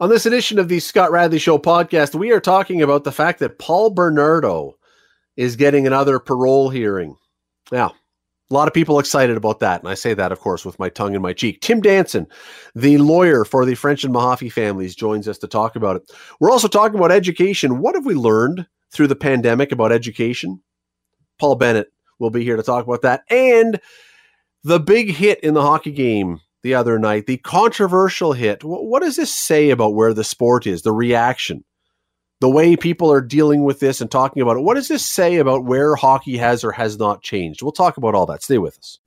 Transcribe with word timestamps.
On 0.00 0.08
this 0.08 0.24
edition 0.24 0.58
of 0.58 0.68
the 0.68 0.80
Scott 0.80 1.12
Radley 1.12 1.38
Show 1.38 1.58
podcast, 1.58 2.14
we 2.14 2.32
are 2.32 2.40
talking 2.40 2.80
about 2.80 3.04
the 3.04 3.12
fact 3.12 3.38
that 3.40 3.58
Paul 3.58 3.90
Bernardo 3.90 4.78
is 5.36 5.56
getting 5.56 5.86
another 5.86 6.18
parole 6.18 6.70
hearing. 6.70 7.16
Now, 7.70 7.88
a 8.50 8.54
lot 8.54 8.66
of 8.66 8.72
people 8.72 8.98
excited 8.98 9.36
about 9.36 9.60
that, 9.60 9.82
and 9.82 9.90
I 9.90 9.94
say 9.94 10.14
that, 10.14 10.32
of 10.32 10.40
course, 10.40 10.64
with 10.64 10.78
my 10.78 10.88
tongue 10.88 11.14
in 11.14 11.20
my 11.20 11.34
cheek. 11.34 11.60
Tim 11.60 11.82
Danson, 11.82 12.26
the 12.74 12.96
lawyer 12.96 13.44
for 13.44 13.66
the 13.66 13.74
French 13.74 14.02
and 14.02 14.14
Mahaffy 14.14 14.50
families, 14.50 14.96
joins 14.96 15.28
us 15.28 15.36
to 15.36 15.46
talk 15.46 15.76
about 15.76 15.96
it. 15.96 16.10
We're 16.40 16.50
also 16.50 16.66
talking 16.66 16.96
about 16.96 17.12
education. 17.12 17.80
What 17.80 17.94
have 17.94 18.06
we 18.06 18.14
learned 18.14 18.66
through 18.90 19.08
the 19.08 19.16
pandemic 19.16 19.70
about 19.70 19.92
education? 19.92 20.62
Paul 21.38 21.56
Bennett 21.56 21.92
will 22.18 22.30
be 22.30 22.42
here 22.42 22.56
to 22.56 22.62
talk 22.62 22.86
about 22.86 23.02
that, 23.02 23.24
and 23.28 23.78
the 24.64 24.80
big 24.80 25.10
hit 25.10 25.40
in 25.40 25.52
the 25.52 25.62
hockey 25.62 25.92
game 25.92 26.40
the 26.62 26.74
other 26.74 26.98
night, 26.98 27.26
the 27.26 27.38
controversial 27.38 28.32
hit. 28.32 28.62
What 28.62 29.02
does 29.02 29.16
this 29.16 29.34
say 29.34 29.70
about 29.70 29.94
where 29.94 30.12
the 30.12 30.24
sport 30.24 30.66
is, 30.66 30.82
the 30.82 30.92
reaction, 30.92 31.64
the 32.40 32.50
way 32.50 32.76
people 32.76 33.12
are 33.12 33.20
dealing 33.20 33.64
with 33.64 33.80
this 33.80 34.00
and 34.00 34.10
talking 34.10 34.42
about 34.42 34.56
it? 34.56 34.62
What 34.62 34.74
does 34.74 34.88
this 34.88 35.04
say 35.04 35.36
about 35.36 35.64
where 35.64 35.94
hockey 35.94 36.36
has 36.36 36.64
or 36.64 36.72
has 36.72 36.98
not 36.98 37.22
changed? 37.22 37.62
We'll 37.62 37.72
talk 37.72 37.96
about 37.96 38.14
all 38.14 38.26
that. 38.26 38.42
Stay 38.42 38.58
with 38.58 38.78
us. 38.78 38.98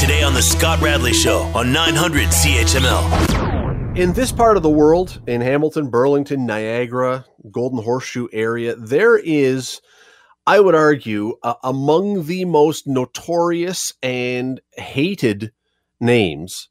Today 0.00 0.22
on 0.22 0.34
The 0.34 0.42
Scott 0.42 0.80
Radley 0.80 1.12
Show 1.12 1.40
on 1.54 1.72
900 1.72 2.28
CHML. 2.28 3.96
In 3.96 4.12
this 4.12 4.32
part 4.32 4.56
of 4.56 4.62
the 4.62 4.70
world, 4.70 5.20
in 5.26 5.40
Hamilton, 5.40 5.90
Burlington, 5.90 6.46
Niagara, 6.46 7.24
Golden 7.50 7.82
Horseshoe 7.82 8.28
area, 8.32 8.76
there 8.76 9.16
is. 9.16 9.80
I 10.46 10.60
would 10.60 10.74
argue, 10.74 11.36
uh, 11.42 11.54
among 11.62 12.24
the 12.24 12.46
most 12.46 12.86
notorious 12.86 13.92
and 14.02 14.60
hated 14.72 15.52
names 16.00 16.70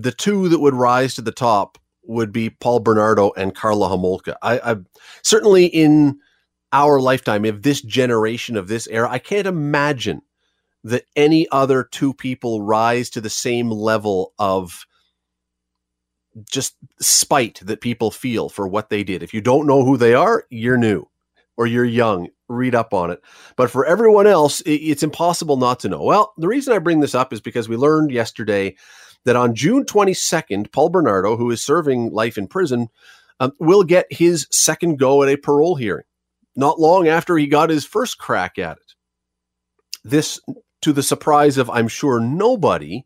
the 0.00 0.12
two 0.12 0.48
that 0.48 0.60
would 0.60 0.74
rise 0.74 1.14
to 1.14 1.22
the 1.22 1.32
top 1.32 1.78
would 2.04 2.32
be 2.32 2.50
Paul 2.50 2.80
Bernardo 2.80 3.32
and 3.36 3.54
Karla 3.54 3.88
Homolka. 3.88 4.36
I, 4.42 4.72
I 4.72 4.76
certainly 5.22 5.66
in 5.66 6.20
our 6.72 7.00
lifetime, 7.00 7.44
of 7.44 7.62
this 7.62 7.80
generation 7.80 8.56
of 8.56 8.68
this 8.68 8.86
era, 8.88 9.08
I 9.10 9.18
can't 9.18 9.46
imagine 9.46 10.22
that 10.84 11.04
any 11.16 11.48
other 11.50 11.82
two 11.84 12.12
people 12.14 12.62
rise 12.62 13.10
to 13.10 13.20
the 13.20 13.30
same 13.30 13.70
level 13.70 14.34
of 14.38 14.86
just 16.50 16.76
spite 17.00 17.60
that 17.64 17.80
people 17.80 18.10
feel 18.10 18.48
for 18.48 18.68
what 18.68 18.90
they 18.90 19.02
did. 19.02 19.22
If 19.22 19.32
you 19.32 19.40
don't 19.40 19.66
know 19.66 19.84
who 19.84 19.96
they 19.96 20.14
are, 20.14 20.44
you're 20.50 20.76
new 20.76 21.08
or 21.56 21.66
you're 21.66 21.84
young. 21.84 22.28
Read 22.48 22.74
up 22.74 22.92
on 22.92 23.10
it. 23.10 23.20
But 23.56 23.70
for 23.70 23.84
everyone 23.86 24.26
else, 24.26 24.62
it's 24.66 25.02
impossible 25.02 25.56
not 25.56 25.80
to 25.80 25.88
know. 25.88 26.02
Well, 26.02 26.34
the 26.36 26.46
reason 26.46 26.72
I 26.72 26.78
bring 26.78 27.00
this 27.00 27.14
up 27.14 27.32
is 27.32 27.40
because 27.40 27.68
we 27.68 27.76
learned 27.76 28.12
yesterday 28.12 28.76
that 29.24 29.36
on 29.36 29.54
June 29.54 29.84
22nd, 29.84 30.72
Paul 30.72 30.90
Bernardo, 30.90 31.36
who 31.36 31.50
is 31.50 31.62
serving 31.62 32.10
life 32.10 32.38
in 32.38 32.46
prison, 32.46 32.88
um, 33.40 33.52
will 33.58 33.82
get 33.82 34.06
his 34.10 34.46
second 34.50 34.98
go 34.98 35.22
at 35.22 35.28
a 35.28 35.36
parole 35.36 35.76
hearing, 35.76 36.04
not 36.54 36.80
long 36.80 37.08
after 37.08 37.36
he 37.36 37.46
got 37.46 37.70
his 37.70 37.84
first 37.84 38.18
crack 38.18 38.58
at 38.58 38.78
it. 38.78 38.94
This, 40.04 40.40
to 40.82 40.92
the 40.92 41.02
surprise 41.02 41.58
of, 41.58 41.68
I'm 41.70 41.88
sure, 41.88 42.20
nobody, 42.20 43.04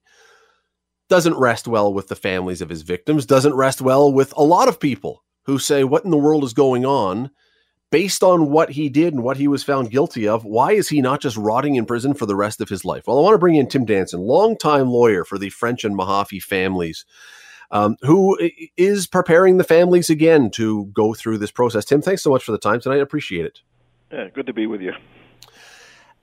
doesn't 1.08 1.38
rest 1.38 1.66
well 1.66 1.92
with 1.92 2.08
the 2.08 2.16
families 2.16 2.62
of 2.62 2.68
his 2.68 2.82
victims, 2.82 3.26
doesn't 3.26 3.54
rest 3.54 3.80
well 3.80 4.12
with 4.12 4.32
a 4.36 4.42
lot 4.42 4.68
of 4.68 4.78
people 4.78 5.24
who 5.44 5.58
say, 5.58 5.84
What 5.84 6.04
in 6.04 6.10
the 6.10 6.16
world 6.16 6.44
is 6.44 6.52
going 6.52 6.86
on? 6.86 7.30
Based 7.90 8.22
on 8.22 8.50
what 8.50 8.70
he 8.70 8.88
did 8.88 9.14
and 9.14 9.24
what 9.24 9.36
he 9.36 9.48
was 9.48 9.64
found 9.64 9.90
guilty 9.90 10.28
of, 10.28 10.44
why 10.44 10.72
is 10.72 10.88
he 10.88 11.00
not 11.00 11.20
just 11.20 11.36
rotting 11.36 11.74
in 11.74 11.86
prison 11.86 12.14
for 12.14 12.24
the 12.24 12.36
rest 12.36 12.60
of 12.60 12.68
his 12.68 12.84
life? 12.84 13.04
Well, 13.06 13.18
I 13.18 13.22
want 13.22 13.34
to 13.34 13.38
bring 13.38 13.56
in 13.56 13.68
Tim 13.68 13.84
Danson, 13.84 14.20
longtime 14.20 14.88
lawyer 14.88 15.24
for 15.24 15.38
the 15.38 15.50
French 15.50 15.82
and 15.82 15.98
Mahaffy 15.98 16.40
families, 16.40 17.04
um, 17.72 17.96
who 18.02 18.38
is 18.76 19.08
preparing 19.08 19.56
the 19.56 19.64
families 19.64 20.08
again 20.08 20.50
to 20.52 20.86
go 20.86 21.14
through 21.14 21.38
this 21.38 21.50
process. 21.50 21.84
Tim, 21.84 22.00
thanks 22.00 22.22
so 22.22 22.30
much 22.30 22.44
for 22.44 22.52
the 22.52 22.58
time 22.58 22.80
tonight. 22.80 22.98
I 22.98 23.00
appreciate 23.00 23.44
it. 23.44 23.60
Yeah, 24.12 24.28
good 24.28 24.46
to 24.46 24.52
be 24.52 24.66
with 24.66 24.80
you. 24.80 24.92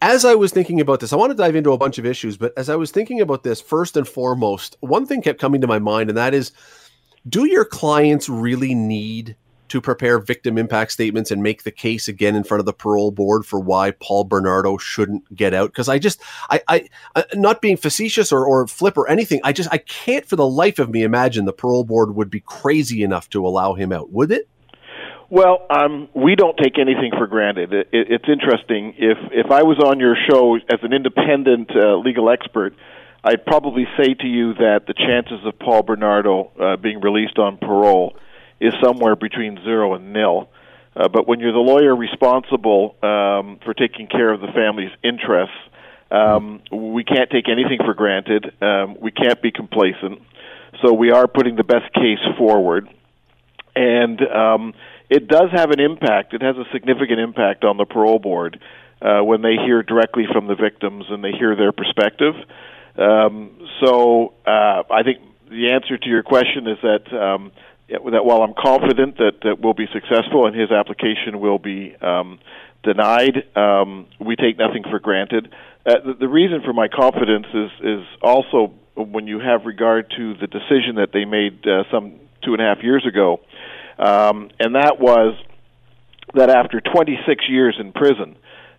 As 0.01 0.25
I 0.25 0.35
was 0.35 0.51
thinking 0.51 0.79
about 0.79 0.99
this, 0.99 1.11
I 1.11 1.16
want 1.16 1.31
to 1.31 1.35
dive 1.35 1.56
into 1.56 1.72
a 1.72 1.77
bunch 1.77 1.97
of 1.97 2.06
issues, 2.06 2.38
but 2.38 2.53
as 2.56 2.69
I 2.69 2.75
was 2.75 2.91
thinking 2.91 3.19
about 3.19 3.44
this, 3.44 3.59
first 3.59 3.97
and 3.97 4.07
foremost, 4.07 4.77
one 4.79 5.06
thing 5.06 5.22
kept 5.22 5.41
coming 5.41 5.59
to 5.61 5.67
my 5.67 5.79
mind, 5.79 6.09
and 6.09 6.17
that 6.17 6.33
is 6.33 6.51
do 7.27 7.45
your 7.45 7.66
clients 7.66 8.29
really 8.29 8.75
need 8.75 9.35
to 9.69 9.81
prepare 9.81 10.19
victim 10.19 10.57
impact 10.57 10.91
statements 10.91 11.31
and 11.31 11.44
make 11.44 11.63
the 11.63 11.72
case 11.72 12.07
again 12.07 12.35
in 12.35 12.44
front 12.44 12.59
of 12.59 12.66
the 12.66 12.73
parole 12.73 13.11
board 13.11 13.45
for 13.45 13.59
why 13.59 13.91
Paul 13.91 14.23
Bernardo 14.23 14.78
shouldn't 14.78 15.33
get 15.35 15.53
out. 15.53 15.69
Because 15.69 15.89
I 15.89 16.00
just, 16.00 16.22
I, 16.50 16.61
I, 16.67 16.89
uh, 17.16 17.23
not 17.33 17.61
being 17.61 17.77
facetious 17.77 18.31
or, 18.31 18.45
or 18.45 18.67
flip 18.67 18.97
or 18.97 19.09
anything, 19.09 19.41
I 19.44 19.53
just, 19.53 19.69
I 19.72 19.77
can't 19.77 20.25
for 20.25 20.35
the 20.35 20.47
life 20.47 20.79
of 20.79 20.89
me 20.89 21.03
imagine 21.03 21.45
the 21.45 21.53
parole 21.53 21.83
board 21.83 22.16
would 22.16 22.29
be 22.29 22.41
crazy 22.41 23.03
enough 23.03 23.29
to 23.31 23.45
allow 23.45 23.73
him 23.73 23.91
out, 23.91 24.11
would 24.11 24.31
it? 24.31 24.47
Well, 25.29 25.66
um, 25.69 26.07
we 26.16 26.35
don't 26.35 26.56
take 26.57 26.79
anything 26.79 27.11
for 27.17 27.27
granted. 27.27 27.73
It, 27.73 27.89
it, 27.91 28.07
it's 28.11 28.29
interesting. 28.29 28.94
If 28.97 29.17
if 29.31 29.51
I 29.51 29.63
was 29.63 29.77
on 29.77 30.00
your 30.00 30.16
show 30.29 30.56
as 30.56 30.79
an 30.83 30.94
independent 30.94 31.69
uh, 31.75 31.97
legal 31.97 32.29
expert, 32.29 32.73
I'd 33.25 33.45
probably 33.45 33.85
say 33.97 34.13
to 34.13 34.27
you 34.27 34.53
that 34.53 34.85
the 34.88 34.94
chances 34.94 35.45
of 35.45 35.59
Paul 35.59 35.83
Bernardo 35.83 36.51
uh, 36.57 36.77
being 36.77 37.01
released 37.01 37.38
on 37.38 37.57
parole 37.57 38.16
is 38.59 38.73
somewhere 38.84 39.16
between 39.16 39.57
zero 39.63 39.94
and 39.94 40.13
nil. 40.13 40.50
Uh, 40.95 41.07
but 41.07 41.28
when 41.28 41.40
you're 41.40 41.53
the 41.53 41.59
lawyer 41.59 41.95
responsible 41.95 42.95
um, 43.03 43.59
for 43.63 43.73
taking 43.73 44.07
care 44.07 44.31
of 44.34 44.41
the 44.41 44.47
family's 44.47 44.91
interests, 45.03 45.56
um, 46.09 46.62
we 46.72 47.03
can't 47.03 47.29
take 47.29 47.50
anything 47.50 47.79
for 47.85 47.94
granted. 47.94 48.51
Um, 48.62 48.97
we 49.00 49.12
can't 49.12 49.41
be 49.41 49.51
complacent. 49.51 50.22
So 50.81 50.94
we 50.94 51.12
are 51.12 51.28
putting 51.28 51.56
the 51.56 51.63
best 51.63 51.94
case 51.94 52.23
forward. 52.38 52.90
And 53.75 54.19
um, 54.22 54.74
it 55.09 55.28
does 55.28 55.51
have 55.51 55.72
an 55.72 55.79
impact. 55.79 56.34
It 56.34 56.41
has 56.41 56.56
a 56.57 56.66
significant 56.72 57.19
impact 57.19 57.63
on 57.63 57.78
the 57.78 57.85
parole 57.85 58.19
board 58.19 58.59
uh, 59.01 59.22
when 59.22 59.41
they 59.41 59.56
hear 59.56 59.84
directly 59.84 60.25
from 60.31 60.47
the 60.47 60.56
victims 60.56 61.06
and 61.09 61.24
they 61.24 61.31
hear 61.31 61.56
their 61.56 61.72
perspective. 61.72 62.34
Um, 62.97 63.51
so 63.84 64.34
uh, 64.45 64.84
I 64.89 65.03
think 65.03 65.19
the 65.50 65.72
answer 65.72 65.97
to 65.97 66.09
your 66.09 66.24
question 66.24 66.68
is 66.68 66.78
that 66.81 67.13
um, 67.13 67.51
that 67.90 68.25
while 68.25 68.42
I'm 68.42 68.53
confident 68.53 69.18
that, 69.18 69.34
that 69.44 69.59
we'll 69.62 69.74
be 69.74 69.88
successful 69.94 70.46
and 70.46 70.56
his 70.56 70.72
application 70.72 71.40
will 71.40 71.59
be 71.59 71.96
um, 72.02 72.40
denied, 72.84 73.44
um, 73.56 74.08
we 74.20 74.36
take 74.36 74.58
nothing 74.58 74.84
for 74.90 75.00
granted. 75.00 75.53
Uh, 75.86 75.94
the, 76.06 76.14
the 76.22 76.28
reason 76.28 76.62
for 76.66 76.74
my 76.74 76.88
confidence 76.88 77.48
is 77.53 77.72
is 77.81 78.06
also 78.22 78.74
when 78.96 79.28
you 79.28 79.40
have 79.40 79.66
regard 79.66 80.12
to 80.18 80.34
the 80.36 80.48
decision 80.48 80.96
that 80.96 81.09
they 81.14 81.24
made 81.24 81.66
uh, 81.68 81.84
some 81.92 82.20
two 82.44 82.53
and 82.53 82.62
a 82.62 82.66
half 82.66 82.84
years 82.84 83.06
ago, 83.08 83.40
um, 84.00 84.50
and 84.59 84.75
that 84.75 85.00
was 85.00 85.36
that 86.34 86.50
after 86.50 86.81
26 86.81 87.46
years 87.48 87.78
in 87.80 87.94
prison, 87.94 88.36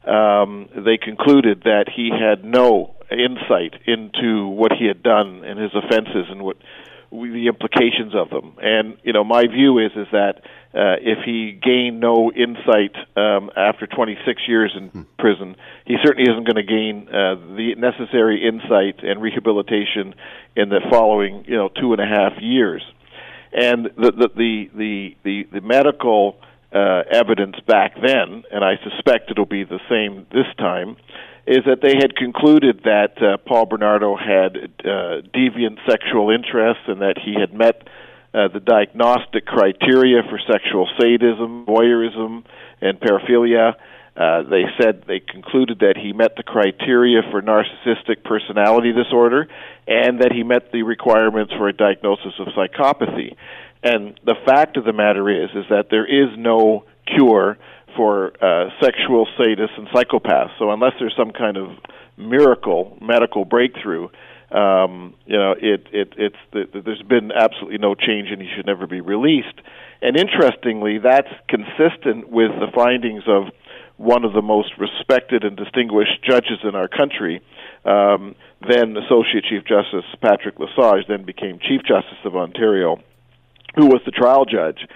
um, 0.07 0.69
they 0.85 0.99
concluded 0.99 1.63
that 1.65 1.87
he 1.95 2.11
had 2.11 2.45
no 2.45 2.95
insight 3.11 3.75
into 3.87 4.49
what 4.49 4.73
he 4.73 4.87
had 4.87 5.03
done 5.03 5.45
and 5.45 5.59
his 5.59 5.71
offenses 5.75 6.27
and 6.29 6.43
what 6.43 6.57
the 7.11 7.47
implications 7.49 8.15
of 8.15 8.31
them. 8.31 8.55
And 8.61 8.97
you 9.03 9.13
know, 9.13 9.25
my 9.25 9.47
view 9.47 9.79
is 9.79 9.93
is 9.97 10.07
that 10.13 10.43
uh, 10.75 11.01
if 11.01 11.25
he 11.25 11.53
gained 11.53 12.01
no 12.01 12.31
insight 12.31 12.95
um, 13.17 13.51
after 13.57 13.87
26 13.87 14.43
years 14.47 14.73
in 14.77 14.89
hmm. 14.89 15.03
prison, 15.19 15.57
he 15.87 15.97
certainly 16.05 16.31
isn't 16.31 16.45
going 16.45 16.57
to 16.57 16.63
gain 16.63 17.09
uh, 17.09 17.35
the 17.57 17.75
necessary 17.77 18.47
insight 18.47 19.03
and 19.03 19.23
rehabilitation 19.23 20.15
in 20.57 20.69
the 20.69 20.81
following 20.91 21.45
you 21.47 21.57
know 21.57 21.69
two 21.69 21.93
and 21.93 22.01
a 22.01 22.07
half 22.07 22.33
years. 22.41 22.83
And 23.53 23.87
the 23.97 24.13
the 24.13 24.29
the 24.37 24.71
the, 24.75 25.17
the, 25.25 25.49
the 25.53 25.61
medical 25.63 26.37
uh, 26.73 27.03
evidence 27.11 27.57
back 27.67 27.95
then, 27.95 28.45
and 28.53 28.63
I 28.63 28.75
suspect 28.85 29.31
it'll 29.31 29.47
be 29.47 29.65
the 29.65 29.81
same 29.89 30.27
this 30.31 30.47
time, 30.59 30.97
is 31.49 31.65
that 31.65 31.81
they 31.81 31.97
had 31.97 32.15
concluded 32.15 32.83
that 32.85 33.17
uh, 33.23 33.39
Paul 33.39 33.65
Bernardo 33.65 34.17
had 34.17 34.55
uh, 34.85 35.25
deviant 35.33 35.79
sexual 35.89 36.29
interests 36.29 36.85
and 36.87 37.01
that 37.01 37.17
he 37.17 37.41
had 37.41 37.55
met 37.55 37.89
uh, 38.35 38.49
the 38.53 38.61
diagnostic 38.61 39.47
criteria 39.47 40.21
for 40.29 40.39
sexual 40.47 40.87
sadism, 41.01 41.65
voyeurism, 41.65 42.45
and 42.83 43.01
paraphilia. 43.01 43.73
Uh, 44.15 44.43
they 44.43 44.65
said 44.79 45.05
they 45.09 45.21
concluded 45.21 45.79
that 45.79 45.97
he 45.97 46.13
met 46.13 46.37
the 46.37 46.43
criteria 46.43 47.23
for 47.31 47.41
narcissistic 47.41 48.23
personality 48.25 48.93
disorder 48.93 49.49
and 49.87 50.21
that 50.21 50.33
he 50.33 50.43
met 50.43 50.71
the 50.71 50.83
requirements 50.83 51.51
for 51.57 51.67
a 51.69 51.73
diagnosis 51.73 52.35
of 52.41 52.49
psychopathy. 52.49 53.35
And 53.83 54.21
the 54.23 54.35
fact 54.45 54.77
of 54.77 54.85
the 54.85 54.93
matter 54.93 55.31
is, 55.31 55.49
is 55.55 55.65
that 55.71 55.87
there 55.89 56.05
is 56.05 56.37
no 56.37 56.85
cure 57.07 57.57
for 57.97 58.33
uh, 58.43 58.71
sexual 58.83 59.27
sadists 59.39 59.77
and 59.77 59.89
psychopaths. 59.89 60.51
So 60.59 60.71
unless 60.71 60.93
there's 60.99 61.15
some 61.17 61.33
kind 61.33 61.57
of 61.57 61.71
miracle 62.17 62.97
medical 63.01 63.45
breakthrough, 63.45 64.09
um, 64.51 65.15
you 65.27 65.37
know, 65.37 65.53
it, 65.53 65.87
it, 65.93 66.15
it's 66.17 66.37
the, 66.53 66.81
there's 66.85 67.03
been 67.03 67.31
absolutely 67.33 67.79
no 67.79 67.95
change, 67.95 68.29
and 68.31 68.41
he 68.41 68.49
should 68.57 68.67
never 68.67 68.87
be 68.87 69.01
released. 69.01 69.61
And 70.01 70.17
interestingly, 70.17 70.99
that's 70.99 71.29
consistent 71.49 72.31
with 72.31 72.51
the 72.59 72.69
findings 72.75 73.25
of 73.27 73.53
one 73.97 74.25
of 74.25 74.33
the 74.33 74.43
most 74.43 74.73
respected 74.79 75.45
and 75.45 75.57
distinguished 75.57 76.23
judges 76.23 76.61
in 76.63 76.75
our 76.75 76.89
country. 76.89 77.43
Um, 77.85 78.37
then 78.67 78.97
Associate 78.97 79.45
Chief 79.45 79.65
Justice 79.65 80.07
Patrick 80.23 80.59
Lesage 80.59 81.07
then 81.09 81.25
became 81.25 81.59
Chief 81.59 81.83
Justice 81.83 82.19
of 82.25 82.37
Ontario 82.37 83.03
who 83.79 83.87
was 83.87 84.01
the 84.05 84.11
trial 84.11 84.45
judge, 84.45 84.87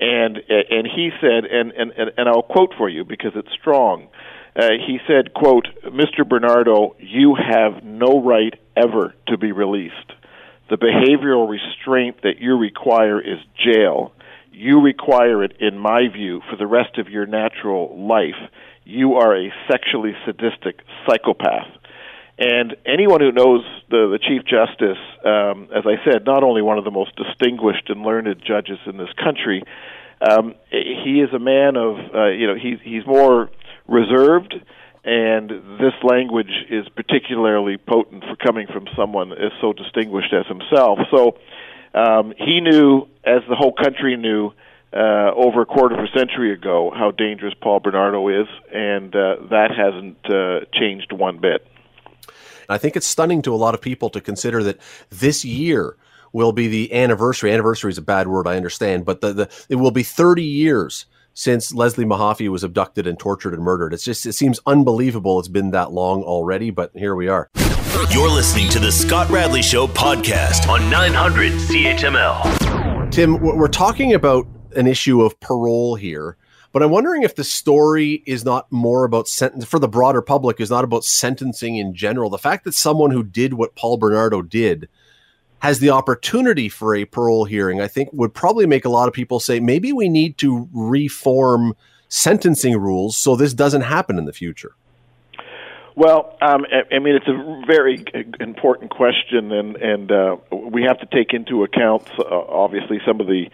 and 0.00 0.36
and 0.48 0.86
he 0.86 1.10
said, 1.20 1.44
and 1.44 1.72
and 1.72 1.92
and 2.16 2.28
I'll 2.28 2.42
quote 2.42 2.74
for 2.76 2.88
you 2.88 3.04
because 3.04 3.32
it's 3.34 3.52
strong. 3.60 4.08
Uh, 4.56 4.70
he 4.86 4.98
said, 5.06 5.34
"quote 5.34 5.66
Mr. 5.84 6.28
Bernardo, 6.28 6.96
you 6.98 7.36
have 7.36 7.82
no 7.82 8.22
right 8.22 8.54
ever 8.76 9.14
to 9.28 9.36
be 9.36 9.52
released. 9.52 9.94
The 10.70 10.76
behavioral 10.76 11.48
restraint 11.48 12.22
that 12.22 12.38
you 12.40 12.56
require 12.56 13.20
is 13.20 13.38
jail. 13.56 14.12
You 14.52 14.80
require 14.80 15.42
it, 15.44 15.56
in 15.60 15.78
my 15.78 16.08
view, 16.12 16.42
for 16.50 16.56
the 16.56 16.66
rest 16.66 16.98
of 16.98 17.08
your 17.08 17.26
natural 17.26 17.96
life. 18.06 18.50
You 18.84 19.14
are 19.14 19.36
a 19.36 19.52
sexually 19.70 20.14
sadistic 20.24 20.80
psychopath." 21.06 21.77
And 22.38 22.76
anyone 22.86 23.20
who 23.20 23.32
knows 23.32 23.64
the, 23.90 24.16
the 24.16 24.18
Chief 24.18 24.42
Justice, 24.44 24.98
um, 25.24 25.68
as 25.74 25.84
I 25.84 25.98
said, 26.08 26.24
not 26.24 26.44
only 26.44 26.62
one 26.62 26.78
of 26.78 26.84
the 26.84 26.92
most 26.92 27.16
distinguished 27.16 27.90
and 27.90 28.02
learned 28.02 28.28
judges 28.46 28.78
in 28.86 28.96
this 28.96 29.12
country, 29.22 29.64
um, 30.20 30.54
he 30.70 31.20
is 31.20 31.32
a 31.34 31.38
man 31.38 31.76
of, 31.76 31.96
uh, 32.14 32.26
you 32.28 32.46
know, 32.46 32.54
he's 32.54 32.78
he's 32.82 33.06
more 33.06 33.50
reserved, 33.88 34.54
and 35.04 35.50
this 35.80 35.94
language 36.02 36.50
is 36.70 36.88
particularly 36.94 37.76
potent 37.76 38.22
for 38.24 38.36
coming 38.36 38.66
from 38.66 38.86
someone 38.96 39.32
as 39.32 39.52
so 39.60 39.72
distinguished 39.72 40.32
as 40.32 40.46
himself. 40.46 40.98
So 41.10 41.38
um, 41.94 42.34
he 42.36 42.60
knew, 42.60 43.08
as 43.24 43.42
the 43.48 43.56
whole 43.56 43.72
country 43.72 44.16
knew, 44.16 44.52
uh, 44.92 45.32
over 45.34 45.62
a 45.62 45.66
quarter 45.66 45.94
of 45.96 46.04
a 46.04 46.18
century 46.18 46.52
ago, 46.52 46.92
how 46.94 47.10
dangerous 47.10 47.54
Paul 47.60 47.80
Bernardo 47.80 48.28
is, 48.28 48.46
and 48.72 49.14
uh, 49.14 49.36
that 49.50 49.70
hasn't 49.76 50.18
uh, 50.24 50.66
changed 50.72 51.12
one 51.12 51.38
bit. 51.38 51.66
I 52.68 52.78
think 52.78 52.96
it's 52.96 53.06
stunning 53.06 53.42
to 53.42 53.54
a 53.54 53.56
lot 53.56 53.74
of 53.74 53.80
people 53.80 54.10
to 54.10 54.20
consider 54.20 54.62
that 54.64 54.78
this 55.10 55.44
year 55.44 55.96
will 56.32 56.52
be 56.52 56.68
the 56.68 56.92
anniversary. 56.92 57.52
Anniversary 57.52 57.90
is 57.90 57.98
a 57.98 58.02
bad 58.02 58.28
word, 58.28 58.46
I 58.46 58.56
understand, 58.56 59.04
but 59.04 59.20
the, 59.20 59.32
the 59.32 59.66
it 59.68 59.76
will 59.76 59.90
be 59.90 60.02
30 60.02 60.42
years 60.42 61.06
since 61.32 61.72
Leslie 61.72 62.04
Mahaffy 62.04 62.48
was 62.48 62.64
abducted 62.64 63.06
and 63.06 63.18
tortured 63.18 63.54
and 63.54 63.62
murdered. 63.62 63.94
It's 63.94 64.04
just 64.04 64.26
it 64.26 64.32
seems 64.32 64.60
unbelievable 64.66 65.38
it's 65.38 65.48
been 65.48 65.70
that 65.70 65.92
long 65.92 66.22
already, 66.22 66.70
but 66.70 66.90
here 66.94 67.14
we 67.14 67.28
are. 67.28 67.48
You're 68.10 68.30
listening 68.30 68.68
to 68.70 68.78
the 68.78 68.92
Scott 68.92 69.30
Radley 69.30 69.62
Show 69.62 69.86
podcast 69.86 70.68
on 70.68 70.90
900 70.90 71.52
CHML. 71.52 73.10
Tim, 73.10 73.40
we're 73.40 73.68
talking 73.68 74.14
about 74.14 74.46
an 74.76 74.86
issue 74.86 75.22
of 75.22 75.38
parole 75.40 75.94
here. 75.94 76.36
But 76.78 76.84
I'm 76.84 76.92
wondering 76.92 77.24
if 77.24 77.34
the 77.34 77.42
story 77.42 78.22
is 78.24 78.44
not 78.44 78.70
more 78.70 79.04
about 79.04 79.26
sentence 79.26 79.64
for 79.64 79.80
the 79.80 79.88
broader 79.88 80.22
public 80.22 80.60
is 80.60 80.70
not 80.70 80.84
about 80.84 81.02
sentencing 81.02 81.76
in 81.76 81.92
general. 81.92 82.30
The 82.30 82.38
fact 82.38 82.62
that 82.66 82.72
someone 82.72 83.10
who 83.10 83.24
did 83.24 83.54
what 83.54 83.74
Paul 83.74 83.96
Bernardo 83.96 84.42
did 84.42 84.88
has 85.58 85.80
the 85.80 85.90
opportunity 85.90 86.68
for 86.68 86.94
a 86.94 87.04
parole 87.04 87.46
hearing, 87.46 87.80
I 87.80 87.88
think 87.88 88.10
would 88.12 88.32
probably 88.32 88.64
make 88.64 88.84
a 88.84 88.90
lot 88.90 89.08
of 89.08 89.12
people 89.12 89.40
say 89.40 89.58
maybe 89.58 89.92
we 89.92 90.08
need 90.08 90.38
to 90.38 90.68
reform 90.72 91.74
sentencing 92.06 92.78
rules 92.78 93.16
so 93.16 93.34
this 93.34 93.54
doesn't 93.54 93.82
happen 93.82 94.16
in 94.16 94.24
the 94.26 94.32
future. 94.32 94.76
Well, 95.96 96.38
um, 96.40 96.64
I 96.92 97.00
mean, 97.00 97.16
it's 97.16 97.26
a 97.26 97.60
very 97.66 98.04
important 98.38 98.92
question, 98.92 99.50
and 99.50 99.74
and 99.78 100.12
uh, 100.12 100.36
we 100.52 100.84
have 100.84 101.00
to 101.00 101.06
take 101.06 101.34
into 101.34 101.64
account, 101.64 102.08
uh, 102.20 102.22
obviously, 102.22 103.00
some 103.04 103.20
of 103.20 103.26
the 103.26 103.50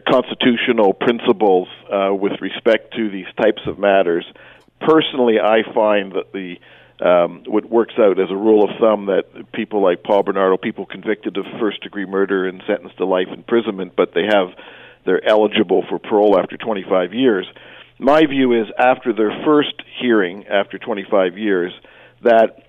constitutional 0.00 0.94
principles 0.94 1.68
uh, 1.92 2.14
with 2.14 2.40
respect 2.40 2.94
to 2.96 3.10
these 3.10 3.26
types 3.40 3.62
of 3.66 3.78
matters. 3.78 4.24
Personally, 4.80 5.38
I 5.38 5.62
find 5.74 6.12
that 6.12 6.32
the 6.32 6.56
um, 7.04 7.42
what 7.46 7.68
works 7.68 7.94
out 7.98 8.20
as 8.20 8.30
a 8.30 8.36
rule 8.36 8.62
of 8.62 8.70
thumb 8.78 9.06
that 9.06 9.52
people 9.52 9.82
like 9.82 10.04
Paul 10.04 10.22
Bernardo, 10.22 10.56
people 10.56 10.86
convicted 10.86 11.36
of 11.36 11.44
first 11.58 11.82
degree 11.82 12.06
murder 12.06 12.46
and 12.46 12.62
sentenced 12.66 12.96
to 12.98 13.06
life 13.06 13.26
imprisonment, 13.32 13.94
but 13.96 14.14
they 14.14 14.24
have 14.24 14.48
they're 15.04 15.26
eligible 15.28 15.84
for 15.88 15.98
parole 15.98 16.38
after 16.38 16.56
25 16.56 17.12
years. 17.12 17.46
My 17.98 18.24
view 18.24 18.52
is 18.60 18.68
after 18.78 19.12
their 19.12 19.32
first 19.44 19.74
hearing 20.00 20.46
after 20.46 20.78
25 20.78 21.36
years 21.36 21.72
that 22.22 22.66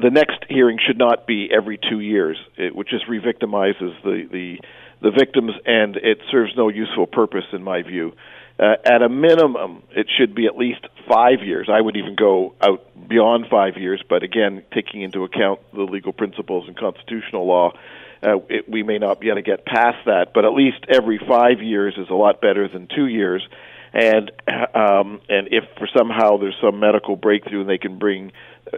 the 0.00 0.10
next 0.10 0.44
hearing 0.48 0.78
should 0.86 0.98
not 0.98 1.26
be 1.26 1.48
every 1.52 1.78
two 1.78 1.98
years, 1.98 2.36
it, 2.56 2.74
which 2.74 2.88
just 2.88 3.08
re-victimizes 3.08 4.00
the 4.04 4.28
the 4.30 4.58
the 5.00 5.10
victims, 5.10 5.52
and 5.64 5.96
it 5.96 6.18
serves 6.30 6.52
no 6.56 6.68
useful 6.68 7.06
purpose 7.06 7.44
in 7.52 7.62
my 7.62 7.82
view. 7.82 8.12
Uh, 8.58 8.74
at 8.84 9.02
a 9.02 9.08
minimum, 9.08 9.84
it 9.92 10.08
should 10.18 10.34
be 10.34 10.46
at 10.46 10.56
least 10.56 10.80
five 11.08 11.44
years. 11.44 11.68
I 11.72 11.80
would 11.80 11.96
even 11.96 12.16
go 12.16 12.54
out 12.60 12.84
beyond 13.08 13.46
five 13.48 13.76
years, 13.76 14.02
but 14.08 14.24
again, 14.24 14.64
taking 14.74 15.02
into 15.02 15.22
account 15.22 15.60
the 15.72 15.82
legal 15.82 16.12
principles 16.12 16.66
and 16.66 16.76
constitutional 16.76 17.46
law, 17.46 17.72
uh, 18.20 18.38
it, 18.48 18.68
we 18.68 18.82
may 18.82 18.98
not 18.98 19.20
be 19.20 19.28
able 19.28 19.36
to 19.36 19.42
get 19.42 19.64
past 19.64 19.98
that. 20.06 20.32
But 20.34 20.44
at 20.44 20.52
least 20.54 20.78
every 20.88 21.20
five 21.28 21.62
years 21.62 21.94
is 21.96 22.08
a 22.10 22.14
lot 22.14 22.40
better 22.40 22.66
than 22.66 22.88
two 22.92 23.06
years. 23.06 23.46
And 23.92 24.32
um, 24.74 25.20
and 25.28 25.48
if 25.52 25.64
for 25.78 25.88
somehow 25.96 26.38
there's 26.38 26.56
some 26.60 26.80
medical 26.80 27.14
breakthrough 27.14 27.60
and 27.60 27.70
they 27.70 27.78
can 27.78 27.98
bring 27.98 28.32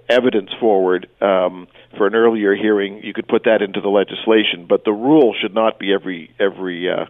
evidence 0.08 0.50
forward 0.58 1.08
um, 1.20 1.68
for 1.96 2.06
an 2.06 2.14
earlier 2.14 2.54
hearing, 2.54 3.02
you 3.02 3.12
could 3.12 3.28
put 3.28 3.44
that 3.44 3.62
into 3.62 3.80
the 3.80 3.88
legislation. 3.88 4.66
But 4.68 4.84
the 4.84 4.92
rule 4.92 5.34
should 5.40 5.54
not 5.54 5.78
be 5.78 5.92
every 5.92 6.34
every 6.38 6.90
uh, 6.90 7.06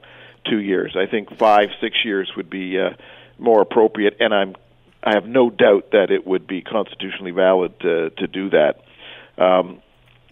two 0.49 0.59
years. 0.59 0.97
I 0.97 1.07
think 1.11 1.37
five, 1.37 1.69
six 1.81 1.97
years 2.05 2.33
would 2.37 2.51
be 2.51 2.79
uh, 2.79 2.91
more 3.39 3.61
appropriate, 3.61 4.17
and 4.21 4.35
I'm 4.35 4.57
I 5.03 5.15
have 5.15 5.27
no 5.27 5.51
doubt 5.51 5.93
that 5.93 6.11
it 6.11 6.27
would 6.27 6.47
be 6.47 6.63
constitutionally 6.63 7.33
valid 7.33 7.79
to 7.81 8.11
to 8.11 8.27
do 8.27 8.51
that. 8.51 8.85
Um, 9.39 9.83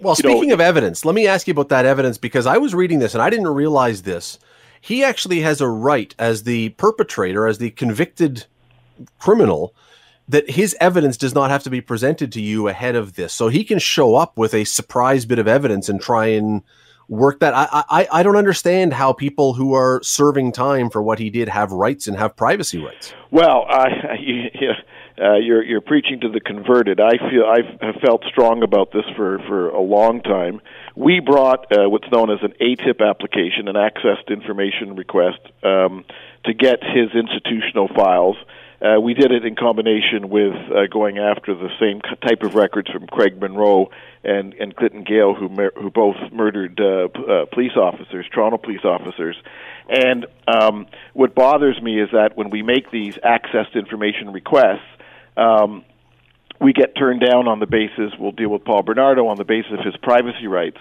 well, 0.01 0.15
speaking 0.15 0.49
know, 0.49 0.55
of 0.55 0.61
evidence, 0.61 1.05
let 1.05 1.15
me 1.15 1.27
ask 1.27 1.49
you 1.49 1.53
about 1.53 1.71
that 1.71 1.85
evidence 1.85 2.19
because 2.19 2.47
I 2.47 2.59
was 2.59 2.75
reading 2.75 2.99
this 2.99 3.15
and 3.15 3.23
I 3.23 3.31
didn't 3.31 3.49
realize 3.49 4.03
this. 4.03 4.39
He 4.81 5.03
actually 5.03 5.41
has 5.41 5.61
a 5.61 5.69
right 5.69 6.15
as 6.19 6.44
the 6.44 6.69
perpetrator, 6.71 7.49
as 7.49 7.59
the 7.59 7.71
convicted 7.71 8.47
criminal, 9.19 9.75
that 10.29 10.51
his 10.51 10.77
evidence 10.81 11.17
does 11.17 11.35
not 11.35 11.51
have 11.51 11.63
to 11.65 11.71
be 11.71 11.81
presented 11.81 12.33
to 12.33 12.41
you 12.41 12.69
ahead 12.69 12.95
of 12.95 13.15
this. 13.15 13.33
So 13.33 13.49
he 13.49 13.65
can 13.65 13.79
show 13.79 14.15
up 14.15 14.37
with 14.37 14.55
a 14.55 14.65
surprise 14.65 15.25
bit 15.25 15.39
of 15.39 15.49
evidence 15.49 15.89
and 15.89 16.01
try 16.01 16.27
and 16.27 16.63
work 17.09 17.41
that. 17.41 17.55
I, 17.55 17.85
I, 17.89 18.09
I 18.13 18.23
don't 18.23 18.37
understand 18.37 18.93
how 18.93 19.13
people 19.15 19.55
who 19.55 19.73
are 19.75 20.01
serving 20.03 20.53
time 20.53 20.91
for 20.91 21.03
what 21.03 21.19
he 21.19 21.31
did 21.31 21.49
have 21.49 21.73
rights 21.73 22.07
and 22.07 22.17
have 22.19 22.37
privacy 22.37 22.79
rights. 22.79 23.15
Well, 23.31 23.67
you, 24.21 24.51
uh, 25.21 25.37
you're 25.37 25.65
you're 25.65 25.81
preaching 25.81 26.21
to 26.21 26.29
the 26.29 26.41
converted. 26.41 27.01
I 27.01 27.17
feel 27.31 27.45
I've 27.45 28.01
felt 28.03 28.25
strong 28.29 28.63
about 28.63 28.93
this 28.93 29.05
for 29.17 29.39
for 29.49 29.71
a 29.71 29.81
long 29.81 30.21
time. 30.21 30.61
We 30.95 31.21
brought 31.21 31.73
uh, 31.73 31.89
what's 31.89 32.11
known 32.13 32.31
as 32.31 32.39
an 32.43 32.53
ATIP 32.61 33.01
application, 33.01 33.69
an 33.69 33.77
accessed 33.77 34.29
information 34.29 34.95
request, 34.95 35.39
um, 35.63 36.05
to 36.45 36.53
get 36.53 36.83
his 36.83 37.11
institutional 37.15 37.89
files 37.89 38.37
uh, 38.81 39.01
we 39.01 39.15
did 39.15 39.32
it 39.32 39.44
in 39.44 39.56
combination 39.56 40.29
with 40.29 40.55
uh, 40.55 40.87
going 40.91 41.19
after 41.19 41.55
the 41.55 41.69
same 41.81 42.01
type 42.01 42.43
of 42.43 42.55
records 42.55 42.89
from 42.91 43.06
Craig 43.06 43.41
Munro 43.41 43.91
and, 44.23 44.55
and 44.55 44.75
Clinton 44.77 45.03
Gayle, 45.03 45.35
who 45.35 45.49
mer- 45.49 45.73
who 45.75 45.91
both 45.91 46.17
murdered 46.32 46.79
uh, 46.81 47.08
p- 47.08 47.25
uh, 47.29 47.47
police 47.53 47.77
officers, 47.77 48.27
Toronto 48.32 48.56
police 48.56 48.85
officers. 48.85 49.37
And 49.89 50.27
um, 50.47 50.87
what 51.13 51.35
bothers 51.35 51.81
me 51.82 52.01
is 52.01 52.11
that 52.13 52.37
when 52.37 52.51
we 52.51 52.63
make 52.63 52.91
these 52.91 53.15
accessed 53.17 53.75
information 53.75 54.32
requests, 54.32 54.87
um, 55.37 55.85
we 56.61 56.73
get 56.73 56.97
turned 56.97 57.20
down 57.20 57.49
on 57.49 57.61
the 57.61 57.67
basis 57.67 58.13
we'll 58.19 58.32
deal 58.32 58.51
with 58.51 58.65
Paul 58.65 58.82
Bernardo 58.82 59.27
on 59.29 59.37
the 59.37 59.44
basis 59.44 59.73
of 59.73 59.85
his 59.85 59.97
privacy 59.97 60.47
rights. 60.47 60.79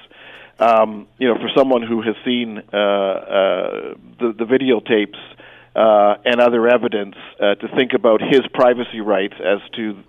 Um, 0.59 1.07
you 1.19 1.27
know, 1.27 1.35
for 1.35 1.49
someone 1.55 1.83
who 1.83 2.01
has 2.01 2.15
seen 2.25 2.57
uh, 2.73 2.77
uh, 2.77 3.93
the, 4.19 4.33
the 4.37 4.45
videotapes 4.45 5.17
uh, 5.77 6.15
and 6.25 6.41
other 6.41 6.67
evidence 6.67 7.15
uh, 7.39 7.53
to 7.55 7.67
think 7.75 7.93
about 7.93 8.19
his 8.19 8.41
privacy 8.51 8.99
rights 8.99 9.35
as 9.39 9.59
to 9.75 10.03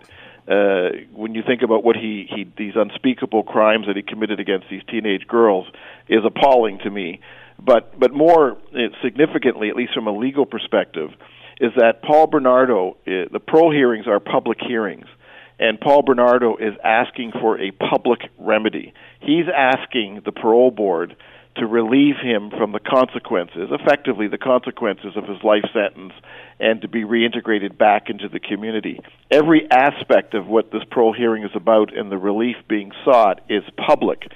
uh, 0.50 0.88
when 1.12 1.34
you 1.34 1.42
think 1.46 1.60
about 1.60 1.84
what 1.84 1.94
he, 1.94 2.26
he 2.34 2.50
these 2.56 2.72
unspeakable 2.74 3.42
crimes 3.42 3.86
that 3.86 3.94
he 3.94 4.02
committed 4.02 4.40
against 4.40 4.66
these 4.70 4.80
teenage 4.88 5.26
girls 5.26 5.66
is 6.08 6.24
appalling 6.24 6.78
to 6.78 6.90
me. 6.90 7.20
But 7.62 8.00
but 8.00 8.14
more 8.14 8.52
uh, 8.52 8.78
significantly, 9.02 9.68
at 9.68 9.76
least 9.76 9.92
from 9.92 10.06
a 10.06 10.16
legal 10.16 10.46
perspective, 10.46 11.10
is 11.60 11.72
that 11.76 12.02
Paul 12.02 12.28
Bernardo 12.28 12.92
uh, 13.06 13.28
the 13.30 13.40
parole 13.46 13.70
hearings 13.70 14.06
are 14.06 14.20
public 14.20 14.58
hearings, 14.66 15.06
and 15.58 15.78
Paul 15.78 16.02
Bernardo 16.02 16.56
is 16.56 16.72
asking 16.82 17.32
for 17.32 17.60
a 17.60 17.72
public 17.72 18.20
remedy. 18.38 18.94
He's 19.20 19.46
asking 19.54 20.22
the 20.24 20.32
parole 20.32 20.70
board 20.70 21.14
to 21.58 21.66
relieve 21.66 22.16
him 22.22 22.50
from 22.50 22.72
the 22.72 22.80
consequences, 22.80 23.68
effectively 23.70 24.28
the 24.28 24.38
consequences 24.38 25.16
of 25.16 25.24
his 25.24 25.42
life 25.42 25.64
sentence, 25.72 26.12
and 26.60 26.82
to 26.82 26.88
be 26.88 27.04
reintegrated 27.04 27.76
back 27.76 28.08
into 28.08 28.28
the 28.28 28.40
community. 28.40 29.00
Every 29.30 29.70
aspect 29.70 30.34
of 30.34 30.46
what 30.46 30.70
this 30.70 30.82
parole 30.90 31.12
hearing 31.12 31.44
is 31.44 31.50
about 31.54 31.96
and 31.96 32.10
the 32.10 32.18
relief 32.18 32.56
being 32.68 32.92
sought 33.04 33.40
is 33.48 33.62
public. 33.76 34.26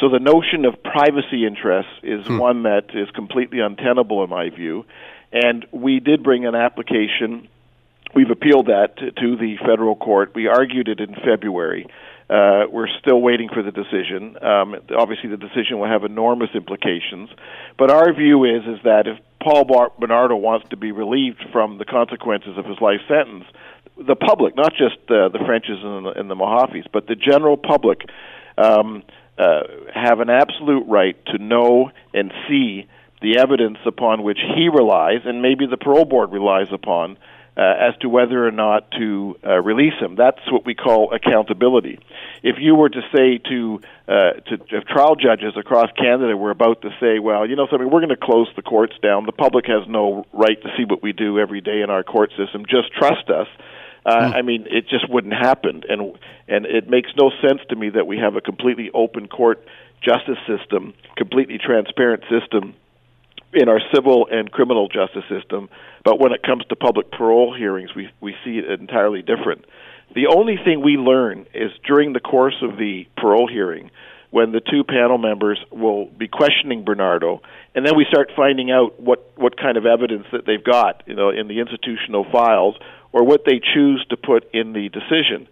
So 0.00 0.08
the 0.08 0.20
notion 0.20 0.64
of 0.64 0.82
privacy 0.82 1.46
interests 1.46 1.92
is 2.02 2.26
hmm. 2.26 2.38
one 2.38 2.62
that 2.62 2.94
is 2.94 3.10
completely 3.10 3.60
untenable 3.60 4.22
in 4.22 4.30
my 4.30 4.50
view. 4.50 4.84
And 5.32 5.66
we 5.72 6.00
did 6.00 6.22
bring 6.22 6.46
an 6.46 6.54
application. 6.54 7.48
We've 8.14 8.30
appealed 8.30 8.66
that 8.66 8.96
to, 8.98 9.10
to 9.10 9.36
the 9.36 9.56
federal 9.66 9.96
court. 9.96 10.34
We 10.34 10.46
argued 10.46 10.88
it 10.88 11.00
in 11.00 11.14
February. 11.14 11.86
Uh, 12.30 12.64
we're 12.70 12.88
still 13.00 13.20
waiting 13.20 13.48
for 13.48 13.62
the 13.62 13.72
decision. 13.72 14.36
Um, 14.42 14.74
obviously, 14.96 15.30
the 15.30 15.38
decision 15.38 15.78
will 15.78 15.88
have 15.88 16.04
enormous 16.04 16.50
implications. 16.54 17.30
But 17.78 17.90
our 17.90 18.12
view 18.12 18.44
is 18.44 18.62
is 18.64 18.80
that 18.84 19.06
if 19.06 19.18
Paul 19.42 19.90
Bernardo 19.98 20.36
wants 20.36 20.68
to 20.70 20.76
be 20.76 20.92
relieved 20.92 21.42
from 21.52 21.78
the 21.78 21.86
consequences 21.86 22.58
of 22.58 22.66
his 22.66 22.78
life 22.80 23.00
sentence, 23.08 23.44
the 23.96 24.14
public, 24.14 24.56
not 24.56 24.72
just 24.72 24.98
uh, 25.08 25.28
the 25.28 25.40
Frenches 25.46 25.78
and 25.82 26.06
the, 26.06 26.10
and 26.10 26.30
the 26.30 26.36
Mahaffys, 26.36 26.86
but 26.92 27.06
the 27.06 27.16
general 27.16 27.56
public, 27.56 28.02
um, 28.58 29.02
uh, 29.38 29.62
have 29.94 30.20
an 30.20 30.28
absolute 30.30 30.84
right 30.86 31.16
to 31.26 31.38
know 31.38 31.90
and 32.12 32.32
see 32.48 32.86
the 33.22 33.38
evidence 33.38 33.78
upon 33.86 34.22
which 34.22 34.38
he 34.54 34.68
relies, 34.68 35.20
and 35.24 35.42
maybe 35.42 35.66
the 35.66 35.76
parole 35.76 36.04
board 36.04 36.30
relies 36.32 36.68
upon, 36.72 37.16
uh, 37.58 37.88
as 37.90 37.96
to 38.00 38.08
whether 38.08 38.46
or 38.46 38.52
not 38.52 38.88
to 38.92 39.36
uh, 39.44 39.60
release 39.60 39.94
him. 40.00 40.14
That's 40.14 40.40
what 40.50 40.64
we 40.64 40.76
call 40.76 41.12
accountability. 41.12 41.98
If 42.44 42.56
you 42.60 42.76
were 42.76 42.88
to 42.88 43.00
say 43.12 43.38
to 43.50 43.80
uh, 44.06 44.12
to 44.46 44.58
if 44.70 44.84
trial 44.84 45.16
judges 45.16 45.54
across 45.56 45.90
Canada 45.98 46.36
were 46.36 46.52
about 46.52 46.82
to 46.82 46.90
say, 47.00 47.18
well, 47.18 47.48
you 47.48 47.56
know 47.56 47.66
something, 47.68 47.90
we're 47.90 48.00
going 48.00 48.10
to 48.10 48.16
close 48.16 48.46
the 48.54 48.62
courts 48.62 48.94
down. 49.02 49.26
The 49.26 49.32
public 49.32 49.66
has 49.66 49.88
no 49.88 50.24
right 50.32 50.60
to 50.62 50.68
see 50.76 50.84
what 50.84 51.02
we 51.02 51.12
do 51.12 51.40
every 51.40 51.60
day 51.60 51.80
in 51.82 51.90
our 51.90 52.04
court 52.04 52.30
system. 52.38 52.64
Just 52.64 52.92
trust 52.92 53.28
us. 53.28 53.48
Uh, 54.06 54.28
hmm. 54.28 54.36
I 54.36 54.42
mean, 54.42 54.68
it 54.70 54.88
just 54.88 55.10
wouldn't 55.10 55.34
happen, 55.34 55.82
and 55.88 56.16
and 56.46 56.64
it 56.64 56.88
makes 56.88 57.10
no 57.18 57.32
sense 57.42 57.60
to 57.70 57.76
me 57.76 57.90
that 57.90 58.06
we 58.06 58.18
have 58.18 58.36
a 58.36 58.40
completely 58.40 58.90
open 58.94 59.26
court 59.26 59.66
justice 60.00 60.38
system, 60.46 60.94
completely 61.16 61.58
transparent 61.58 62.22
system 62.30 62.74
in 63.52 63.68
our 63.68 63.80
civil 63.94 64.28
and 64.30 64.50
criminal 64.50 64.88
justice 64.88 65.24
system, 65.28 65.68
but 66.04 66.20
when 66.20 66.32
it 66.32 66.42
comes 66.42 66.64
to 66.68 66.76
public 66.76 67.10
parole 67.10 67.54
hearings, 67.54 67.94
we 67.94 68.10
we 68.20 68.34
see 68.44 68.58
it 68.58 68.80
entirely 68.80 69.22
different. 69.22 69.64
The 70.14 70.26
only 70.26 70.56
thing 70.56 70.82
we 70.82 70.96
learn 70.96 71.46
is 71.54 71.70
during 71.86 72.12
the 72.12 72.20
course 72.20 72.56
of 72.62 72.78
the 72.78 73.06
parole 73.16 73.46
hearing, 73.46 73.90
when 74.30 74.52
the 74.52 74.60
two 74.60 74.84
panel 74.84 75.18
members 75.18 75.58
will 75.70 76.06
be 76.06 76.28
questioning 76.28 76.84
Bernardo, 76.84 77.40
and 77.74 77.86
then 77.86 77.96
we 77.96 78.06
start 78.10 78.30
finding 78.36 78.70
out 78.70 79.00
what 79.00 79.32
what 79.36 79.56
kind 79.56 79.76
of 79.76 79.86
evidence 79.86 80.26
that 80.32 80.44
they've 80.46 80.64
got, 80.64 81.02
you 81.06 81.14
know, 81.14 81.30
in 81.30 81.48
the 81.48 81.60
institutional 81.60 82.26
files, 82.30 82.76
or 83.12 83.24
what 83.24 83.44
they 83.46 83.60
choose 83.60 84.04
to 84.10 84.16
put 84.16 84.48
in 84.52 84.72
the 84.72 84.88
decision. 84.88 85.48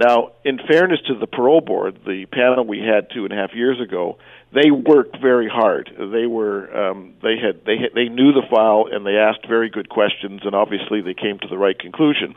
Now, 0.00 0.32
in 0.46 0.58
fairness 0.66 0.98
to 1.08 1.14
the 1.14 1.26
parole 1.26 1.60
board, 1.60 2.00
the 2.06 2.24
panel 2.24 2.64
we 2.64 2.78
had 2.78 3.10
two 3.10 3.24
and 3.24 3.34
a 3.34 3.36
half 3.36 3.54
years 3.54 3.78
ago, 3.82 4.16
they 4.50 4.70
worked 4.70 5.20
very 5.20 5.46
hard. 5.46 5.90
They 5.94 6.24
were 6.24 6.74
um, 6.74 7.12
they 7.22 7.36
had 7.36 7.66
they 7.66 7.76
had, 7.76 7.90
they 7.94 8.08
knew 8.08 8.32
the 8.32 8.46
file 8.48 8.86
and 8.90 9.04
they 9.04 9.16
asked 9.16 9.46
very 9.46 9.68
good 9.68 9.90
questions, 9.90 10.40
and 10.42 10.54
obviously 10.54 11.02
they 11.02 11.12
came 11.12 11.38
to 11.40 11.48
the 11.48 11.58
right 11.58 11.78
conclusion. 11.78 12.34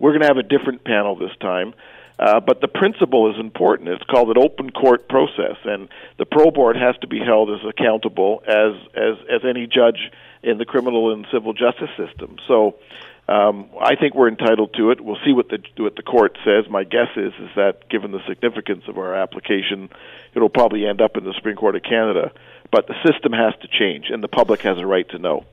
We're 0.00 0.10
going 0.10 0.22
to 0.22 0.26
have 0.26 0.38
a 0.38 0.42
different 0.42 0.82
panel 0.82 1.14
this 1.14 1.30
time. 1.40 1.74
Uh, 2.18 2.38
but 2.40 2.60
the 2.60 2.68
principle 2.68 3.32
is 3.32 3.40
important. 3.40 3.88
It's 3.88 4.04
called 4.04 4.30
an 4.30 4.38
open 4.38 4.70
court 4.70 5.08
process, 5.08 5.56
and 5.64 5.88
the 6.16 6.24
parole 6.24 6.52
board 6.52 6.76
has 6.76 6.96
to 7.00 7.08
be 7.08 7.18
held 7.18 7.50
as 7.50 7.60
accountable 7.68 8.42
as 8.46 8.74
as 8.94 9.16
as 9.30 9.44
any 9.44 9.66
judge 9.66 10.10
in 10.42 10.58
the 10.58 10.64
criminal 10.64 11.12
and 11.12 11.26
civil 11.32 11.52
justice 11.52 11.90
system. 11.96 12.36
So, 12.46 12.76
um, 13.28 13.70
I 13.80 13.96
think 13.96 14.14
we're 14.14 14.28
entitled 14.28 14.74
to 14.74 14.90
it. 14.90 15.00
We'll 15.00 15.18
see 15.24 15.32
what 15.32 15.48
the 15.48 15.58
what 15.82 15.96
the 15.96 16.02
court 16.02 16.36
says. 16.44 16.68
My 16.68 16.84
guess 16.84 17.08
is 17.16 17.32
is 17.38 17.50
that 17.56 17.88
given 17.88 18.12
the 18.12 18.20
significance 18.28 18.84
of 18.86 18.98
our 18.98 19.14
application, 19.14 19.88
it'll 20.34 20.50
probably 20.50 20.86
end 20.86 21.00
up 21.00 21.16
in 21.16 21.24
the 21.24 21.32
Supreme 21.32 21.56
Court 21.56 21.76
of 21.76 21.82
Canada. 21.82 22.32
But 22.70 22.86
the 22.86 22.94
system 23.04 23.32
has 23.32 23.54
to 23.62 23.68
change, 23.68 24.10
and 24.10 24.22
the 24.22 24.28
public 24.28 24.60
has 24.62 24.78
a 24.78 24.86
right 24.86 25.08
to 25.10 25.18
know. 25.18 25.44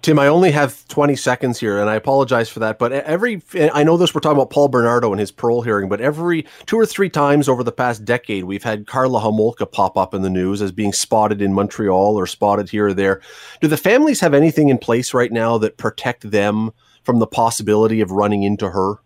Tim, 0.00 0.18
I 0.18 0.28
only 0.28 0.52
have 0.52 0.86
20 0.88 1.16
seconds 1.16 1.58
here, 1.58 1.80
and 1.80 1.90
I 1.90 1.96
apologize 1.96 2.48
for 2.48 2.60
that. 2.60 2.78
But 2.78 2.92
every, 2.92 3.42
I 3.72 3.82
know 3.82 3.96
this, 3.96 4.14
we're 4.14 4.20
talking 4.20 4.36
about 4.36 4.50
Paul 4.50 4.68
Bernardo 4.68 5.10
and 5.10 5.18
his 5.18 5.32
parole 5.32 5.62
hearing, 5.62 5.88
but 5.88 6.00
every 6.00 6.46
two 6.66 6.78
or 6.78 6.86
three 6.86 7.10
times 7.10 7.48
over 7.48 7.64
the 7.64 7.72
past 7.72 8.04
decade, 8.04 8.44
we've 8.44 8.62
had 8.62 8.86
Karla 8.86 9.20
Homolka 9.20 9.70
pop 9.70 9.96
up 9.96 10.14
in 10.14 10.22
the 10.22 10.30
news 10.30 10.62
as 10.62 10.70
being 10.70 10.92
spotted 10.92 11.42
in 11.42 11.52
Montreal 11.52 12.16
or 12.16 12.26
spotted 12.26 12.70
here 12.70 12.88
or 12.88 12.94
there. 12.94 13.20
Do 13.60 13.66
the 13.66 13.76
families 13.76 14.20
have 14.20 14.34
anything 14.34 14.68
in 14.68 14.78
place 14.78 15.12
right 15.12 15.32
now 15.32 15.58
that 15.58 15.78
protect 15.78 16.30
them 16.30 16.72
from 17.08 17.20
the 17.20 17.26
possibility 17.26 18.02
of 18.02 18.10
running 18.10 18.42
into 18.42 18.68
her? 18.68 18.96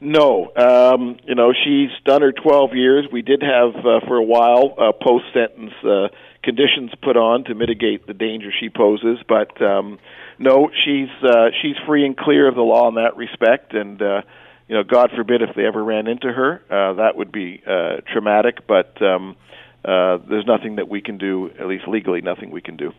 No, 0.00 0.50
um, 0.56 1.16
you 1.24 1.36
know 1.36 1.52
she's 1.52 1.90
done 2.04 2.20
her 2.20 2.32
12 2.32 2.74
years. 2.74 3.06
We 3.12 3.22
did 3.22 3.42
have 3.42 3.76
uh, 3.76 4.00
for 4.08 4.16
a 4.16 4.24
while 4.24 4.74
uh, 4.76 4.90
post 4.90 5.26
sentence 5.32 5.72
uh, 5.84 6.08
conditions 6.42 6.90
put 7.04 7.16
on 7.16 7.44
to 7.44 7.54
mitigate 7.54 8.08
the 8.08 8.12
danger 8.12 8.48
she 8.58 8.70
poses, 8.70 9.18
but 9.28 9.62
um, 9.62 10.00
no, 10.40 10.68
she's 10.84 11.08
uh, 11.22 11.50
she's 11.62 11.76
free 11.86 12.04
and 12.04 12.16
clear 12.16 12.48
of 12.48 12.56
the 12.56 12.62
law 12.62 12.88
in 12.88 12.96
that 12.96 13.16
respect. 13.16 13.72
And 13.72 14.02
uh, 14.02 14.22
you 14.66 14.74
know, 14.74 14.82
God 14.82 15.10
forbid 15.14 15.42
if 15.42 15.54
they 15.54 15.64
ever 15.64 15.84
ran 15.84 16.08
into 16.08 16.32
her, 16.32 16.60
uh, 16.68 16.94
that 16.94 17.16
would 17.16 17.30
be 17.30 17.62
uh, 17.64 17.98
traumatic. 18.12 18.66
But 18.66 19.00
um, 19.00 19.36
uh, 19.84 20.18
there's 20.28 20.46
nothing 20.46 20.76
that 20.76 20.88
we 20.88 21.02
can 21.02 21.18
do, 21.18 21.52
at 21.60 21.68
least 21.68 21.86
legally, 21.86 22.20
nothing 22.20 22.50
we 22.50 22.62
can 22.62 22.76
do. 22.76 22.90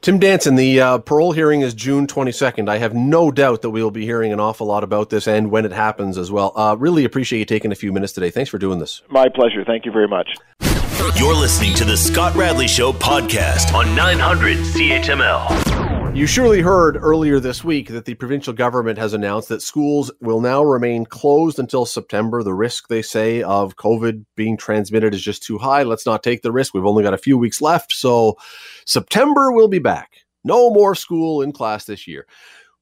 Tim 0.00 0.18
Danson, 0.18 0.56
the 0.56 0.80
uh, 0.80 0.98
parole 0.98 1.32
hearing 1.32 1.62
is 1.62 1.74
June 1.74 2.06
22nd. 2.06 2.68
I 2.68 2.78
have 2.78 2.94
no 2.94 3.30
doubt 3.30 3.62
that 3.62 3.70
we 3.70 3.82
will 3.82 3.90
be 3.90 4.04
hearing 4.04 4.32
an 4.32 4.40
awful 4.40 4.66
lot 4.66 4.84
about 4.84 5.10
this 5.10 5.26
and 5.26 5.50
when 5.50 5.64
it 5.64 5.72
happens 5.72 6.18
as 6.18 6.30
well. 6.30 6.52
Uh, 6.54 6.76
really 6.78 7.04
appreciate 7.04 7.38
you 7.40 7.44
taking 7.44 7.72
a 7.72 7.74
few 7.76 7.92
minutes 7.92 8.12
today. 8.12 8.30
Thanks 8.30 8.50
for 8.50 8.58
doing 8.58 8.78
this. 8.78 9.02
My 9.08 9.28
pleasure. 9.28 9.64
Thank 9.64 9.84
you 9.84 9.92
very 9.92 10.08
much. 10.08 10.28
You're 11.16 11.34
listening 11.34 11.74
to 11.74 11.84
the 11.84 11.96
Scott 11.96 12.34
Radley 12.34 12.68
Show 12.68 12.92
podcast 12.92 13.72
on 13.74 13.94
900 13.94 14.58
CHML. 14.58 15.95
You 16.16 16.26
surely 16.26 16.62
heard 16.62 16.96
earlier 16.96 17.40
this 17.40 17.62
week 17.62 17.88
that 17.88 18.06
the 18.06 18.14
provincial 18.14 18.54
government 18.54 18.98
has 18.98 19.12
announced 19.12 19.50
that 19.50 19.60
schools 19.60 20.10
will 20.22 20.40
now 20.40 20.64
remain 20.64 21.04
closed 21.04 21.58
until 21.58 21.84
September. 21.84 22.42
The 22.42 22.54
risk, 22.54 22.88
they 22.88 23.02
say, 23.02 23.42
of 23.42 23.76
COVID 23.76 24.24
being 24.34 24.56
transmitted 24.56 25.12
is 25.12 25.20
just 25.20 25.42
too 25.42 25.58
high. 25.58 25.82
Let's 25.82 26.06
not 26.06 26.22
take 26.22 26.40
the 26.40 26.52
risk. 26.52 26.72
We've 26.72 26.86
only 26.86 27.02
got 27.02 27.12
a 27.12 27.18
few 27.18 27.36
weeks 27.36 27.60
left. 27.60 27.92
So, 27.92 28.38
September 28.86 29.52
will 29.52 29.68
be 29.68 29.78
back. 29.78 30.24
No 30.42 30.70
more 30.70 30.94
school 30.94 31.42
in 31.42 31.52
class 31.52 31.84
this 31.84 32.08
year. 32.08 32.26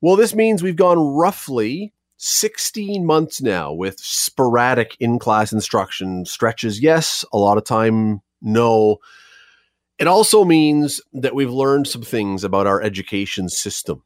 Well, 0.01 0.15
this 0.15 0.33
means 0.33 0.63
we've 0.63 0.77
gone 0.77 1.01
roughly 1.01 1.93
16 2.19 3.05
months 3.05 3.43
now 3.43 3.73
with 3.73 3.99
sporadic 3.99 4.97
in 5.01 5.19
class 5.19 5.53
instruction 5.53 6.25
stretches. 6.25 6.81
Yes, 6.81 7.25
a 7.33 7.39
lot 7.39 7.59
of 7.59 7.65
time, 7.65 8.23
no. 8.41 8.99
It 9.99 10.07
also 10.07 10.45
means 10.45 11.01
that 11.13 11.35
we've 11.35 11.53
learned 11.53 11.87
some 11.87 12.03
things 12.03 12.45
about 12.45 12.67
our 12.67 12.83
education 12.83 13.49
system 13.49 14.03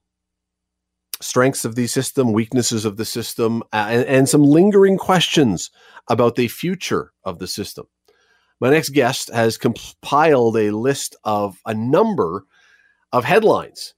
strengths 1.21 1.64
of 1.64 1.75
the 1.75 1.87
system, 1.87 2.33
weaknesses 2.33 2.85
of 2.85 2.97
the 2.97 3.04
system, 3.04 3.62
and, 3.73 4.04
and, 4.04 4.28
some 4.28 4.42
lingering 4.42 4.97
questions 4.97 5.71
about 6.09 6.37
the 6.37 6.49
future 6.49 7.12
of 7.25 7.38
the 7.38 7.47
system. 7.47 7.87
My 8.61 8.71
next 8.71 8.90
guest 8.90 9.30
has 9.33 9.59
compiled 9.59 10.57
a 10.57 10.71
list 10.71 11.16
of 11.25 11.59
a 11.66 11.75
number 11.75 12.45
of 13.12 13.25
headlines 13.25 13.95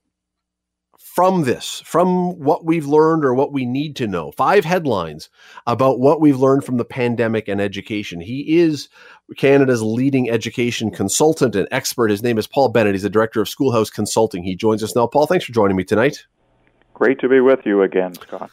from 1.20 1.44
this, 1.44 1.82
from 1.84 2.38
what 2.38 2.64
we've 2.64 2.86
learned 2.86 3.26
or 3.26 3.34
what 3.34 3.52
we 3.52 3.66
need 3.66 3.94
to 3.94 4.06
know. 4.06 4.32
Five 4.38 4.64
headlines 4.64 5.28
about 5.66 6.00
what 6.00 6.18
we've 6.18 6.40
learned 6.40 6.64
from 6.64 6.78
the 6.78 6.84
pandemic 6.86 7.46
and 7.46 7.60
education. 7.60 8.22
He 8.22 8.58
is 8.58 8.88
Canada's 9.36 9.82
leading 9.82 10.30
education 10.30 10.90
consultant 10.90 11.54
and 11.54 11.68
expert. 11.72 12.10
His 12.10 12.22
name 12.22 12.38
is 12.38 12.46
Paul 12.46 12.70
Bennett. 12.70 12.94
He's 12.94 13.02
the 13.02 13.10
director 13.10 13.42
of 13.42 13.50
Schoolhouse 13.50 13.90
Consulting. 13.90 14.42
He 14.42 14.56
joins 14.56 14.82
us 14.82 14.96
now. 14.96 15.06
Paul, 15.06 15.26
thanks 15.26 15.44
for 15.44 15.52
joining 15.52 15.76
me 15.76 15.84
tonight. 15.84 16.24
Great 16.94 17.20
to 17.20 17.28
be 17.28 17.40
with 17.40 17.66
you 17.66 17.82
again, 17.82 18.14
Scott. 18.14 18.50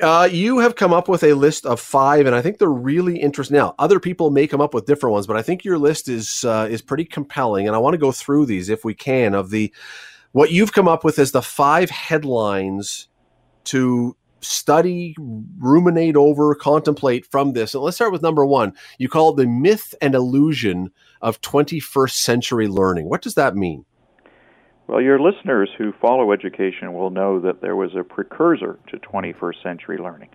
Uh, 0.00 0.28
you 0.30 0.60
have 0.60 0.76
come 0.76 0.92
up 0.92 1.08
with 1.08 1.24
a 1.24 1.32
list 1.32 1.66
of 1.66 1.80
five, 1.80 2.24
and 2.24 2.36
I 2.36 2.40
think 2.40 2.58
they're 2.58 2.68
really 2.68 3.18
interesting. 3.18 3.56
Now, 3.56 3.74
other 3.80 3.98
people 3.98 4.30
may 4.30 4.46
come 4.46 4.60
up 4.60 4.74
with 4.74 4.86
different 4.86 5.14
ones, 5.14 5.26
but 5.26 5.36
I 5.36 5.42
think 5.42 5.64
your 5.64 5.78
list 5.78 6.08
is 6.08 6.44
uh, 6.44 6.68
is 6.70 6.82
pretty 6.82 7.04
compelling, 7.04 7.66
and 7.66 7.74
I 7.74 7.80
want 7.80 7.94
to 7.94 7.98
go 7.98 8.12
through 8.12 8.46
these 8.46 8.68
if 8.68 8.84
we 8.84 8.94
can. 8.94 9.34
Of 9.34 9.50
the 9.50 9.72
what 10.32 10.50
you've 10.50 10.72
come 10.72 10.88
up 10.88 11.04
with 11.04 11.18
is 11.18 11.32
the 11.32 11.42
five 11.42 11.90
headlines 11.90 13.08
to 13.64 14.16
study, 14.40 15.14
ruminate 15.58 16.16
over, 16.16 16.54
contemplate 16.54 17.26
from 17.26 17.52
this. 17.52 17.74
And 17.74 17.82
let's 17.82 17.96
start 17.96 18.12
with 18.12 18.22
number 18.22 18.44
one. 18.46 18.72
You 18.98 19.08
call 19.08 19.30
it 19.30 19.36
the 19.36 19.46
myth 19.46 19.94
and 20.00 20.14
illusion 20.14 20.90
of 21.20 21.40
21st 21.40 22.12
century 22.12 22.68
learning. 22.68 23.08
What 23.08 23.22
does 23.22 23.34
that 23.34 23.54
mean? 23.54 23.84
Well, 24.86 25.00
your 25.00 25.20
listeners 25.20 25.70
who 25.78 25.92
follow 26.00 26.32
education 26.32 26.94
will 26.94 27.10
know 27.10 27.38
that 27.40 27.60
there 27.60 27.76
was 27.76 27.94
a 27.94 28.02
precursor 28.02 28.78
to 28.88 28.96
21st 28.98 29.62
century 29.62 29.98
learning. 29.98 30.30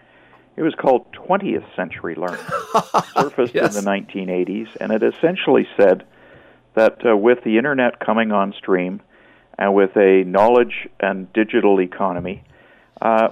It 0.56 0.62
was 0.62 0.74
called 0.76 1.12
20th 1.14 1.66
century 1.76 2.16
learning, 2.16 2.46
surfaced 3.14 3.54
yes. 3.54 3.76
in 3.76 3.84
the 3.84 3.92
1980s, 3.92 4.70
and 4.80 4.94
it 4.94 5.04
essentially 5.04 5.68
said 5.76 6.06
that 6.76 7.06
uh, 7.06 7.18
with 7.18 7.44
the 7.44 7.58
internet 7.58 8.00
coming 8.00 8.32
on 8.32 8.54
stream, 8.54 9.02
and 9.58 9.74
with 9.74 9.96
a 9.96 10.24
knowledge 10.26 10.88
and 11.00 11.32
digital 11.34 11.80
economy, 11.82 12.44
uh, 13.02 13.30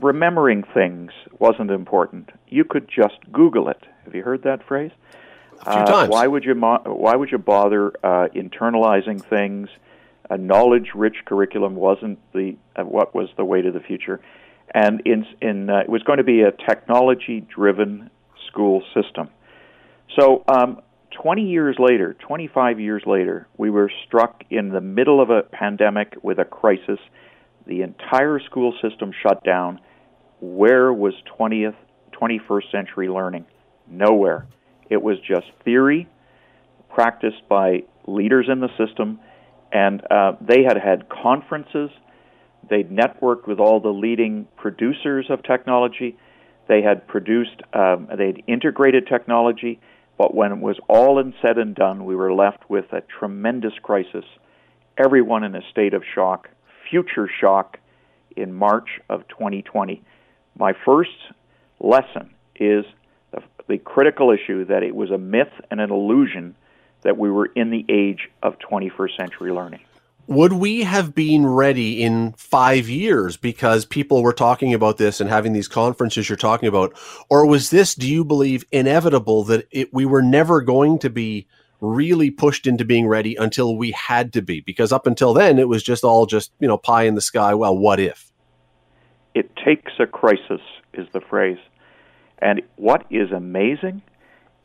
remembering 0.00 0.64
things 0.74 1.10
wasn't 1.38 1.70
important. 1.70 2.30
You 2.48 2.64
could 2.64 2.88
just 2.88 3.18
Google 3.32 3.68
it. 3.68 3.82
Have 4.04 4.14
you 4.14 4.22
heard 4.22 4.42
that 4.44 4.66
phrase? 4.66 4.92
A 5.52 5.64
few 5.64 5.72
uh, 5.72 5.84
times. 5.84 6.10
Why 6.10 6.26
would 6.26 6.44
you 6.44 6.54
mo- 6.54 6.82
Why 6.84 7.16
would 7.16 7.30
you 7.30 7.38
bother 7.38 7.92
uh, 8.02 8.28
internalizing 8.34 9.24
things? 9.24 9.68
A 10.28 10.36
knowledge-rich 10.36 11.18
curriculum 11.24 11.76
wasn't 11.76 12.18
the 12.32 12.56
uh, 12.74 12.82
what 12.82 13.14
was 13.14 13.28
the 13.36 13.44
way 13.44 13.62
to 13.62 13.70
the 13.70 13.80
future, 13.80 14.20
and 14.74 15.00
in 15.04 15.26
in 15.40 15.70
uh, 15.70 15.78
it 15.78 15.88
was 15.88 16.02
going 16.02 16.18
to 16.18 16.24
be 16.24 16.42
a 16.42 16.50
technology-driven 16.50 18.10
school 18.48 18.82
system. 18.92 19.28
So, 20.18 20.44
um, 20.48 20.80
20 21.22 21.42
years 21.42 21.76
later, 21.78 22.14
25 22.26 22.78
years 22.78 23.02
later, 23.06 23.48
we 23.56 23.70
were 23.70 23.90
struck 24.06 24.42
in 24.50 24.68
the 24.68 24.80
middle 24.80 25.20
of 25.20 25.30
a 25.30 25.42
pandemic 25.42 26.14
with 26.22 26.38
a 26.38 26.44
crisis. 26.44 26.98
The 27.66 27.82
entire 27.82 28.38
school 28.40 28.74
system 28.82 29.12
shut 29.22 29.42
down. 29.42 29.80
Where 30.40 30.92
was 30.92 31.14
20th, 31.38 31.74
21st 32.12 32.70
century 32.70 33.08
learning? 33.08 33.46
Nowhere. 33.88 34.46
It 34.90 35.02
was 35.02 35.16
just 35.26 35.46
theory 35.64 36.08
practiced 36.90 37.48
by 37.48 37.84
leaders 38.06 38.46
in 38.50 38.60
the 38.60 38.68
system, 38.76 39.18
and 39.72 40.02
uh, 40.10 40.32
they 40.40 40.62
had 40.64 40.76
had 40.76 41.08
conferences. 41.08 41.90
They'd 42.68 42.90
networked 42.90 43.46
with 43.46 43.58
all 43.58 43.80
the 43.80 43.90
leading 43.90 44.48
producers 44.56 45.26
of 45.30 45.42
technology. 45.42 46.16
They 46.68 46.82
had 46.82 47.06
produced, 47.06 47.62
um, 47.72 48.08
they'd 48.16 48.42
integrated 48.46 49.06
technology 49.06 49.80
but 50.18 50.34
when 50.34 50.52
it 50.52 50.58
was 50.58 50.78
all 50.88 51.18
and 51.18 51.34
said 51.42 51.58
and 51.58 51.74
done, 51.74 52.04
we 52.04 52.16
were 52.16 52.32
left 52.32 52.68
with 52.70 52.92
a 52.92 53.02
tremendous 53.18 53.74
crisis. 53.82 54.24
Everyone 54.96 55.44
in 55.44 55.54
a 55.54 55.62
state 55.70 55.94
of 55.94 56.02
shock, 56.14 56.48
future 56.90 57.28
shock, 57.40 57.78
in 58.36 58.52
March 58.52 59.00
of 59.08 59.26
2020. 59.28 60.02
My 60.58 60.74
first 60.84 61.10
lesson 61.80 62.30
is 62.54 62.84
the, 63.32 63.42
the 63.68 63.78
critical 63.78 64.30
issue 64.30 64.66
that 64.66 64.82
it 64.82 64.94
was 64.94 65.10
a 65.10 65.18
myth 65.18 65.52
and 65.70 65.80
an 65.80 65.90
illusion 65.90 66.54
that 67.02 67.16
we 67.16 67.30
were 67.30 67.46
in 67.46 67.70
the 67.70 67.84
age 67.88 68.28
of 68.42 68.58
21st 68.58 69.16
century 69.16 69.52
learning 69.52 69.80
would 70.26 70.52
we 70.52 70.82
have 70.82 71.14
been 71.14 71.46
ready 71.46 72.02
in 72.02 72.32
five 72.32 72.88
years 72.88 73.36
because 73.36 73.84
people 73.84 74.22
were 74.22 74.32
talking 74.32 74.74
about 74.74 74.98
this 74.98 75.20
and 75.20 75.30
having 75.30 75.52
these 75.52 75.68
conferences 75.68 76.28
you're 76.28 76.36
talking 76.36 76.68
about? 76.68 76.96
Or 77.28 77.46
was 77.46 77.70
this, 77.70 77.94
do 77.94 78.08
you 78.08 78.24
believe, 78.24 78.64
inevitable 78.72 79.44
that 79.44 79.66
it, 79.70 79.92
we 79.94 80.04
were 80.04 80.22
never 80.22 80.60
going 80.60 80.98
to 81.00 81.10
be 81.10 81.46
really 81.80 82.30
pushed 82.30 82.66
into 82.66 82.84
being 82.84 83.06
ready 83.06 83.36
until 83.36 83.76
we 83.76 83.92
had 83.92 84.32
to 84.32 84.42
be? 84.42 84.60
Because 84.60 84.92
up 84.92 85.06
until 85.06 85.32
then, 85.32 85.58
it 85.58 85.68
was 85.68 85.82
just 85.82 86.04
all 86.04 86.26
just, 86.26 86.50
you 86.58 86.66
know, 86.66 86.78
pie 86.78 87.04
in 87.04 87.14
the 87.14 87.20
sky. 87.20 87.54
Well, 87.54 87.76
what 87.76 88.00
if? 88.00 88.32
It 89.34 89.50
takes 89.64 89.92
a 90.00 90.06
crisis, 90.06 90.60
is 90.94 91.06
the 91.12 91.20
phrase. 91.20 91.58
And 92.38 92.62
what 92.76 93.06
is 93.10 93.30
amazing 93.30 94.02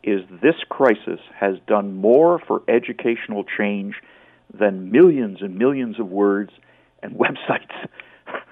is 0.04 0.22
this 0.42 0.56
crisis 0.70 1.20
has 1.36 1.58
done 1.68 1.96
more 1.96 2.40
for 2.48 2.64
educational 2.68 3.44
change 3.44 3.96
than 4.58 4.92
millions 4.92 5.42
and 5.42 5.58
millions 5.58 6.00
of 6.00 6.08
words 6.10 6.52
and 7.02 7.16
websites 7.18 7.72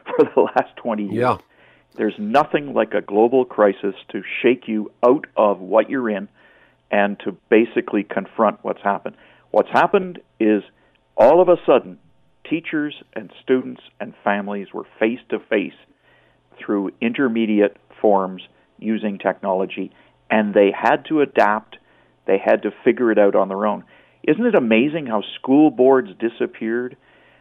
for 0.05 0.25
the 0.35 0.41
last 0.41 0.75
20 0.77 1.03
years. 1.03 1.15
Yeah. 1.15 1.37
There's 1.95 2.15
nothing 2.17 2.73
like 2.73 2.93
a 2.93 3.01
global 3.01 3.45
crisis 3.45 3.95
to 4.11 4.21
shake 4.41 4.67
you 4.67 4.91
out 5.05 5.25
of 5.35 5.59
what 5.59 5.89
you're 5.89 6.09
in 6.09 6.29
and 6.91 7.19
to 7.25 7.35
basically 7.49 8.03
confront 8.03 8.63
what's 8.63 8.81
happened. 8.81 9.15
What's 9.51 9.69
happened 9.69 10.19
is 10.39 10.63
all 11.17 11.41
of 11.41 11.49
a 11.49 11.57
sudden, 11.65 11.99
teachers 12.49 12.95
and 13.13 13.31
students 13.43 13.81
and 13.99 14.13
families 14.23 14.67
were 14.73 14.85
face 14.99 15.19
to 15.29 15.39
face 15.39 15.73
through 16.57 16.91
intermediate 17.01 17.77
forms 18.01 18.41
using 18.77 19.17
technology, 19.17 19.91
and 20.29 20.53
they 20.53 20.71
had 20.71 21.05
to 21.09 21.21
adapt. 21.21 21.77
They 22.25 22.37
had 22.37 22.63
to 22.63 22.71
figure 22.83 23.11
it 23.11 23.19
out 23.19 23.35
on 23.35 23.49
their 23.49 23.65
own. 23.65 23.83
Isn't 24.29 24.45
it 24.45 24.53
amazing 24.53 25.07
how 25.07 25.23
school 25.39 25.71
boards 25.71 26.09
disappeared, 26.19 26.95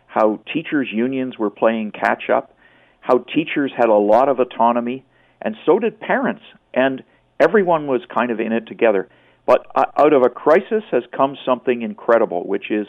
how 0.07 0.40
teachers' 0.54 0.88
unions 0.90 1.37
were 1.38 1.50
playing 1.50 1.92
catch 1.92 2.30
up, 2.30 2.57
how 3.00 3.18
teachers 3.18 3.71
had 3.76 3.90
a 3.90 3.95
lot 3.95 4.30
of 4.30 4.40
autonomy, 4.40 5.04
and 5.42 5.54
so 5.66 5.78
did 5.78 6.00
parents, 6.00 6.40
and 6.73 7.02
everyone 7.38 7.88
was 7.88 8.00
kind 8.12 8.30
of 8.30 8.40
in 8.40 8.52
it 8.52 8.66
together. 8.66 9.07
But 9.45 9.66
out 9.76 10.14
of 10.14 10.23
a 10.23 10.30
crisis 10.30 10.83
has 10.90 11.02
come 11.14 11.37
something 11.45 11.83
incredible, 11.83 12.47
which 12.47 12.71
is 12.71 12.87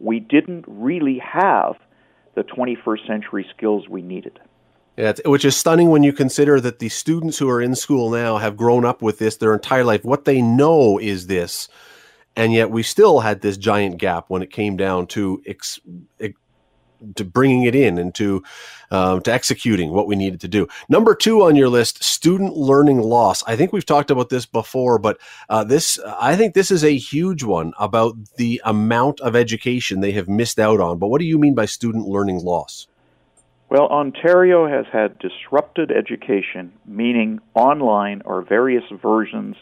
we 0.00 0.20
didn't 0.20 0.64
really 0.66 1.18
have 1.18 1.74
the 2.34 2.44
21st 2.44 3.06
century 3.06 3.46
skills 3.54 3.86
we 3.90 4.00
needed. 4.00 4.40
Yeah, 4.96 5.12
which 5.26 5.44
is 5.44 5.54
stunning 5.54 5.90
when 5.90 6.02
you 6.02 6.14
consider 6.14 6.60
that 6.60 6.78
the 6.78 6.88
students 6.88 7.38
who 7.38 7.50
are 7.50 7.60
in 7.60 7.74
school 7.74 8.10
now 8.10 8.38
have 8.38 8.56
grown 8.56 8.86
up 8.86 9.02
with 9.02 9.18
this 9.18 9.36
their 9.36 9.52
entire 9.52 9.84
life. 9.84 10.02
What 10.02 10.24
they 10.24 10.40
know 10.40 10.98
is 10.98 11.26
this 11.26 11.68
and 12.36 12.52
yet 12.52 12.70
we 12.70 12.82
still 12.82 13.20
had 13.20 13.40
this 13.40 13.56
giant 13.56 13.98
gap 13.98 14.26
when 14.28 14.42
it 14.42 14.50
came 14.50 14.76
down 14.76 15.06
to 15.08 15.42
ex, 15.46 15.80
ex, 16.20 16.34
to 17.16 17.24
bringing 17.24 17.64
it 17.64 17.74
in 17.74 17.98
and 17.98 18.14
to 18.14 18.42
um, 18.90 19.20
to 19.22 19.32
executing 19.32 19.90
what 19.90 20.06
we 20.06 20.16
needed 20.16 20.40
to 20.40 20.48
do. 20.48 20.66
Number 20.88 21.14
two 21.14 21.42
on 21.42 21.56
your 21.56 21.68
list, 21.68 22.02
student 22.02 22.56
learning 22.56 23.00
loss. 23.00 23.42
I 23.46 23.56
think 23.56 23.72
we've 23.72 23.84
talked 23.84 24.10
about 24.10 24.28
this 24.28 24.46
before, 24.46 24.98
but 24.98 25.18
uh, 25.48 25.64
this 25.64 25.98
I 26.20 26.36
think 26.36 26.54
this 26.54 26.70
is 26.70 26.84
a 26.84 26.96
huge 26.96 27.42
one 27.42 27.72
about 27.78 28.14
the 28.36 28.60
amount 28.64 29.20
of 29.20 29.36
education 29.36 30.00
they 30.00 30.12
have 30.12 30.28
missed 30.28 30.58
out 30.58 30.80
on. 30.80 30.98
But 30.98 31.08
what 31.08 31.18
do 31.18 31.26
you 31.26 31.38
mean 31.38 31.54
by 31.54 31.66
student 31.66 32.06
learning 32.06 32.42
loss? 32.42 32.86
Well, 33.70 33.88
Ontario 33.88 34.68
has 34.68 34.86
had 34.92 35.18
disrupted 35.18 35.90
education, 35.90 36.72
meaning 36.86 37.40
online 37.54 38.22
or 38.24 38.42
various 38.42 38.84
versions 39.02 39.56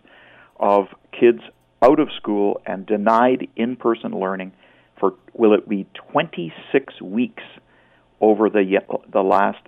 of 0.61 0.87
kids 1.19 1.41
out 1.83 2.01
of 2.01 2.09
school 2.17 2.61
and 2.65 2.87
denied 2.87 3.49
in 3.57 3.77
person 3.77 4.13
learning 4.13 4.53
for, 4.99 5.15
will 5.35 5.55
it 5.55 5.69
be 5.69 5.87
26 6.13 7.03
weeks 7.03 7.43
over 8.23 8.49
the, 8.49 8.81
the 9.13 9.21
last 9.21 9.59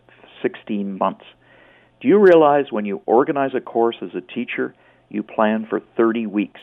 16 0.41 0.97
months. 0.97 1.25
Do 2.01 2.09
you 2.09 2.19
realize 2.19 2.67
when 2.71 2.85
you 2.85 3.03
organize 3.07 3.51
a 3.55 3.61
course 3.61 3.97
as 4.01 4.11
a 4.15 4.21
teacher, 4.21 4.75
you 5.09 5.23
plan 5.23 5.67
for 5.69 5.81
30 5.97 6.27
weeks? 6.27 6.61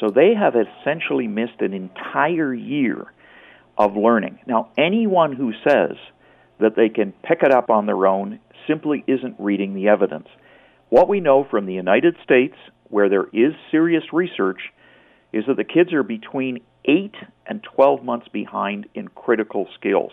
So 0.00 0.10
they 0.10 0.34
have 0.34 0.54
essentially 0.54 1.28
missed 1.28 1.60
an 1.60 1.72
entire 1.72 2.52
year 2.52 3.06
of 3.78 3.96
learning. 3.96 4.40
Now, 4.46 4.70
anyone 4.76 5.32
who 5.32 5.52
says 5.66 5.96
that 6.60 6.76
they 6.76 6.88
can 6.88 7.12
pick 7.22 7.42
it 7.42 7.52
up 7.52 7.70
on 7.70 7.86
their 7.86 8.06
own 8.06 8.40
simply 8.68 9.04
isn't 9.06 9.36
reading 9.38 9.74
the 9.74 9.88
evidence. 9.88 10.28
What 10.88 11.08
we 11.08 11.20
know 11.20 11.46
from 11.48 11.66
the 11.66 11.72
United 11.72 12.16
States, 12.22 12.54
where 12.94 13.08
there 13.08 13.26
is 13.32 13.52
serious 13.72 14.04
research, 14.12 14.60
is 15.32 15.42
that 15.48 15.56
the 15.56 15.64
kids 15.64 15.92
are 15.92 16.04
between 16.04 16.60
8 16.84 17.12
and 17.44 17.60
12 17.60 18.04
months 18.04 18.28
behind 18.28 18.86
in 18.94 19.08
critical 19.08 19.66
skills. 19.74 20.12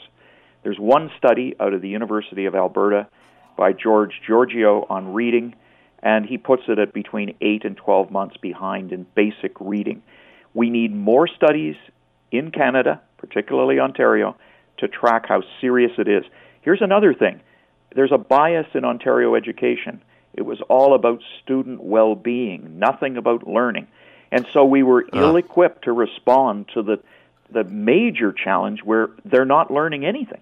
There's 0.63 0.80
one 0.80 1.12
study 1.15 1.54
out 1.60 1.76
of 1.76 1.84
the 1.84 1.89
University 1.89 2.48
of 2.48 2.56
Alberta 2.56 3.08
by 3.56 3.74
George 3.74 4.13
Georgiou 4.28 4.89
on 4.89 5.13
reading, 5.13 5.54
and 6.02 6.26
he 6.26 6.39
puts 6.39 6.63
it 6.70 6.80
at 6.80 6.91
between 6.91 7.36
8 7.39 7.65
and 7.65 7.78
12 7.78 8.10
months 8.10 8.38
behind 8.38 8.91
in 8.91 9.06
basic 9.13 9.52
reading. 9.60 10.02
We 10.56 10.72
need 10.72 10.91
more 10.91 11.28
studies 11.28 11.76
in 12.32 12.50
Canada, 12.50 13.00
particularly 13.20 13.80
Ontario, 13.80 14.36
to 14.80 14.88
track 14.88 15.26
how 15.28 15.44
serious 15.62 15.91
it 16.00 16.08
is. 16.08 16.24
Here's 16.63 16.82
another 16.82 17.13
thing 17.13 17.41
there's 17.96 18.12
a 18.12 18.17
bias 18.17 18.65
in 18.74 18.86
Ontario 18.86 19.36
education. 19.36 20.02
It 20.34 20.44
was 20.44 20.62
all 20.70 20.94
about 20.96 21.22
student 21.44 21.84
well 21.84 22.15
being, 22.15 22.80
nothing 22.80 23.17
about 23.17 23.48
learning. 23.48 23.88
And 24.32 24.48
so 24.54 24.63
we 24.63 24.84
were 24.84 25.06
uh. 25.13 25.20
ill 25.20 25.36
equipped 25.36 25.86
to 25.86 25.91
respond 25.91 26.70
to 26.74 26.82
the 26.82 27.00
the 27.52 27.63
major 27.65 28.32
challenge 28.32 28.80
where 28.82 29.10
they're 29.26 29.44
not 29.44 29.70
learning 29.72 30.06
anything. 30.06 30.39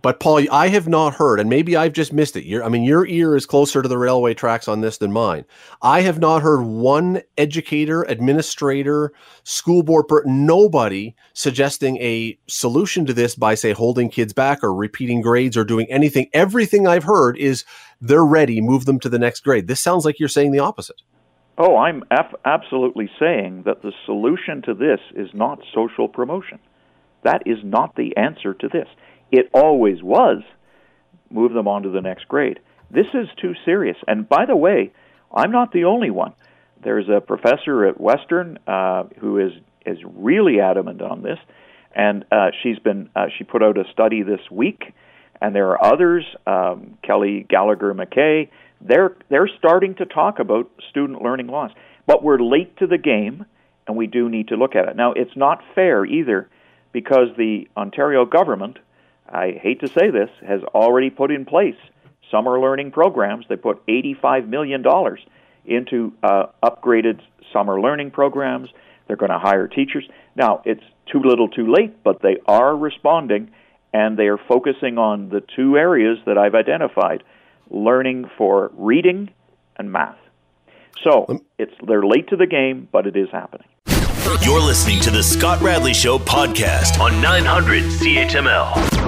But 0.00 0.20
Paul, 0.20 0.42
I 0.52 0.68
have 0.68 0.86
not 0.86 1.14
heard, 1.14 1.40
and 1.40 1.50
maybe 1.50 1.76
I've 1.76 1.92
just 1.92 2.12
missed 2.12 2.36
it. 2.36 2.62
I 2.62 2.68
mean, 2.68 2.84
your 2.84 3.04
ear 3.06 3.34
is 3.34 3.46
closer 3.46 3.82
to 3.82 3.88
the 3.88 3.98
railway 3.98 4.32
tracks 4.32 4.68
on 4.68 4.80
this 4.80 4.98
than 4.98 5.12
mine. 5.12 5.44
I 5.82 6.02
have 6.02 6.20
not 6.20 6.42
heard 6.42 6.62
one 6.62 7.22
educator, 7.36 8.02
administrator, 8.02 9.12
school 9.42 9.82
board, 9.82 10.06
nobody 10.24 11.16
suggesting 11.32 11.96
a 11.96 12.38
solution 12.46 13.06
to 13.06 13.12
this 13.12 13.34
by, 13.34 13.56
say, 13.56 13.72
holding 13.72 14.08
kids 14.08 14.32
back 14.32 14.62
or 14.62 14.72
repeating 14.72 15.20
grades 15.20 15.56
or 15.56 15.64
doing 15.64 15.86
anything. 15.90 16.28
Everything 16.32 16.86
I've 16.86 17.04
heard 17.04 17.36
is 17.36 17.64
they're 18.00 18.24
ready, 18.24 18.60
move 18.60 18.84
them 18.84 19.00
to 19.00 19.08
the 19.08 19.18
next 19.18 19.40
grade. 19.40 19.66
This 19.66 19.80
sounds 19.80 20.04
like 20.04 20.20
you're 20.20 20.28
saying 20.28 20.52
the 20.52 20.60
opposite. 20.60 21.02
Oh, 21.58 21.76
I'm 21.76 22.04
af- 22.12 22.36
absolutely 22.44 23.10
saying 23.18 23.64
that 23.66 23.82
the 23.82 23.92
solution 24.06 24.62
to 24.62 24.74
this 24.74 25.00
is 25.16 25.28
not 25.34 25.58
social 25.74 26.08
promotion. 26.08 26.60
That 27.24 27.42
is 27.46 27.58
not 27.64 27.96
the 27.96 28.16
answer 28.16 28.54
to 28.54 28.68
this. 28.68 28.86
It 29.30 29.50
always 29.52 30.02
was 30.02 30.42
move 31.30 31.52
them 31.52 31.68
on 31.68 31.82
to 31.82 31.90
the 31.90 32.00
next 32.00 32.26
grade. 32.26 32.58
This 32.90 33.06
is 33.12 33.28
too 33.40 33.52
serious. 33.64 33.96
And 34.06 34.26
by 34.28 34.46
the 34.46 34.56
way, 34.56 34.92
I'm 35.34 35.50
not 35.50 35.72
the 35.72 35.84
only 35.84 36.10
one. 36.10 36.32
There's 36.82 37.08
a 37.08 37.20
professor 37.20 37.84
at 37.84 38.00
Western 38.00 38.58
uh, 38.66 39.04
who 39.20 39.38
is 39.38 39.52
is 39.84 39.98
really 40.04 40.60
adamant 40.60 41.02
on 41.02 41.22
this, 41.22 41.38
and 41.94 42.24
uh, 42.30 42.50
she's 42.62 42.78
been 42.78 43.10
uh, 43.14 43.26
she 43.36 43.44
put 43.44 43.62
out 43.62 43.76
a 43.76 43.84
study 43.92 44.22
this 44.22 44.40
week, 44.50 44.94
and 45.40 45.54
there 45.54 45.68
are 45.70 45.84
others. 45.84 46.24
Um, 46.46 46.98
Kelly 47.02 47.44
Gallagher 47.48 47.92
Mackay 47.94 48.50
they're 48.80 49.16
they're 49.28 49.50
starting 49.58 49.94
to 49.96 50.06
talk 50.06 50.38
about 50.38 50.70
student 50.90 51.22
learning 51.22 51.48
loss. 51.48 51.72
But 52.06 52.22
we're 52.22 52.38
late 52.38 52.76
to 52.78 52.86
the 52.86 52.98
game, 52.98 53.44
and 53.86 53.96
we 53.96 54.06
do 54.06 54.28
need 54.28 54.48
to 54.48 54.56
look 54.56 54.74
at 54.74 54.88
it. 54.88 54.96
Now, 54.96 55.12
it's 55.12 55.36
not 55.36 55.62
fair 55.74 56.04
either, 56.04 56.48
because 56.92 57.28
the 57.36 57.68
Ontario 57.76 58.24
government, 58.24 58.78
I 59.28 59.58
hate 59.62 59.80
to 59.80 59.88
say 59.88 60.10
this, 60.10 60.30
has 60.46 60.62
already 60.74 61.10
put 61.10 61.30
in 61.30 61.44
place 61.44 61.76
summer 62.30 62.60
learning 62.60 62.90
programs. 62.92 63.46
They 63.48 63.56
put 63.56 63.84
$85 63.86 64.48
million 64.48 64.84
into 65.64 66.12
uh, 66.22 66.46
upgraded 66.62 67.20
summer 67.52 67.80
learning 67.80 68.10
programs. 68.10 68.68
They're 69.06 69.16
going 69.16 69.30
to 69.30 69.38
hire 69.38 69.68
teachers. 69.68 70.08
Now, 70.36 70.62
it's 70.64 70.84
too 71.10 71.20
little 71.22 71.48
too 71.48 71.72
late, 71.72 72.02
but 72.02 72.20
they 72.22 72.36
are 72.46 72.76
responding 72.76 73.50
and 73.92 74.18
they 74.18 74.26
are 74.26 74.38
focusing 74.38 74.98
on 74.98 75.30
the 75.30 75.42
two 75.56 75.76
areas 75.76 76.18
that 76.26 76.36
I've 76.36 76.54
identified 76.54 77.22
learning 77.70 78.30
for 78.36 78.70
reading 78.74 79.30
and 79.76 79.90
math. 79.90 80.18
So 81.04 81.42
it's 81.58 81.72
they're 81.86 82.04
late 82.04 82.28
to 82.28 82.36
the 82.36 82.46
game, 82.46 82.88
but 82.90 83.06
it 83.06 83.16
is 83.16 83.28
happening. 83.30 83.66
You're 84.42 84.60
listening 84.60 85.00
to 85.00 85.10
the 85.10 85.22
Scott 85.22 85.62
Radley 85.62 85.94
Show 85.94 86.18
podcast 86.18 87.00
on 87.00 87.22
900 87.22 87.84
CHML. 87.84 89.07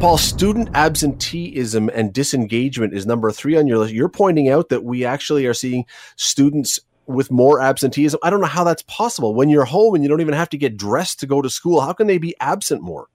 Paul, 0.00 0.16
student 0.16 0.68
absenteeism 0.74 1.88
and 1.88 2.12
disengagement 2.12 2.94
is 2.94 3.04
number 3.04 3.32
three 3.32 3.56
on 3.56 3.66
your 3.66 3.78
list. 3.78 3.92
You're 3.92 4.08
pointing 4.08 4.48
out 4.48 4.68
that 4.68 4.84
we 4.84 5.04
actually 5.04 5.44
are 5.46 5.54
seeing 5.54 5.86
students 6.14 6.78
with 7.08 7.32
more 7.32 7.60
absenteeism. 7.60 8.20
I 8.22 8.30
don't 8.30 8.40
know 8.40 8.46
how 8.46 8.62
that's 8.62 8.82
possible. 8.82 9.34
When 9.34 9.48
you're 9.48 9.64
home 9.64 9.96
and 9.96 10.04
you 10.04 10.08
don't 10.08 10.20
even 10.20 10.34
have 10.34 10.50
to 10.50 10.56
get 10.56 10.76
dressed 10.76 11.18
to 11.20 11.26
go 11.26 11.42
to 11.42 11.50
school, 11.50 11.80
how 11.80 11.92
can 11.94 12.06
they 12.06 12.18
be 12.18 12.36
absent 12.38 12.80
more? 12.80 13.08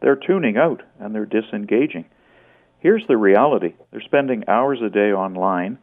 They're 0.00 0.14
tuning 0.14 0.56
out 0.56 0.82
and 1.00 1.12
they're 1.12 1.26
disengaging. 1.26 2.04
Here's 2.78 3.04
the 3.08 3.16
reality 3.16 3.74
they're 3.90 4.00
spending 4.00 4.44
hours 4.46 4.78
a 4.80 4.90
day 4.90 5.10
online 5.10 5.76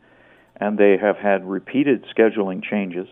and 0.55 0.77
they 0.77 0.95
have 1.01 1.17
had 1.17 1.45
repeated 1.45 2.05
scheduling 2.17 2.63
changes. 2.63 3.07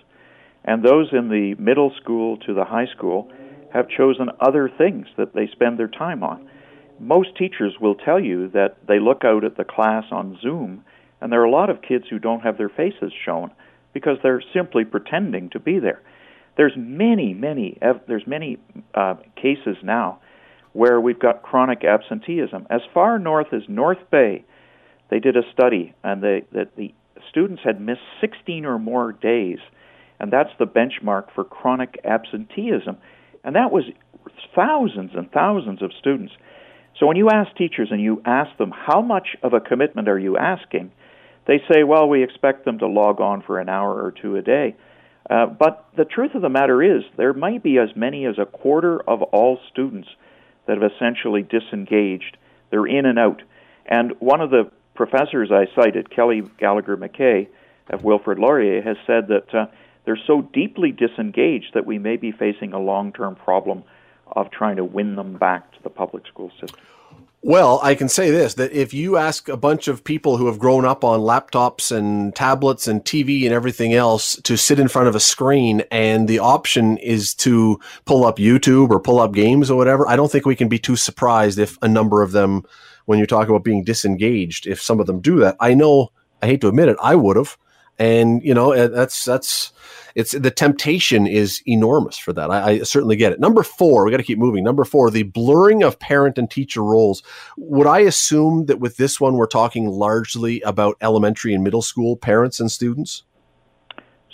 And 0.63 0.81
those 0.81 1.09
in 1.11 1.27
the 1.27 1.55
middle 1.59 1.91
school 2.01 2.37
to 2.37 2.53
the 2.53 2.63
high 2.63 2.87
school 2.95 3.29
have 3.73 3.89
chosen 3.89 4.29
other 4.39 4.71
things 4.77 5.07
that 5.17 5.33
they 5.33 5.49
spend 5.51 5.77
their 5.77 5.89
time 5.89 6.23
on. 6.23 6.47
Most 6.99 7.35
teachers 7.37 7.75
will 7.79 7.95
tell 7.95 8.19
you 8.19 8.49
that 8.49 8.77
they 8.87 8.99
look 8.99 9.23
out 9.23 9.43
at 9.43 9.57
the 9.57 9.63
class 9.63 10.05
on 10.11 10.37
Zoom, 10.41 10.83
and 11.21 11.31
there 11.31 11.41
are 11.41 11.45
a 11.45 11.51
lot 11.51 11.69
of 11.69 11.81
kids 11.81 12.05
who 12.09 12.19
don't 12.19 12.41
have 12.41 12.57
their 12.57 12.69
faces 12.69 13.11
shown 13.25 13.51
because 13.93 14.17
they're 14.21 14.43
simply 14.53 14.85
pretending 14.85 15.49
to 15.51 15.59
be 15.59 15.79
there. 15.79 16.01
There's 16.57 16.73
many, 16.75 17.33
many, 17.33 17.77
there's 18.07 18.25
many 18.25 18.57
uh, 18.93 19.15
cases 19.35 19.77
now 19.83 20.19
where 20.73 20.99
we've 20.99 21.19
got 21.19 21.43
chronic 21.43 21.83
absenteeism. 21.83 22.67
As 22.69 22.81
far 22.93 23.17
north 23.19 23.53
as 23.53 23.63
North 23.67 23.97
Bay, 24.11 24.43
they 25.09 25.19
did 25.19 25.37
a 25.37 25.41
study, 25.51 25.95
and 26.03 26.21
they, 26.21 26.43
that 26.51 26.75
the 26.75 26.93
students 27.29 27.61
had 27.63 27.79
missed 27.79 28.01
16 28.21 28.65
or 28.65 28.77
more 28.77 29.11
days, 29.11 29.59
and 30.19 30.31
that's 30.31 30.49
the 30.59 30.65
benchmark 30.65 31.33
for 31.33 31.43
chronic 31.43 31.99
absenteeism. 32.03 32.97
And 33.43 33.55
that 33.55 33.71
was 33.71 33.85
thousands 34.55 35.11
and 35.15 35.31
thousands 35.31 35.81
of 35.81 35.91
students. 35.97 36.33
So 36.99 37.05
when 37.05 37.17
you 37.17 37.29
ask 37.29 37.55
teachers 37.55 37.89
and 37.91 38.01
you 38.01 38.21
ask 38.25 38.55
them, 38.57 38.71
how 38.71 39.01
much 39.01 39.35
of 39.43 39.53
a 39.53 39.59
commitment 39.59 40.07
are 40.07 40.17
you 40.17 40.37
asking? 40.37 40.91
They 41.45 41.61
say, 41.71 41.83
well, 41.83 42.09
we 42.09 42.23
expect 42.23 42.65
them 42.65 42.79
to 42.79 42.87
log 42.87 43.21
on 43.21 43.41
for 43.41 43.59
an 43.59 43.69
hour 43.69 44.03
or 44.03 44.11
two 44.11 44.35
a 44.35 44.41
day. 44.41 44.75
Uh, 45.29 45.45
but 45.45 45.85
the 45.95 46.05
truth 46.05 46.35
of 46.35 46.41
the 46.41 46.49
matter 46.49 46.81
is, 46.81 47.03
there 47.17 47.33
might 47.33 47.61
be 47.61 47.77
as 47.77 47.89
many 47.95 48.25
as 48.25 48.37
a 48.39 48.45
quarter 48.45 48.99
of 49.01 49.21
all 49.21 49.59
students 49.71 50.07
that 50.65 50.81
have 50.81 50.91
essentially 50.91 51.43
disengaged. 51.43 52.37
They're 52.69 52.85
in 52.85 53.05
and 53.05 53.19
out. 53.19 53.41
And 53.85 54.13
one 54.19 54.41
of 54.41 54.49
the 54.49 54.71
professors 54.95 55.51
I 55.51 55.67
cited, 55.75 56.09
Kelly 56.09 56.43
Gallagher 56.57 56.97
Mackay 56.97 57.47
of 57.89 58.03
Wilfrid 58.03 58.39
Laurier, 58.39 58.81
has 58.81 58.97
said 59.05 59.27
that 59.27 59.53
uh, 59.53 59.65
they're 60.05 60.19
so 60.27 60.41
deeply 60.41 60.91
disengaged 60.91 61.73
that 61.73 61.85
we 61.85 61.99
may 61.99 62.17
be 62.17 62.31
facing 62.31 62.73
a 62.73 62.79
long 62.79 63.13
term 63.13 63.35
problem 63.35 63.83
of 64.33 64.51
trying 64.51 64.75
to 64.77 64.83
win 64.83 65.15
them 65.15 65.37
back 65.37 65.71
to 65.73 65.83
the 65.83 65.89
public 65.89 66.25
school 66.27 66.51
system. 66.59 66.79
Well, 67.43 67.79
I 67.83 67.93
can 67.95 68.09
say 68.09 68.31
this 68.31 68.55
that 68.55 68.71
if 68.71 68.93
you 68.93 69.15
ask 69.15 69.47
a 69.47 69.55
bunch 69.55 69.87
of 69.87 70.03
people 70.03 70.37
who 70.37 70.47
have 70.47 70.57
grown 70.57 70.85
up 70.85 71.03
on 71.03 71.19
laptops 71.19 71.95
and 71.95 72.35
tablets 72.35 72.87
and 72.87 73.05
TV 73.05 73.45
and 73.45 73.53
everything 73.53 73.93
else 73.93 74.35
to 74.41 74.57
sit 74.57 74.79
in 74.79 74.87
front 74.87 75.07
of 75.07 75.15
a 75.15 75.19
screen 75.19 75.83
and 75.91 76.27
the 76.27 76.39
option 76.39 76.97
is 76.97 77.35
to 77.35 77.79
pull 78.05 78.25
up 78.25 78.37
YouTube 78.37 78.89
or 78.89 78.99
pull 78.99 79.19
up 79.19 79.33
games 79.33 79.69
or 79.69 79.77
whatever, 79.77 80.07
I 80.07 80.15
don't 80.15 80.31
think 80.31 80.45
we 80.45 80.55
can 80.55 80.67
be 80.67 80.79
too 80.79 80.95
surprised 80.95 81.59
if 81.59 81.77
a 81.81 81.87
number 81.87 82.21
of 82.21 82.31
them 82.31 82.65
when 83.05 83.19
you 83.19 83.27
talk 83.27 83.47
about 83.47 83.63
being 83.63 83.83
disengaged. 83.83 84.65
If 84.65 84.81
some 84.81 84.99
of 84.99 85.05
them 85.05 85.21
do 85.21 85.39
that, 85.39 85.55
I 85.59 85.75
know 85.75 86.11
I 86.41 86.47
hate 86.47 86.61
to 86.61 86.67
admit 86.67 86.89
it, 86.89 86.97
I 87.01 87.15
would 87.15 87.37
have, 87.37 87.57
and 87.99 88.43
you 88.43 88.53
know 88.53 88.71
eh, 88.71 88.87
that's 88.87 89.25
that's 89.25 89.71
it's 90.15 90.31
the 90.31 90.49
temptation 90.49 91.27
is 91.27 91.61
enormous 91.67 92.17
for 92.17 92.33
that. 92.33 92.49
I, 92.49 92.69
I 92.69 92.79
certainly 92.79 93.15
get 93.15 93.33
it. 93.33 93.39
Number 93.39 93.61
four, 93.61 94.03
we 94.03 94.09
got 94.09 94.17
to 94.17 94.23
keep 94.23 94.39
moving. 94.39 94.63
Number 94.63 94.83
four, 94.83 95.11
the 95.11 95.23
blurring 95.23 95.83
of 95.83 95.99
parent 95.99 96.39
and 96.39 96.49
teacher 96.49 96.83
roles. 96.83 97.21
Would 97.55 97.85
I 97.85 97.99
assume 97.99 98.65
that 98.65 98.79
with 98.79 98.97
this 98.97 99.21
one 99.21 99.35
we're 99.35 99.45
talking 99.45 99.87
largely 99.87 100.59
about 100.61 100.97
elementary 101.01 101.53
and 101.53 101.63
middle 101.63 101.83
school 101.83 102.17
parents 102.17 102.59
and 102.59 102.71
students? 102.71 103.23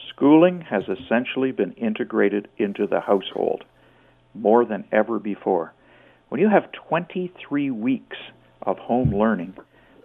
Schooling 0.10 0.62
has 0.62 0.84
essentially 0.88 1.52
been 1.52 1.74
integrated 1.74 2.48
into 2.58 2.88
the 2.88 3.02
household 3.02 3.66
more 4.34 4.64
than 4.64 4.86
ever 4.92 5.20
before. 5.20 5.74
When 6.30 6.40
you 6.40 6.50
have 6.50 6.72
23 6.72 7.72
weeks 7.72 8.18
of 8.62 8.78
home 8.78 9.14
learning, 9.14 9.56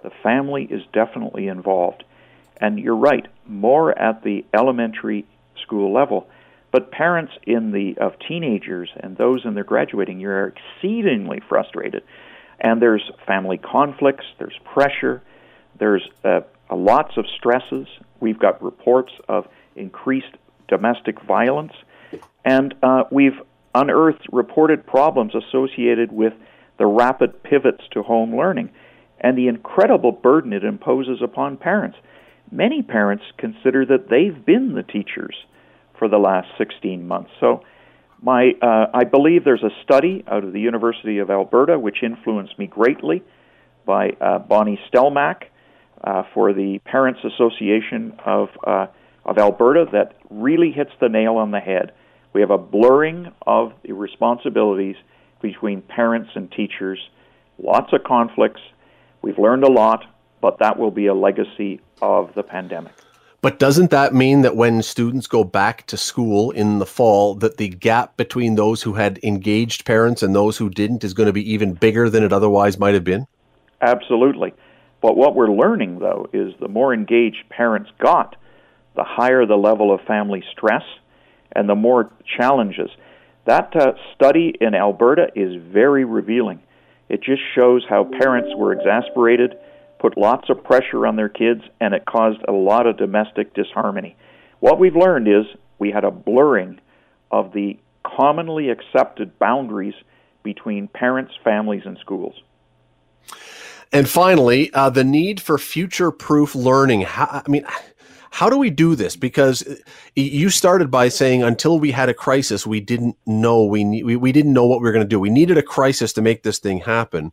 the 0.02 0.10
family 0.22 0.64
is 0.64 0.82
definitely 0.92 1.46
involved. 1.46 2.04
And 2.60 2.78
you're 2.78 2.96
right, 2.96 3.26
more 3.48 3.96
at 3.98 4.22
the 4.22 4.44
elementary 4.54 5.26
school 5.62 5.92
level. 5.92 6.28
But 6.70 6.90
parents 6.90 7.32
in 7.44 7.72
the 7.72 7.96
of 7.98 8.12
teenagers 8.26 8.90
and 9.00 9.16
those 9.16 9.44
in 9.44 9.54
their 9.54 9.64
graduating 9.64 10.20
year 10.20 10.44
are 10.44 10.54
exceedingly 10.54 11.40
frustrated. 11.48 12.02
And 12.60 12.82
there's 12.82 13.10
family 13.26 13.56
conflicts, 13.56 14.26
there's 14.38 14.58
pressure, 14.64 15.22
there's 15.78 16.06
uh, 16.24 16.40
lots 16.70 17.16
of 17.16 17.24
stresses. 17.36 17.86
We've 18.20 18.38
got 18.38 18.62
reports 18.62 19.12
of 19.28 19.46
increased 19.76 20.36
domestic 20.66 21.22
violence, 21.22 21.72
and 22.44 22.74
uh, 22.82 23.04
we've 23.10 23.40
unearthed 23.74 24.26
reported 24.32 24.86
problems 24.86 25.34
associated 25.34 26.12
with 26.12 26.32
the 26.78 26.86
rapid 26.86 27.42
pivots 27.42 27.84
to 27.92 28.02
home 28.02 28.36
learning 28.36 28.70
and 29.20 29.36
the 29.36 29.48
incredible 29.48 30.12
burden 30.12 30.52
it 30.52 30.64
imposes 30.64 31.20
upon 31.22 31.56
parents. 31.56 31.98
Many 32.50 32.82
parents 32.82 33.24
consider 33.36 33.84
that 33.86 34.08
they've 34.08 34.44
been 34.44 34.74
the 34.74 34.82
teachers 34.82 35.34
for 35.98 36.08
the 36.08 36.18
last 36.18 36.48
16 36.58 37.06
months. 37.06 37.30
So, 37.40 37.62
my, 38.20 38.52
uh, 38.60 38.86
I 38.92 39.04
believe 39.04 39.44
there's 39.44 39.62
a 39.62 39.70
study 39.84 40.24
out 40.26 40.42
of 40.42 40.52
the 40.52 40.60
University 40.60 41.18
of 41.18 41.30
Alberta 41.30 41.78
which 41.78 42.02
influenced 42.02 42.58
me 42.58 42.66
greatly 42.66 43.22
by 43.86 44.10
uh, 44.20 44.40
Bonnie 44.40 44.80
Stelmach 44.92 45.44
uh, 46.02 46.24
for 46.34 46.52
the 46.52 46.80
Parents 46.84 47.20
Association 47.24 48.14
of, 48.24 48.48
uh, 48.66 48.86
of 49.24 49.38
Alberta 49.38 49.86
that 49.92 50.16
really 50.30 50.72
hits 50.72 50.90
the 51.00 51.08
nail 51.08 51.36
on 51.36 51.52
the 51.52 51.60
head. 51.60 51.92
We 52.32 52.40
have 52.40 52.50
a 52.50 52.58
blurring 52.58 53.32
of 53.46 53.72
the 53.84 53.92
responsibilities 53.92 54.96
between 55.40 55.82
parents 55.82 56.30
and 56.34 56.50
teachers. 56.50 56.98
Lots 57.62 57.92
of 57.92 58.04
conflicts. 58.04 58.60
We've 59.22 59.38
learned 59.38 59.64
a 59.64 59.70
lot, 59.70 60.04
but 60.40 60.58
that 60.58 60.78
will 60.78 60.90
be 60.90 61.06
a 61.06 61.14
legacy 61.14 61.80
of 62.00 62.34
the 62.34 62.42
pandemic. 62.42 62.92
But 63.40 63.60
doesn't 63.60 63.90
that 63.90 64.14
mean 64.14 64.42
that 64.42 64.56
when 64.56 64.82
students 64.82 65.28
go 65.28 65.44
back 65.44 65.86
to 65.86 65.96
school 65.96 66.50
in 66.50 66.80
the 66.80 66.86
fall, 66.86 67.36
that 67.36 67.56
the 67.56 67.68
gap 67.68 68.16
between 68.16 68.56
those 68.56 68.82
who 68.82 68.94
had 68.94 69.20
engaged 69.22 69.84
parents 69.84 70.24
and 70.24 70.34
those 70.34 70.56
who 70.56 70.68
didn't 70.68 71.04
is 71.04 71.14
going 71.14 71.28
to 71.28 71.32
be 71.32 71.52
even 71.52 71.74
bigger 71.74 72.10
than 72.10 72.24
it 72.24 72.32
otherwise 72.32 72.78
might 72.78 72.94
have 72.94 73.04
been? 73.04 73.26
Absolutely. 73.80 74.52
But 75.00 75.16
what 75.16 75.36
we're 75.36 75.52
learning, 75.52 76.00
though, 76.00 76.28
is 76.32 76.52
the 76.58 76.66
more 76.66 76.92
engaged 76.92 77.48
parents 77.48 77.90
got, 78.00 78.34
the 78.96 79.04
higher 79.04 79.46
the 79.46 79.56
level 79.56 79.94
of 79.94 80.00
family 80.00 80.42
stress 80.50 80.82
and 81.52 81.68
the 81.68 81.76
more 81.76 82.10
challenges. 82.36 82.90
That 83.46 83.74
uh, 83.76 83.92
study 84.16 84.54
in 84.60 84.74
Alberta 84.74 85.28
is 85.36 85.62
very 85.72 86.04
revealing. 86.04 86.60
It 87.08 87.22
just 87.22 87.40
shows 87.54 87.84
how 87.88 88.04
parents 88.04 88.50
were 88.56 88.72
exasperated, 88.72 89.56
put 89.98 90.16
lots 90.16 90.48
of 90.50 90.62
pressure 90.62 91.06
on 91.06 91.16
their 91.16 91.28
kids, 91.28 91.62
and 91.80 91.94
it 91.94 92.04
caused 92.06 92.40
a 92.46 92.52
lot 92.52 92.86
of 92.86 92.96
domestic 92.96 93.54
disharmony. 93.54 94.16
What 94.60 94.78
we've 94.78 94.96
learned 94.96 95.28
is 95.28 95.44
we 95.78 95.90
had 95.90 96.04
a 96.04 96.10
blurring 96.10 96.80
of 97.30 97.52
the 97.52 97.78
commonly 98.04 98.70
accepted 98.70 99.38
boundaries 99.38 99.94
between 100.42 100.88
parents, 100.88 101.32
families, 101.44 101.82
and 101.84 101.98
schools. 101.98 102.34
And 103.92 104.08
finally, 104.08 104.72
uh, 104.72 104.90
the 104.90 105.04
need 105.04 105.40
for 105.40 105.58
future 105.58 106.10
proof 106.10 106.54
learning. 106.54 107.02
How, 107.02 107.42
I 107.44 107.50
mean, 107.50 107.64
how 108.30 108.50
do 108.50 108.58
we 108.58 108.70
do 108.70 108.94
this? 108.94 109.16
Because 109.16 109.66
uh, 109.66 109.74
you 110.14 110.50
started 110.50 110.90
by 110.90 111.08
saying 111.08 111.42
until 111.42 111.78
we 111.78 111.90
had 111.90 112.08
a 112.08 112.14
crisis, 112.14 112.66
we 112.66 112.80
didn't 112.80 113.16
know 113.26 113.64
we 113.64 114.02
we, 114.02 114.16
we 114.16 114.32
didn't 114.32 114.52
know 114.52 114.66
what 114.66 114.80
we 114.80 114.84
were 114.84 114.92
going 114.92 115.04
to 115.04 115.08
do. 115.08 115.20
We 115.20 115.30
needed 115.30 115.58
a 115.58 115.62
crisis 115.62 116.12
to 116.14 116.22
make 116.22 116.42
this 116.42 116.58
thing 116.58 116.80
happen. 116.80 117.32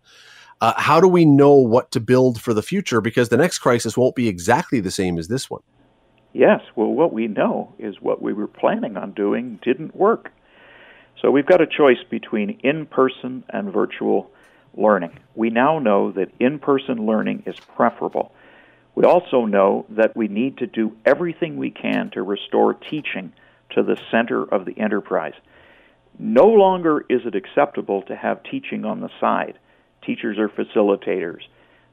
Uh, 0.62 0.74
how 0.78 1.02
do 1.02 1.08
we 1.08 1.26
know 1.26 1.54
what 1.54 1.92
to 1.92 2.00
build 2.00 2.42
for 2.42 2.54
the 2.54 2.64
future? 2.64 3.02
Because 3.02 3.30
the 3.30 3.38
next 3.38 3.60
crisis 3.60 3.98
won't 3.98 4.16
be 4.16 4.28
exactly 4.28 4.80
the 4.80 4.92
same 4.92 5.18
as 5.18 5.28
this 5.28 5.50
one. 5.50 5.62
Yes. 6.34 6.62
Well, 6.76 6.88
what 6.88 7.14
we 7.14 7.28
know 7.28 7.74
is 7.78 8.02
what 8.02 8.22
we 8.22 8.34
were 8.34 8.48
planning 8.48 8.98
on 8.98 9.12
doing 9.12 9.60
didn't 9.64 9.96
work. 9.96 10.32
So 11.22 11.32
we've 11.32 11.46
got 11.46 11.62
a 11.62 11.68
choice 11.68 12.04
between 12.10 12.60
in 12.64 12.86
person 12.86 13.44
and 13.50 13.72
virtual 13.72 14.30
learning. 14.76 15.18
We 15.36 15.50
now 15.50 15.80
know 15.80 16.12
that 16.12 16.32
in 16.40 16.60
person 16.60 17.06
learning 17.06 17.44
is 17.46 17.56
preferable 17.76 18.34
We 18.96 19.04
also 19.04 19.46
know 19.46 19.86
that 19.90 20.16
we 20.16 20.28
need 20.30 20.58
to 20.58 20.68
do 20.68 20.96
everything 21.06 21.58
we 21.58 21.70
can 21.70 22.10
to 22.12 22.24
restore 22.24 22.74
teaching 22.74 23.34
to 23.72 23.84
the 23.84 23.98
center 24.10 24.44
of 24.44 24.66
the 24.66 24.78
enterprise. 24.80 25.34
No 26.18 26.48
longer 26.48 27.06
is 27.10 27.22
it 27.26 27.36
acceptable 27.36 28.02
to 28.04 28.16
have 28.16 28.42
teaching 28.44 28.86
on 28.86 29.02
the 29.02 29.10
side. 29.20 29.60
Teachers 30.06 30.38
are 30.38 30.50
facilitators. 30.50 31.42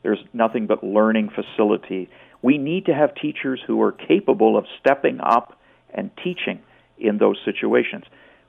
There's 0.02 0.18
nothing 0.32 0.66
but 0.66 0.82
learning 0.82 1.30
facility. 1.30 2.08
We 2.42 2.58
need 2.58 2.86
to 2.86 2.94
have 2.94 3.14
teachers 3.14 3.60
who 3.66 3.80
are 3.82 3.92
capable 3.92 4.56
of 4.56 4.66
stepping 4.80 5.20
up 5.20 5.58
and 5.94 6.10
teaching 6.22 6.60
in 6.98 7.18
those 7.18 7.38
situations. 7.44 8.04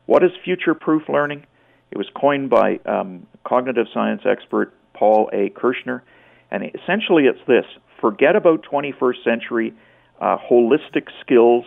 What 0.06 0.24
is 0.24 0.32
future 0.44 0.74
proof 0.74 1.04
learning? 1.08 1.46
It 1.92 1.98
was 1.98 2.08
coined 2.16 2.50
by 2.50 2.80
um, 2.86 3.28
cognitive 3.46 3.88
science 3.94 4.24
expert 4.26 4.74
Paul 4.94 5.30
A. 5.32 5.50
Kirschner. 5.50 6.04
And 6.50 6.64
essentially, 6.64 7.26
it's 7.26 7.40
this 7.48 7.66
forget 8.02 8.36
about 8.36 8.66
21st 8.70 9.24
century 9.24 9.74
uh, 10.20 10.38
holistic 10.38 11.08
skills 11.22 11.66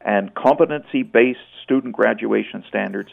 and 0.00 0.34
competency 0.34 1.02
based 1.02 1.38
student 1.64 1.94
graduation 1.94 2.64
standards. 2.68 3.10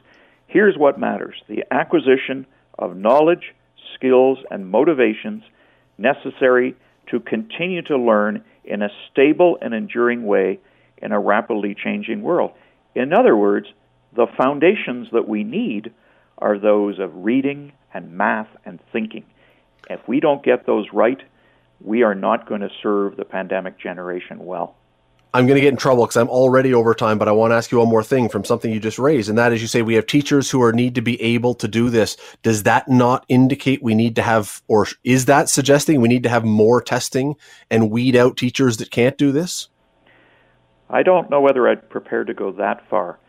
Here's 0.47 0.77
what 0.77 0.99
matters 0.99 1.35
the 1.47 1.63
acquisition 1.71 2.45
of 2.77 2.95
knowledge, 2.95 3.53
skills, 3.95 4.38
and 4.51 4.69
motivations 4.69 5.43
necessary 5.97 6.75
to 7.10 7.19
continue 7.19 7.81
to 7.84 7.97
learn 7.97 8.43
in 8.63 8.81
a 8.81 8.89
stable 9.12 9.58
and 9.62 9.73
enduring 9.73 10.25
way 10.25 10.60
in 10.97 11.12
a 11.12 11.19
rapidly 11.19 11.75
changing 11.75 12.21
world. 12.21 12.51
In 12.93 13.13
other 13.13 13.36
words, 13.36 13.67
the 14.15 14.27
foundations 14.38 15.08
that 15.12 15.27
we 15.27 15.43
need 15.43 15.93
are 16.38 16.58
those 16.58 16.99
of 16.99 17.12
reading 17.13 17.73
and 17.93 18.12
math 18.12 18.49
and 18.65 18.79
thinking. 18.91 19.25
If 19.89 19.99
we 20.08 20.19
don't 20.19 20.43
get 20.43 20.65
those 20.65 20.88
right, 20.93 21.21
we 21.81 22.03
are 22.03 22.15
not 22.15 22.47
going 22.47 22.62
to 22.62 22.69
serve 22.81 23.17
the 23.17 23.25
pandemic 23.25 23.79
generation 23.79 24.45
well. 24.45 24.75
I'm 25.36 25.48
going 25.48 25.56
to 25.56 25.62
get 25.62 25.74
in 25.74 25.78
trouble 25.78 26.06
because 26.06 26.15
I'm 26.15 26.30
already 26.30 26.74
over 26.74 26.93
time, 26.93 27.17
but 27.17 27.28
I 27.28 27.34
want 27.34 27.52
to 27.52 27.56
ask 27.56 27.69
you 27.69 27.80
one 27.80 27.89
more 27.89 28.06
thing 28.06 28.30
from 28.30 28.45
something 28.45 28.71
you 28.71 28.80
just 28.80 28.98
raised, 28.98 29.28
and 29.28 29.38
that 29.38 29.52
is 29.52 29.62
you 29.62 29.67
say 29.67 29.82
we 29.82 29.95
have 29.95 30.08
teachers 30.08 30.50
who 30.50 30.62
are 30.62 30.71
need 30.71 30.95
to 30.95 31.02
be 31.02 31.21
able 31.21 31.54
to 31.56 31.67
do 31.67 31.89
this. 31.89 32.15
Does 32.41 32.63
that 32.63 32.88
not 32.88 33.26
indicate 33.28 33.84
we 33.84 33.95
need 33.95 34.15
to 34.15 34.21
have, 34.21 34.62
or 34.69 34.88
is 35.04 35.26
that 35.26 35.50
suggesting 35.50 36.00
we 36.00 36.08
need 36.08 36.24
to 36.24 36.30
have 36.30 36.45
more 36.45 36.82
testing 36.82 37.36
and 37.69 37.91
weed 37.91 38.15
out 38.15 38.38
teachers 38.38 38.78
that 38.78 38.91
can't 38.91 39.17
do 39.17 39.34
this? 39.34 39.67
I 40.89 41.04
don't 41.04 41.30
know 41.30 41.41
whether 41.41 41.67
I'd 41.67 41.89
prepare 41.89 42.24
to 42.24 42.34
go 42.34 42.54
that 42.54 42.88
far, 42.89 43.19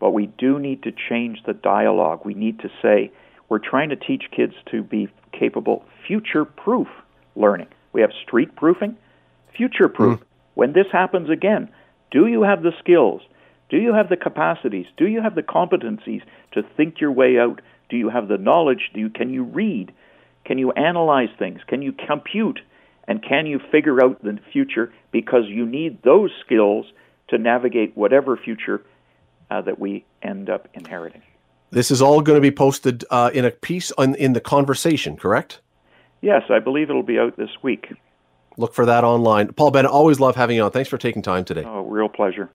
but 0.00 0.10
we 0.10 0.26
do 0.26 0.58
need 0.58 0.82
to 0.82 0.92
change 0.92 1.44
the 1.46 1.54
dialogue. 1.54 2.26
We 2.26 2.34
need 2.34 2.58
to 2.58 2.68
say 2.82 3.10
we're 3.48 3.58
trying 3.58 3.88
to 3.88 3.96
teach 3.96 4.24
kids 4.36 4.52
to 4.70 4.82
be 4.82 5.08
capable, 5.32 5.82
future 6.06 6.44
proof 6.44 6.88
learning. 7.36 7.68
We 7.94 8.02
have 8.02 8.10
street 8.22 8.54
proofing, 8.54 8.98
future 9.56 9.88
proof. 9.88 10.20
Mm. 10.20 10.24
When 10.54 10.72
this 10.72 10.86
happens 10.92 11.30
again, 11.30 11.68
do 12.10 12.26
you 12.26 12.42
have 12.42 12.62
the 12.62 12.72
skills? 12.78 13.22
Do 13.70 13.76
you 13.76 13.92
have 13.94 14.08
the 14.08 14.16
capacities? 14.16 14.86
Do 14.96 15.06
you 15.06 15.20
have 15.20 15.34
the 15.34 15.42
competencies 15.42 16.22
to 16.52 16.62
think 16.76 17.00
your 17.00 17.12
way 17.12 17.38
out? 17.38 17.60
Do 17.88 17.96
you 17.96 18.08
have 18.08 18.28
the 18.28 18.38
knowledge? 18.38 18.90
Do 18.94 19.00
you, 19.00 19.10
can 19.10 19.30
you 19.32 19.44
read? 19.44 19.92
Can 20.44 20.58
you 20.58 20.72
analyze 20.72 21.30
things? 21.38 21.60
Can 21.66 21.82
you 21.82 21.92
compute? 21.92 22.60
And 23.08 23.22
can 23.22 23.46
you 23.46 23.60
figure 23.72 24.02
out 24.04 24.22
the 24.22 24.38
future? 24.52 24.92
Because 25.10 25.44
you 25.48 25.66
need 25.66 26.02
those 26.02 26.30
skills 26.44 26.86
to 27.28 27.38
navigate 27.38 27.96
whatever 27.96 28.36
future 28.36 28.82
uh, 29.50 29.62
that 29.62 29.78
we 29.78 30.04
end 30.22 30.48
up 30.48 30.68
inheriting. 30.74 31.22
This 31.70 31.90
is 31.90 32.00
all 32.00 32.20
going 32.20 32.36
to 32.36 32.40
be 32.40 32.52
posted 32.52 33.04
uh, 33.10 33.30
in 33.34 33.44
a 33.44 33.50
piece 33.50 33.90
on, 33.92 34.14
in 34.14 34.32
the 34.32 34.40
conversation, 34.40 35.16
correct? 35.16 35.60
Yes, 36.20 36.42
I 36.48 36.60
believe 36.60 36.88
it'll 36.88 37.02
be 37.02 37.18
out 37.18 37.36
this 37.36 37.50
week. 37.62 37.92
Look 38.56 38.74
for 38.74 38.86
that 38.86 39.04
online. 39.04 39.52
Paul 39.52 39.70
Bennett, 39.70 39.90
always 39.90 40.20
love 40.20 40.36
having 40.36 40.56
you 40.56 40.62
on. 40.62 40.70
Thanks 40.70 40.88
for 40.88 40.98
taking 40.98 41.22
time 41.22 41.44
today. 41.44 41.64
Oh, 41.66 41.82
real 41.82 42.08
pleasure. 42.08 42.50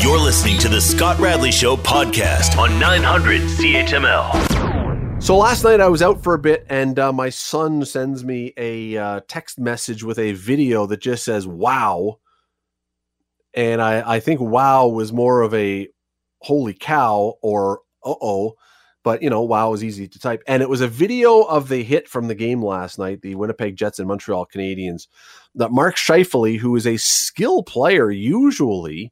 You're 0.00 0.18
listening 0.18 0.58
to 0.58 0.68
the 0.68 0.80
Scott 0.80 1.18
Radley 1.18 1.52
Show 1.52 1.76
podcast 1.76 2.58
on 2.58 2.78
900 2.78 3.42
CHML. 3.42 5.22
So 5.22 5.36
last 5.36 5.64
night 5.64 5.80
I 5.80 5.88
was 5.88 6.02
out 6.02 6.22
for 6.22 6.34
a 6.34 6.38
bit, 6.38 6.64
and 6.68 6.98
uh, 6.98 7.12
my 7.12 7.28
son 7.28 7.84
sends 7.84 8.24
me 8.24 8.52
a 8.56 8.96
uh, 8.96 9.20
text 9.26 9.58
message 9.58 10.04
with 10.04 10.18
a 10.18 10.32
video 10.32 10.86
that 10.86 11.00
just 11.00 11.24
says 11.24 11.44
"Wow," 11.44 12.20
and 13.52 13.82
I, 13.82 14.14
I 14.14 14.20
think 14.20 14.40
"Wow" 14.40 14.86
was 14.86 15.12
more 15.12 15.42
of 15.42 15.52
a 15.54 15.88
"Holy 16.42 16.72
cow" 16.72 17.34
or 17.42 17.80
"Uh 18.04 18.14
oh." 18.22 18.54
But 19.08 19.22
you 19.22 19.30
know, 19.30 19.40
wow 19.40 19.72
is 19.72 19.82
easy 19.82 20.06
to 20.06 20.18
type. 20.18 20.42
And 20.46 20.62
it 20.62 20.68
was 20.68 20.82
a 20.82 20.86
video 20.86 21.40
of 21.40 21.70
the 21.70 21.82
hit 21.82 22.06
from 22.10 22.28
the 22.28 22.34
game 22.34 22.62
last 22.62 22.98
night, 22.98 23.22
the 23.22 23.36
Winnipeg 23.36 23.74
Jets 23.74 23.98
and 23.98 24.06
Montreal 24.06 24.44
Canadiens, 24.44 25.06
that 25.54 25.72
Mark 25.72 25.96
Scheifele, 25.96 26.58
who 26.58 26.76
is 26.76 26.86
a 26.86 26.98
skill 26.98 27.62
player 27.62 28.10
usually, 28.10 29.10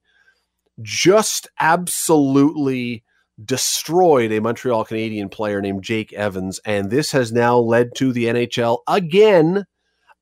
just 0.83 1.49
absolutely 1.59 3.05
destroyed 3.43 4.33
a 4.33 4.41
Montreal 4.43 4.85
Canadian 4.85 5.31
player 5.31 5.63
named 5.63 5.83
Jake 5.83 6.13
Evans. 6.13 6.61
And 6.67 6.91
this 6.91 7.13
has 7.13 7.33
now 7.33 7.57
led 7.57 7.95
to 7.95 8.13
the 8.13 8.27
NHL 8.27 8.81
again, 8.87 9.65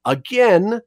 again, 0.05 0.83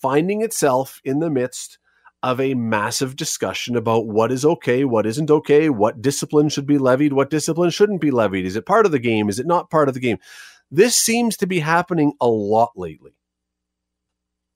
finding 0.00 0.42
itself 0.42 1.00
in 1.02 1.18
the 1.18 1.28
midst 1.28 1.80
of 2.22 2.40
a 2.40 2.54
massive 2.54 3.16
discussion 3.16 3.76
about 3.76 4.06
what 4.06 4.32
is 4.32 4.44
okay, 4.44 4.84
what 4.84 5.06
isn't 5.06 5.30
okay, 5.30 5.68
what 5.68 6.02
discipline 6.02 6.48
should 6.48 6.66
be 6.66 6.78
levied, 6.78 7.12
what 7.12 7.30
discipline 7.30 7.70
shouldn't 7.70 8.00
be 8.00 8.10
levied. 8.10 8.44
Is 8.44 8.56
it 8.56 8.66
part 8.66 8.86
of 8.86 8.92
the 8.92 8.98
game? 8.98 9.28
Is 9.28 9.38
it 9.38 9.46
not 9.46 9.70
part 9.70 9.88
of 9.88 9.94
the 9.94 10.00
game? 10.00 10.18
This 10.70 10.96
seems 10.96 11.36
to 11.38 11.46
be 11.46 11.60
happening 11.60 12.12
a 12.20 12.26
lot 12.26 12.72
lately. 12.76 13.12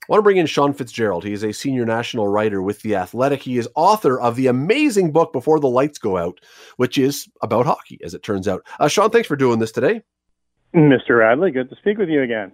I 0.02 0.04
want 0.08 0.18
to 0.18 0.24
bring 0.24 0.36
in 0.38 0.46
Sean 0.46 0.74
Fitzgerald. 0.74 1.22
He 1.22 1.32
is 1.32 1.44
a 1.44 1.52
senior 1.52 1.86
national 1.86 2.26
writer 2.26 2.60
with 2.60 2.82
The 2.82 2.96
Athletic. 2.96 3.40
He 3.40 3.56
is 3.56 3.68
author 3.76 4.20
of 4.20 4.34
the 4.34 4.48
amazing 4.48 5.12
book 5.12 5.32
Before 5.32 5.60
the 5.60 5.68
Lights 5.68 5.98
Go 5.98 6.16
Out, 6.16 6.40
which 6.76 6.98
is 6.98 7.28
about 7.40 7.66
hockey, 7.66 8.00
as 8.02 8.12
it 8.12 8.24
turns 8.24 8.48
out. 8.48 8.66
Uh, 8.80 8.88
Sean, 8.88 9.10
thanks 9.10 9.28
for 9.28 9.36
doing 9.36 9.60
this 9.60 9.70
today. 9.70 10.02
Mr. 10.74 11.18
Radley, 11.20 11.52
good 11.52 11.70
to 11.70 11.76
speak 11.76 11.98
with 11.98 12.08
you 12.08 12.22
again. 12.22 12.50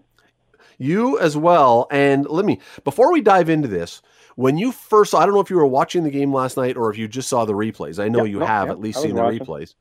You 0.76 1.18
as 1.18 1.38
well. 1.38 1.86
And 1.90 2.28
let 2.28 2.44
me, 2.44 2.60
before 2.84 3.12
we 3.12 3.22
dive 3.22 3.48
into 3.48 3.66
this, 3.66 4.02
when 4.38 4.56
you 4.56 4.70
first, 4.70 5.16
I 5.16 5.26
don't 5.26 5.34
know 5.34 5.40
if 5.40 5.50
you 5.50 5.56
were 5.56 5.66
watching 5.66 6.04
the 6.04 6.12
game 6.12 6.32
last 6.32 6.56
night 6.56 6.76
or 6.76 6.92
if 6.92 6.96
you 6.96 7.08
just 7.08 7.28
saw 7.28 7.44
the 7.44 7.54
replays. 7.54 7.98
I 7.98 8.06
know 8.06 8.22
yep, 8.22 8.28
you 8.28 8.38
nope, 8.38 8.48
have 8.48 8.68
yep, 8.68 8.76
at 8.76 8.80
least 8.80 9.02
seen 9.02 9.16
the 9.16 9.22
watching. 9.22 9.40
replays. 9.40 9.74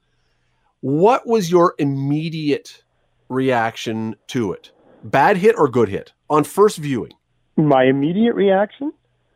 What 0.80 1.28
was 1.28 1.52
your 1.52 1.76
immediate 1.78 2.84
reaction 3.30 4.16
to 4.30 4.54
it? 4.54 4.72
Bad 5.04 5.38
hit 5.38 5.54
or 5.60 5.68
good 5.68 5.90
hit 5.90 6.14
on 6.28 6.44
first 6.44 6.80
viewing? 6.80 7.12
My 7.56 7.84
immediate 7.84 8.34
reaction? 8.34 8.94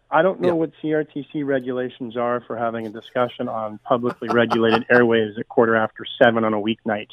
I 0.10 0.24
don't 0.24 0.42
know 0.42 0.56
what 0.56 0.72
CRTC 0.84 1.46
regulations 1.46 2.18
are 2.18 2.42
for 2.48 2.58
having 2.58 2.88
a 2.88 2.90
discussion 2.90 3.48
on 3.48 3.80
publicly 3.84 4.28
regulated 4.28 4.88
airwaves 4.92 5.38
at 5.38 5.48
quarter 5.48 5.76
after 5.76 6.04
seven 6.20 6.46
on 6.46 6.56
a 6.56 6.60
weeknight. 6.60 7.10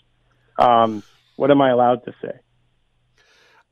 Um, 0.59 1.03
what 1.37 1.51
am 1.51 1.61
I 1.61 1.68
allowed 1.68 2.07
to 2.07 2.14
say? 2.23 2.38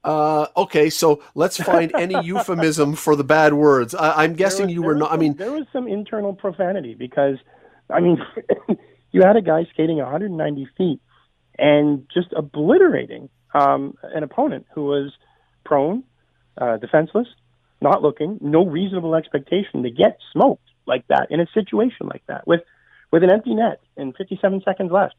Uh, 0.05 0.47
okay, 0.57 0.89
so 0.89 1.23
let's 1.35 1.57
find 1.57 1.93
any 1.95 2.15
euphemism 2.25 2.95
for 2.95 3.17
the 3.17 3.25
bad 3.25 3.55
words. 3.55 3.95
I, 3.95 4.25
am 4.25 4.35
guessing 4.35 4.67
was, 4.67 4.75
you 4.75 4.83
were 4.83 4.95
not. 4.95 5.11
Some, 5.11 5.19
I 5.19 5.21
mean, 5.21 5.35
there 5.35 5.53
was 5.53 5.67
some 5.73 5.89
internal 5.89 6.33
profanity 6.33 6.95
because, 6.95 7.37
I 7.91 8.01
mean, 8.01 8.19
you 9.13 9.23
had 9.23 9.37
a 9.37 9.43
guy 9.43 9.67
skating 9.73 9.99
190 9.99 10.69
feet 10.77 11.01
and 11.59 12.07
just 12.13 12.33
obliterating 12.37 13.29
um, 13.53 13.95
an 14.03 14.23
opponent 14.23 14.67
who 14.75 14.85
was 14.85 15.13
prone, 15.65 16.05
uh, 16.59 16.77
defenseless, 16.77 17.27
not 17.81 18.03
looking, 18.03 18.39
no 18.41 18.65
reasonable 18.65 19.15
expectation 19.15 19.83
to 19.83 19.91
get 19.91 20.19
smoked 20.33 20.69
like 20.87 21.05
that 21.09 21.27
in 21.31 21.41
a 21.41 21.47
situation 21.53 22.07
like 22.07 22.23
that 22.29 22.47
with 22.47 22.61
with 23.11 23.25
an 23.25 23.31
empty 23.31 23.55
net 23.55 23.81
and 23.97 24.15
57 24.17 24.63
seconds 24.65 24.93
left 24.93 25.17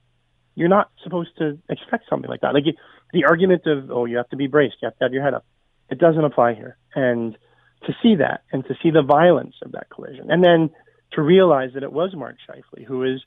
you're 0.58 0.68
not 0.68 0.90
supposed 1.04 1.30
to 1.38 1.58
expect 1.70 2.10
something 2.10 2.30
like 2.30 2.42
that. 2.42 2.56
Like 2.56 2.66
you, 2.66 2.74
the 3.14 3.26
argument 3.26 3.66
of 3.66 3.92
oh, 3.92 4.06
you 4.06 4.18
have 4.18 4.30
to 4.30 4.36
be 4.36 4.48
braced, 4.48 4.76
you 4.82 4.88
have 4.88 4.98
to 4.98 5.06
have 5.06 5.14
your 5.14 5.24
head 5.24 5.34
up, 5.34 5.46
it 5.90 6.00
doesn't 6.00 6.24
apply 6.24 6.54
here. 6.54 6.78
And 6.96 7.38
to 7.86 7.94
see 8.02 8.16
that 8.16 8.44
and 8.52 8.66
to 8.66 8.76
see 8.82 8.92
the 8.92 9.04
violence 9.04 9.56
of 9.64 9.72
that 9.74 9.90
collision, 9.90 10.32
and 10.32 10.44
then 10.44 10.70
to 11.14 11.22
realize 11.22 11.72
that 11.74 11.84
it 11.84 11.92
was 11.92 12.14
Mark 12.16 12.36
Scheifele 12.48 12.86
who 12.86 13.04
is, 13.04 13.22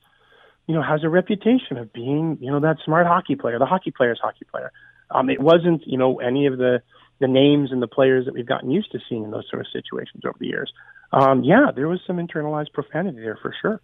you 0.66 0.74
know, 0.74 0.82
has 0.82 1.02
a 1.04 1.08
reputation 1.08 1.78
of 1.78 1.92
being, 1.92 2.38
you 2.40 2.50
know, 2.50 2.60
that 2.60 2.76
smart 2.84 3.06
hockey 3.06 3.36
player, 3.36 3.58
the 3.58 3.66
hockey 3.66 3.90
player's 3.90 4.20
hockey 4.22 4.46
player. 4.50 4.72
Um, 5.10 5.30
it 5.30 5.40
wasn't, 5.40 5.82
you 5.86 5.98
know, 5.98 6.20
any 6.20 6.46
of 6.46 6.58
the 6.58 6.82
the 7.20 7.28
names 7.28 7.70
and 7.70 7.82
the 7.82 7.88
players 7.88 8.24
that 8.24 8.32
we've 8.32 8.46
gotten 8.46 8.70
used 8.70 8.90
to 8.92 8.98
seeing 9.08 9.24
in 9.24 9.30
those 9.30 9.44
sort 9.50 9.60
of 9.60 9.66
situations 9.70 10.22
over 10.24 10.36
the 10.40 10.46
years. 10.46 10.72
Um, 11.12 11.44
yeah, 11.44 11.66
there 11.74 11.86
was 11.86 12.00
some 12.06 12.16
internalized 12.16 12.72
profanity 12.72 13.20
there 13.20 13.38
for 13.40 13.54
sure 13.60 13.80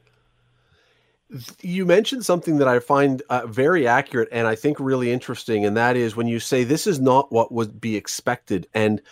you 1.60 1.84
mentioned 1.84 2.24
something 2.24 2.58
that 2.58 2.68
I 2.68 2.78
find 2.78 3.22
uh, 3.30 3.46
very 3.46 3.86
accurate 3.86 4.28
and 4.30 4.46
I 4.46 4.54
think 4.54 4.78
really 4.78 5.12
interesting, 5.12 5.64
and 5.64 5.76
that 5.76 5.96
is 5.96 6.14
when 6.14 6.28
you 6.28 6.38
say 6.38 6.64
this 6.64 6.86
is 6.86 7.00
not 7.00 7.32
what 7.32 7.52
would 7.52 7.80
be 7.80 7.96
expected. 7.96 8.66
And 8.74 9.02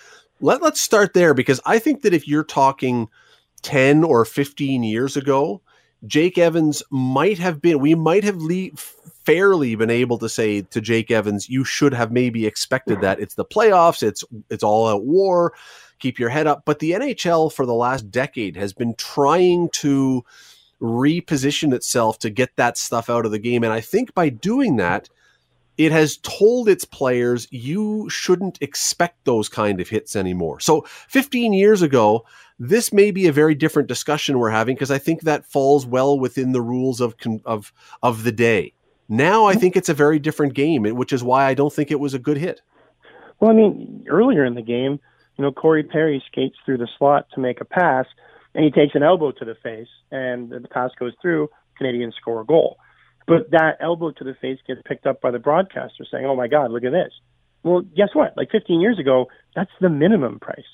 let, 0.40 0.62
let's 0.62 0.80
start 0.80 1.14
there 1.14 1.34
because 1.34 1.60
I 1.66 1.78
think 1.78 2.02
that 2.02 2.14
if 2.14 2.28
you're 2.28 2.44
talking 2.44 3.08
10 3.62 4.04
or 4.04 4.24
15 4.24 4.84
years 4.84 5.16
ago, 5.16 5.60
Jake 6.06 6.38
Evans 6.38 6.82
might 6.90 7.38
have 7.38 7.60
been, 7.60 7.80
we 7.80 7.94
might 7.94 8.24
have 8.24 8.36
le- 8.36 8.70
fairly 9.24 9.74
been 9.74 9.90
able 9.90 10.18
to 10.18 10.28
say 10.28 10.62
to 10.62 10.80
Jake 10.80 11.10
Evans, 11.10 11.48
you 11.48 11.64
should 11.64 11.94
have 11.94 12.12
maybe 12.12 12.46
expected 12.46 13.00
that. 13.00 13.18
It's 13.20 13.34
the 13.34 13.44
playoffs. 13.44 14.02
It's 14.02 14.22
it's 14.50 14.62
all 14.62 14.86
out 14.86 15.04
war. 15.04 15.54
Keep 15.98 16.18
your 16.18 16.28
head 16.28 16.46
up. 16.46 16.64
But 16.66 16.80
the 16.80 16.92
NHL 16.92 17.52
for 17.52 17.64
the 17.64 17.74
last 17.74 18.10
decade 18.10 18.56
has 18.56 18.72
been 18.72 18.94
trying 18.96 19.70
to 19.70 20.24
reposition 20.84 21.72
itself 21.72 22.18
to 22.20 22.30
get 22.30 22.56
that 22.56 22.76
stuff 22.76 23.08
out 23.08 23.24
of 23.24 23.32
the 23.32 23.38
game, 23.38 23.64
and 23.64 23.72
I 23.72 23.80
think 23.80 24.14
by 24.14 24.28
doing 24.28 24.76
that 24.76 25.08
it 25.76 25.92
has 25.92 26.18
told 26.18 26.68
its 26.68 26.84
players 26.84 27.48
you 27.50 28.08
shouldn't 28.08 28.58
expect 28.60 29.24
those 29.24 29.48
kind 29.48 29.80
of 29.80 29.88
hits 29.88 30.14
anymore. 30.14 30.60
So 30.60 30.82
15 31.08 31.52
years 31.52 31.82
ago, 31.82 32.24
this 32.58 32.92
may 32.92 33.10
be 33.10 33.26
a 33.26 33.32
very 33.32 33.54
different 33.54 33.88
discussion 33.88 34.38
we're 34.38 34.50
having 34.50 34.76
because 34.76 34.90
I 34.90 34.98
think 34.98 35.22
that 35.22 35.44
falls 35.44 35.86
well 35.86 36.18
within 36.18 36.52
the 36.52 36.62
rules 36.62 37.00
of 37.00 37.14
of 37.44 37.72
of 38.02 38.22
the 38.22 38.32
day. 38.32 38.72
Now 39.08 39.46
I 39.46 39.54
think 39.54 39.76
it's 39.76 39.88
a 39.88 39.94
very 39.94 40.18
different 40.18 40.54
game, 40.54 40.84
which 40.84 41.12
is 41.12 41.24
why 41.24 41.46
I 41.46 41.54
don't 41.54 41.72
think 41.72 41.90
it 41.90 42.00
was 42.00 42.14
a 42.14 42.18
good 42.18 42.36
hit. 42.36 42.60
Well, 43.40 43.50
I 43.50 43.54
mean, 43.54 44.04
earlier 44.08 44.44
in 44.44 44.54
the 44.54 44.62
game, 44.62 45.00
you 45.36 45.42
know, 45.42 45.50
Corey 45.50 45.82
Perry 45.82 46.22
skates 46.28 46.56
through 46.64 46.78
the 46.78 46.88
slot 46.96 47.26
to 47.34 47.40
make 47.40 47.60
a 47.60 47.64
pass, 47.64 48.06
and 48.54 48.64
he 48.64 48.70
takes 48.70 48.94
an 48.94 49.02
elbow 49.02 49.32
to 49.32 49.44
the 49.44 49.54
face, 49.54 49.88
and 50.10 50.50
the 50.50 50.68
pass 50.70 50.90
goes 50.98 51.12
through. 51.20 51.48
Canadiens 51.80 52.14
score 52.14 52.40
a 52.40 52.44
goal. 52.44 52.78
But 53.26 53.50
that 53.50 53.78
elbow 53.80 54.12
to 54.12 54.24
the 54.24 54.34
face 54.34 54.58
gets 54.66 54.80
picked 54.84 55.06
up 55.06 55.20
by 55.20 55.30
the 55.30 55.38
broadcaster 55.38 56.04
saying, 56.10 56.26
oh 56.26 56.36
my 56.36 56.46
God, 56.46 56.70
look 56.70 56.84
at 56.84 56.92
this. 56.92 57.12
Well, 57.62 57.80
guess 57.80 58.10
what? 58.12 58.36
Like 58.36 58.50
15 58.50 58.80
years 58.80 58.98
ago, 58.98 59.26
that's 59.56 59.70
the 59.80 59.88
minimum 59.88 60.38
price. 60.38 60.66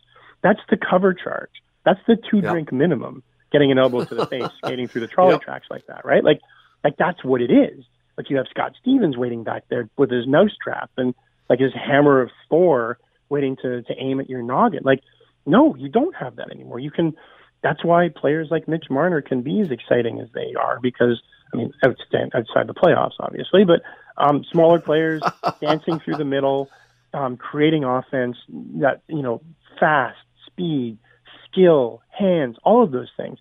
That's 0.42 0.60
the 0.68 0.76
cover 0.76 1.14
charge. 1.14 1.50
That's 1.84 2.00
the 2.06 2.16
two 2.16 2.38
yep. 2.38 2.52
drink 2.52 2.72
minimum, 2.72 3.22
getting 3.52 3.70
an 3.70 3.78
elbow 3.78 4.04
to 4.04 4.14
the 4.14 4.26
face, 4.30 4.48
skating 4.58 4.88
through 4.88 5.02
the 5.02 5.06
trolley 5.06 5.34
yep. 5.34 5.42
tracks 5.42 5.66
like 5.70 5.86
that, 5.86 6.04
right? 6.04 6.24
Like, 6.24 6.40
like 6.82 6.96
that's 6.98 7.24
what 7.24 7.40
it 7.40 7.52
is. 7.52 7.84
Like 8.16 8.28
you 8.28 8.36
have 8.36 8.46
Scott 8.50 8.72
Stevens 8.80 9.16
waiting 9.16 9.44
back 9.44 9.64
there 9.70 9.88
with 9.96 10.10
his 10.10 10.26
mouse 10.26 10.50
trap 10.62 10.90
and 10.96 11.14
like 11.48 11.60
his 11.60 11.72
hammer 11.72 12.20
of 12.20 12.30
Thor 12.48 12.98
waiting 13.28 13.56
to, 13.62 13.82
to 13.82 13.94
aim 13.96 14.20
at 14.20 14.28
your 14.28 14.42
noggin. 14.42 14.80
Like, 14.82 15.00
no, 15.46 15.74
you 15.76 15.88
don't 15.88 16.14
have 16.16 16.36
that 16.36 16.50
anymore. 16.50 16.80
You 16.80 16.90
can, 16.90 17.14
that's 17.62 17.84
why 17.84 18.08
players 18.08 18.48
like 18.50 18.68
Mitch 18.68 18.86
Marner 18.90 19.20
can 19.20 19.42
be 19.42 19.60
as 19.60 19.70
exciting 19.70 20.20
as 20.20 20.28
they 20.34 20.54
are 20.54 20.78
because– 20.80 21.22
I 21.52 21.56
mean, 21.56 21.72
outside, 21.84 22.30
outside 22.34 22.66
the 22.66 22.74
playoffs, 22.74 23.14
obviously, 23.18 23.64
but 23.64 23.82
um, 24.16 24.44
smaller 24.50 24.80
players 24.80 25.22
dancing 25.60 26.00
through 26.00 26.16
the 26.16 26.24
middle, 26.24 26.68
um, 27.12 27.36
creating 27.36 27.84
offense 27.84 28.36
that, 28.80 29.02
you 29.08 29.22
know, 29.22 29.40
fast, 29.78 30.18
speed, 30.46 30.98
skill, 31.50 32.02
hands, 32.10 32.56
all 32.64 32.82
of 32.84 32.92
those 32.92 33.10
things, 33.16 33.38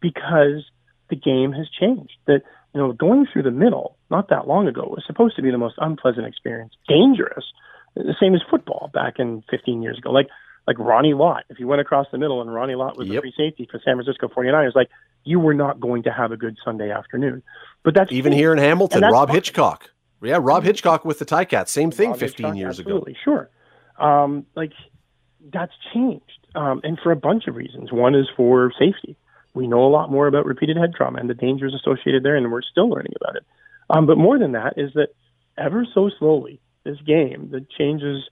because 0.00 0.64
the 1.08 1.16
game 1.16 1.52
has 1.52 1.68
changed. 1.68 2.16
That, 2.26 2.42
you 2.74 2.80
know, 2.80 2.92
going 2.92 3.26
through 3.32 3.44
the 3.44 3.50
middle 3.50 3.96
not 4.10 4.28
that 4.28 4.46
long 4.46 4.68
ago 4.68 4.82
was 4.82 5.04
supposed 5.06 5.36
to 5.36 5.42
be 5.42 5.50
the 5.50 5.58
most 5.58 5.76
unpleasant 5.78 6.26
experience, 6.26 6.74
dangerous, 6.88 7.44
the 7.94 8.14
same 8.20 8.34
as 8.34 8.42
football 8.50 8.90
back 8.92 9.14
in 9.18 9.42
15 9.50 9.82
years 9.82 9.98
ago. 9.98 10.10
Like, 10.10 10.28
like 10.66 10.78
Ronnie 10.78 11.14
Lott, 11.14 11.44
if 11.48 11.60
you 11.60 11.66
went 11.66 11.80
across 11.80 12.06
the 12.10 12.18
middle 12.18 12.40
and 12.40 12.52
Ronnie 12.52 12.74
Lott 12.74 12.96
was 12.96 13.08
yep. 13.08 13.16
the 13.16 13.20
free 13.20 13.34
safety 13.36 13.68
for 13.70 13.80
San 13.84 13.96
Francisco 13.96 14.28
49ers, 14.28 14.74
like 14.74 14.88
you 15.24 15.38
were 15.38 15.54
not 15.54 15.80
going 15.80 16.02
to 16.04 16.12
have 16.12 16.32
a 16.32 16.36
good 16.36 16.56
Sunday 16.64 16.90
afternoon. 16.90 17.42
But 17.82 17.94
that's 17.94 18.12
even 18.12 18.32
here 18.32 18.52
in 18.52 18.58
Hamilton, 18.58 19.02
Rob. 19.02 19.30
Hitchcock. 19.30 19.90
Yeah, 20.22 20.38
Rob 20.40 20.64
Hitchcock 20.64 21.04
with 21.04 21.18
the 21.18 21.26
Ticats, 21.26 21.68
same 21.68 21.90
thing 21.90 22.10
Rob 22.10 22.18
15 22.18 22.46
Hitchcock, 22.46 22.58
years 22.58 22.80
absolutely, 22.80 23.12
ago. 23.12 23.20
Sure. 23.22 23.50
Um, 23.98 24.46
like 24.54 24.72
that's 25.52 25.72
changed. 25.92 26.24
Um, 26.54 26.80
and 26.84 26.98
for 27.02 27.12
a 27.12 27.16
bunch 27.16 27.46
of 27.48 27.54
reasons. 27.54 27.92
One 27.92 28.14
is 28.14 28.26
for 28.34 28.72
safety. 28.78 29.16
We 29.54 29.66
know 29.66 29.84
a 29.84 29.88
lot 29.88 30.10
more 30.10 30.26
about 30.26 30.46
repeated 30.46 30.76
head 30.76 30.94
trauma 30.94 31.18
and 31.18 31.30
the 31.30 31.34
dangers 31.34 31.74
associated 31.74 32.22
there, 32.22 32.36
and 32.36 32.50
we're 32.50 32.62
still 32.62 32.88
learning 32.88 33.12
about 33.20 33.36
it. 33.36 33.44
Um, 33.90 34.06
but 34.06 34.18
more 34.18 34.38
than 34.38 34.52
that 34.52 34.74
is 34.76 34.92
that 34.94 35.08
ever 35.56 35.86
so 35.94 36.10
slowly, 36.18 36.60
this 36.84 36.98
game 37.06 37.50
that 37.52 37.70
changes 37.70 38.24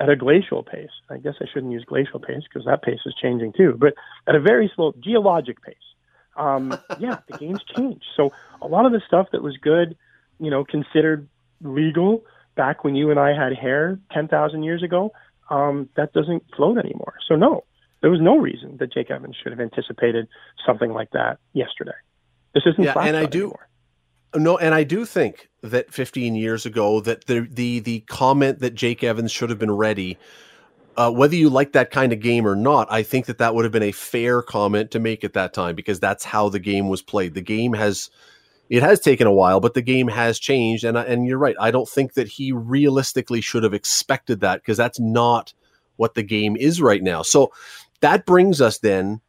at 0.00 0.08
a 0.08 0.16
glacial 0.16 0.62
pace. 0.62 0.90
I 1.10 1.18
guess 1.18 1.34
I 1.40 1.46
shouldn't 1.52 1.72
use 1.72 1.84
glacial 1.84 2.20
pace 2.20 2.42
because 2.48 2.66
that 2.66 2.82
pace 2.82 3.00
is 3.06 3.14
changing 3.20 3.52
too, 3.52 3.76
but 3.78 3.94
at 4.26 4.34
a 4.34 4.40
very 4.40 4.70
slow 4.74 4.94
geologic 5.00 5.62
pace. 5.62 5.76
Um, 6.36 6.78
yeah, 6.98 7.18
the 7.28 7.38
game's 7.38 7.62
changed. 7.76 8.04
So 8.16 8.32
a 8.62 8.66
lot 8.66 8.86
of 8.86 8.92
the 8.92 9.02
stuff 9.06 9.28
that 9.32 9.42
was 9.42 9.56
good, 9.56 9.96
you 10.38 10.50
know, 10.50 10.64
considered 10.64 11.28
legal 11.62 12.24
back 12.56 12.84
when 12.84 12.94
you 12.94 13.10
and 13.10 13.18
I 13.18 13.34
had 13.34 13.56
hair 13.56 13.98
10,000 14.12 14.62
years 14.62 14.82
ago, 14.82 15.12
um, 15.50 15.88
that 15.96 16.12
doesn't 16.12 16.44
float 16.56 16.78
anymore. 16.78 17.14
So 17.26 17.34
no, 17.34 17.64
there 18.00 18.10
was 18.10 18.20
no 18.20 18.36
reason 18.36 18.76
that 18.78 18.92
Jake 18.92 19.10
Evans 19.10 19.36
should 19.42 19.52
have 19.52 19.60
anticipated 19.60 20.28
something 20.66 20.92
like 20.92 21.10
that 21.12 21.38
yesterday. 21.52 21.92
This 22.54 22.64
isn't 22.66 22.82
yeah, 22.82 22.94
and 22.96 23.16
I 23.16 23.26
do. 23.26 23.40
Anymore. 23.40 23.67
No, 24.34 24.58
and 24.58 24.74
I 24.74 24.84
do 24.84 25.04
think 25.04 25.48
that 25.62 25.92
15 25.92 26.34
years 26.34 26.66
ago 26.66 27.00
that 27.00 27.26
the 27.26 27.48
the 27.50 27.80
the 27.80 28.00
comment 28.00 28.60
that 28.60 28.74
Jake 28.74 29.02
Evans 29.02 29.32
should 29.32 29.50
have 29.50 29.58
been 29.58 29.70
ready, 29.70 30.18
uh, 30.96 31.10
whether 31.10 31.34
you 31.34 31.48
like 31.48 31.72
that 31.72 31.90
kind 31.90 32.12
of 32.12 32.20
game 32.20 32.46
or 32.46 32.54
not, 32.54 32.88
I 32.90 33.02
think 33.02 33.26
that 33.26 33.38
that 33.38 33.54
would 33.54 33.64
have 33.64 33.72
been 33.72 33.82
a 33.82 33.92
fair 33.92 34.42
comment 34.42 34.90
to 34.90 34.98
make 34.98 35.24
at 35.24 35.32
that 35.32 35.54
time 35.54 35.74
because 35.74 35.98
that's 35.98 36.24
how 36.24 36.48
the 36.48 36.58
game 36.58 36.88
was 36.88 37.00
played. 37.00 37.34
The 37.34 37.40
game 37.40 37.72
has 37.72 38.10
it 38.68 38.82
has 38.82 39.00
taken 39.00 39.26
a 39.26 39.32
while, 39.32 39.60
but 39.60 39.72
the 39.72 39.82
game 39.82 40.08
has 40.08 40.38
changed, 40.38 40.84
and 40.84 40.98
and 40.98 41.26
you're 41.26 41.38
right. 41.38 41.56
I 41.58 41.70
don't 41.70 41.88
think 41.88 42.12
that 42.14 42.28
he 42.28 42.52
realistically 42.52 43.40
should 43.40 43.62
have 43.62 43.74
expected 43.74 44.40
that 44.40 44.60
because 44.60 44.76
that's 44.76 45.00
not 45.00 45.54
what 45.96 46.14
the 46.14 46.22
game 46.22 46.56
is 46.56 46.82
right 46.82 47.02
now. 47.02 47.22
So 47.22 47.50
that 48.00 48.26
brings 48.26 48.60
us 48.60 48.78
then 48.78 49.20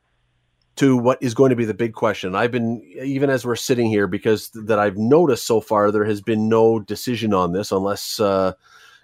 to 0.79 0.95
what 0.95 1.21
is 1.21 1.33
going 1.33 1.49
to 1.49 1.57
be 1.57 1.65
the 1.65 1.73
big 1.73 1.91
question. 1.91 2.35
I've 2.35 2.53
been 2.53 2.81
even 3.03 3.29
as 3.29 3.45
we're 3.45 3.57
sitting 3.57 3.87
here 3.87 4.07
because 4.07 4.49
that 4.51 4.79
I've 4.79 4.97
noticed 4.97 5.45
so 5.45 5.59
far 5.59 5.91
there 5.91 6.05
has 6.05 6.21
been 6.21 6.47
no 6.47 6.79
decision 6.79 7.33
on 7.33 7.51
this 7.51 7.73
unless 7.73 8.17
uh, 8.17 8.53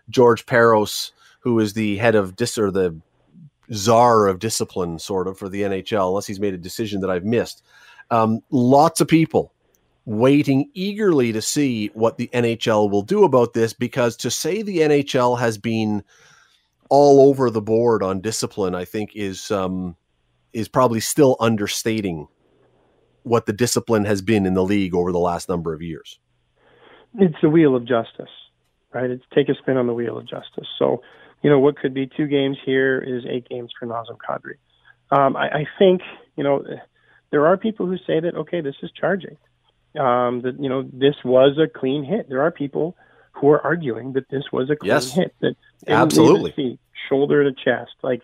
George 0.10 0.46
Parros, 0.46 1.12
who 1.42 1.60
is 1.60 1.74
the 1.74 1.98
head 1.98 2.16
of 2.16 2.38
dis 2.38 2.58
or 2.58 2.72
the 2.72 2.98
czar 3.74 4.28
of 4.28 4.40
discipline, 4.40 5.00
sort 5.00 5.28
of 5.28 5.38
for 5.38 5.50
the 5.50 5.64
NHL, 5.64 6.08
unless 6.08 6.26
he's 6.26 6.40
made 6.40 6.54
a 6.54 6.58
decision 6.58 7.02
that 7.02 7.10
I've 7.10 7.26
missed. 7.26 7.62
Um, 8.10 8.40
lots 8.52 9.02
of 9.02 9.10
people 9.10 9.52
waiting 10.06 10.70
eagerly 10.76 11.34
to 11.34 11.42
see 11.42 11.88
what 11.88 12.18
the 12.18 12.30
NHL 12.32 12.90
will 12.90 13.02
do 13.02 13.26
about 13.26 13.52
this 13.52 13.74
because 13.74 14.16
to 14.18 14.32
say 14.32 14.62
the 14.62 14.78
NHL 14.78 15.38
has 15.38 15.58
been 15.58 16.06
all 16.88 17.28
over 17.28 17.50
the 17.50 17.62
board 17.62 18.02
on 18.02 18.22
discipline, 18.22 18.76
I 18.76 18.86
think 18.86 19.12
is 19.14 19.52
um, 19.52 19.98
is 20.56 20.70
probably 20.70 21.02
still 21.02 21.36
understating 21.40 22.28
what 23.24 23.46
the 23.46 23.54
discipline 23.54 24.06
has 24.06 24.22
been 24.22 24.46
in 24.46 24.54
the 24.54 24.64
league 24.64 24.96
over 24.96 25.12
the 25.12 25.20
last 25.20 25.50
number 25.50 25.74
of 25.74 25.82
years. 25.82 26.20
It's 27.16 27.36
the 27.42 27.50
wheel 27.50 27.76
of 27.76 27.86
justice, 27.86 28.30
right? 28.94 29.10
It's 29.10 29.24
take 29.34 29.50
a 29.50 29.56
spin 29.56 29.78
on 29.78 29.88
the 29.88 29.94
wheel 29.94 30.18
of 30.18 30.28
justice. 30.28 30.68
So, 30.80 31.02
you 31.44 31.50
know, 31.50 31.60
what 31.60 31.78
could 31.78 31.94
be 31.94 32.08
two 32.08 32.28
games 32.28 32.58
here 32.66 33.00
is 33.00 33.26
eight 33.30 33.50
games 33.50 33.72
for 33.78 33.86
Nazem 33.86 34.18
Kadri. 34.18 34.56
Um, 35.12 35.36
I, 35.36 35.48
I 35.50 35.68
think, 35.78 36.02
you 36.38 36.44
know, 36.44 36.64
there 37.32 37.46
are 37.48 37.58
people 37.58 37.86
who 37.86 37.98
say 37.98 38.20
that, 38.22 38.36
okay, 38.36 38.62
this 38.62 38.76
is 38.82 38.92
charging. 38.92 39.38
Um, 40.00 40.42
that, 40.42 40.56
you 40.60 40.70
know, 40.70 40.84
this 40.94 41.16
was 41.24 41.58
a 41.58 41.68
clean 41.68 42.04
hit. 42.06 42.30
There 42.30 42.42
are 42.42 42.52
people 42.52 42.96
who 43.34 43.50
are 43.50 43.62
arguing 43.62 44.14
that 44.14 44.30
this 44.30 44.44
was 44.54 44.70
a 44.70 44.76
clean 44.76 44.92
yes, 44.92 45.12
hit. 45.12 45.36
That 45.42 45.56
absolutely. 45.88 46.80
Shoulder 47.10 47.44
to 47.44 47.52
chest. 47.52 47.92
Like, 48.02 48.22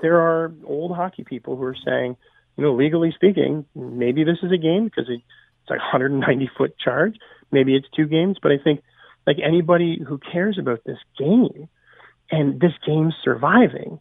there 0.00 0.20
are 0.20 0.52
old 0.64 0.94
hockey 0.94 1.24
people 1.24 1.56
who 1.56 1.64
are 1.64 1.76
saying, 1.84 2.16
you 2.56 2.64
know, 2.64 2.74
legally 2.74 3.12
speaking, 3.14 3.64
maybe 3.74 4.24
this 4.24 4.38
is 4.42 4.52
a 4.52 4.58
game 4.58 4.84
because 4.84 5.06
it's 5.08 5.22
like 5.68 5.78
190 5.78 6.50
foot 6.56 6.78
charge. 6.78 7.16
Maybe 7.50 7.74
it's 7.74 7.86
two 7.94 8.06
games, 8.06 8.38
but 8.42 8.52
I 8.52 8.58
think 8.62 8.82
like 9.26 9.36
anybody 9.44 10.00
who 10.06 10.18
cares 10.18 10.58
about 10.58 10.80
this 10.84 10.98
game 11.18 11.68
and 12.30 12.60
this 12.60 12.72
game 12.86 13.12
surviving, 13.24 14.00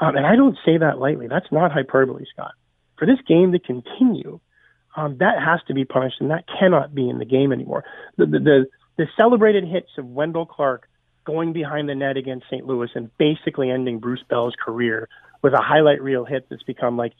um, 0.00 0.16
and 0.16 0.26
I 0.26 0.36
don't 0.36 0.58
say 0.64 0.78
that 0.78 0.98
lightly. 0.98 1.26
That's 1.28 1.50
not 1.50 1.72
hyperbole, 1.72 2.24
Scott. 2.32 2.52
For 2.98 3.06
this 3.06 3.18
game 3.26 3.52
to 3.52 3.58
continue, 3.58 4.40
um, 4.96 5.18
that 5.18 5.42
has 5.42 5.60
to 5.68 5.74
be 5.74 5.84
punished, 5.84 6.16
and 6.20 6.30
that 6.30 6.44
cannot 6.58 6.94
be 6.94 7.08
in 7.08 7.18
the 7.18 7.24
game 7.24 7.52
anymore. 7.52 7.84
The, 8.16 8.26
the, 8.26 8.38
the, 8.38 8.66
the 8.96 9.06
celebrated 9.16 9.64
hits 9.64 9.90
of 9.98 10.06
Wendell 10.06 10.46
Clark 10.46 10.88
going 11.26 11.52
behind 11.52 11.88
the 11.88 11.94
net 11.94 12.16
against 12.16 12.46
St. 12.46 12.66
Louis 12.66 12.88
and 12.94 13.10
basically 13.18 13.70
ending 13.70 13.98
Bruce 13.98 14.24
Bell's 14.28 14.54
career 14.64 15.08
with 15.46 15.54
a 15.54 15.62
highlight 15.62 16.02
reel 16.02 16.24
hit 16.24 16.44
that's 16.50 16.64
become 16.64 16.96
like 16.96 17.12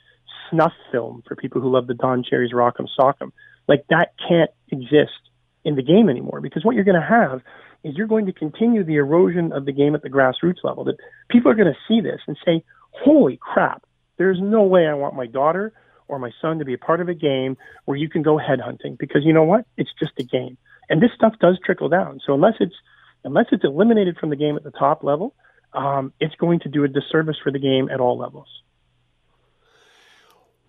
snuff 0.51 0.73
film 0.91 1.23
for 1.29 1.37
people 1.37 1.61
who 1.61 1.71
love 1.71 1.87
the 1.87 1.95
Don 1.95 2.25
Cherry's 2.29 2.53
Rock'em 2.53 2.89
Sock'em. 2.99 3.31
Like 3.69 3.85
that 3.89 4.15
can't 4.29 4.51
exist 4.72 5.31
in 5.64 5.77
the 5.77 5.83
game 5.83 6.09
anymore 6.09 6.41
because 6.41 6.64
what 6.64 6.74
you're 6.74 6.83
going 6.83 7.01
to 7.01 7.07
have 7.07 7.41
is 7.85 7.95
you're 7.95 8.09
going 8.09 8.27
to 8.27 8.33
continue 8.33 8.83
the 8.83 8.97
erosion 8.97 9.53
of 9.53 9.64
the 9.64 9.70
game 9.70 9.95
at 9.95 10.03
the 10.03 10.11
grassroots 10.11 10.64
level. 10.64 10.83
That 10.83 10.97
people 11.31 11.53
are 11.53 11.55
going 11.55 11.72
to 11.72 11.79
see 11.87 12.01
this 12.01 12.20
and 12.27 12.37
say, 12.45 12.64
"Holy 12.91 13.39
crap! 13.41 13.85
There's 14.16 14.41
no 14.43 14.64
way 14.64 14.89
I 14.89 14.95
want 14.95 15.14
my 15.14 15.27
daughter 15.27 15.72
or 16.09 16.18
my 16.18 16.33
son 16.43 16.59
to 16.59 16.64
be 16.64 16.74
a 16.74 16.79
part 16.79 17.01
of 17.01 17.09
a 17.09 17.14
game 17.14 17.57
where 17.85 17.97
you 17.97 18.09
can 18.09 18.22
go 18.22 18.39
headhunting 18.39 18.99
because 18.99 19.24
you 19.24 19.33
know 19.33 19.45
what? 19.45 19.66
It's 19.77 19.95
just 20.01 20.18
a 20.18 20.24
game." 20.24 20.59
And 20.91 21.01
this 21.01 21.12
stuff 21.14 21.35
does 21.39 21.61
trickle 21.64 21.89
down. 21.89 22.18
So 22.27 22.35
unless 22.35 22.55
it's 22.59 22.74
unless 23.22 23.47
it's 23.53 23.62
eliminated 23.62 24.18
from 24.18 24.31
the 24.31 24.37
game 24.37 24.57
at 24.57 24.64
the 24.64 24.72
top 24.72 25.05
level, 25.05 25.33
um, 25.77 26.12
it's 26.20 26.35
going 26.37 26.61
to 26.61 26.68
do 26.68 26.85
a 26.85 26.89
disservice 26.89 27.37
for 27.43 27.53
the 27.53 27.59
game 27.59 27.89
at 27.91 28.01
all 28.01 28.18
levels. 28.18 28.49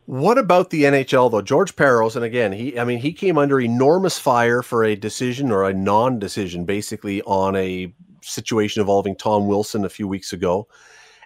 What 0.05 0.37
about 0.37 0.69
the 0.69 0.83
NHL 0.83 1.31
though? 1.31 1.41
George 1.41 1.75
Parros, 1.75 2.15
and 2.15 2.23
again, 2.23 2.53
he 2.53 2.79
I 2.79 2.85
mean 2.85 2.99
he 2.99 3.11
came 3.11 3.37
under 3.37 3.59
enormous 3.59 4.17
fire 4.17 4.61
for 4.61 4.83
a 4.83 4.95
decision 4.95 5.51
or 5.51 5.67
a 5.67 5.73
non-decision, 5.73 6.63
basically 6.63 7.21
on 7.23 7.57
a 7.57 7.93
situation 8.21 8.79
involving 8.79 9.15
Tom 9.15 9.47
Wilson 9.47 9.83
a 9.83 9.89
few 9.89 10.07
weeks 10.07 10.31
ago, 10.31 10.67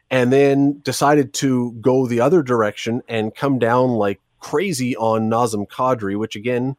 and 0.10 0.34
then 0.34 0.80
decided 0.80 1.32
to 1.36 1.74
go 1.74 2.08
the 2.08 2.22
other 2.22 2.42
direction 2.42 3.04
and 3.08 3.36
come 3.36 3.60
down 3.60 3.92
like 3.92 4.20
crazy 4.40 4.96
on 4.98 5.30
Nazem 5.30 5.68
Kadri, 5.68 6.18
which 6.18 6.36
again 6.36 6.76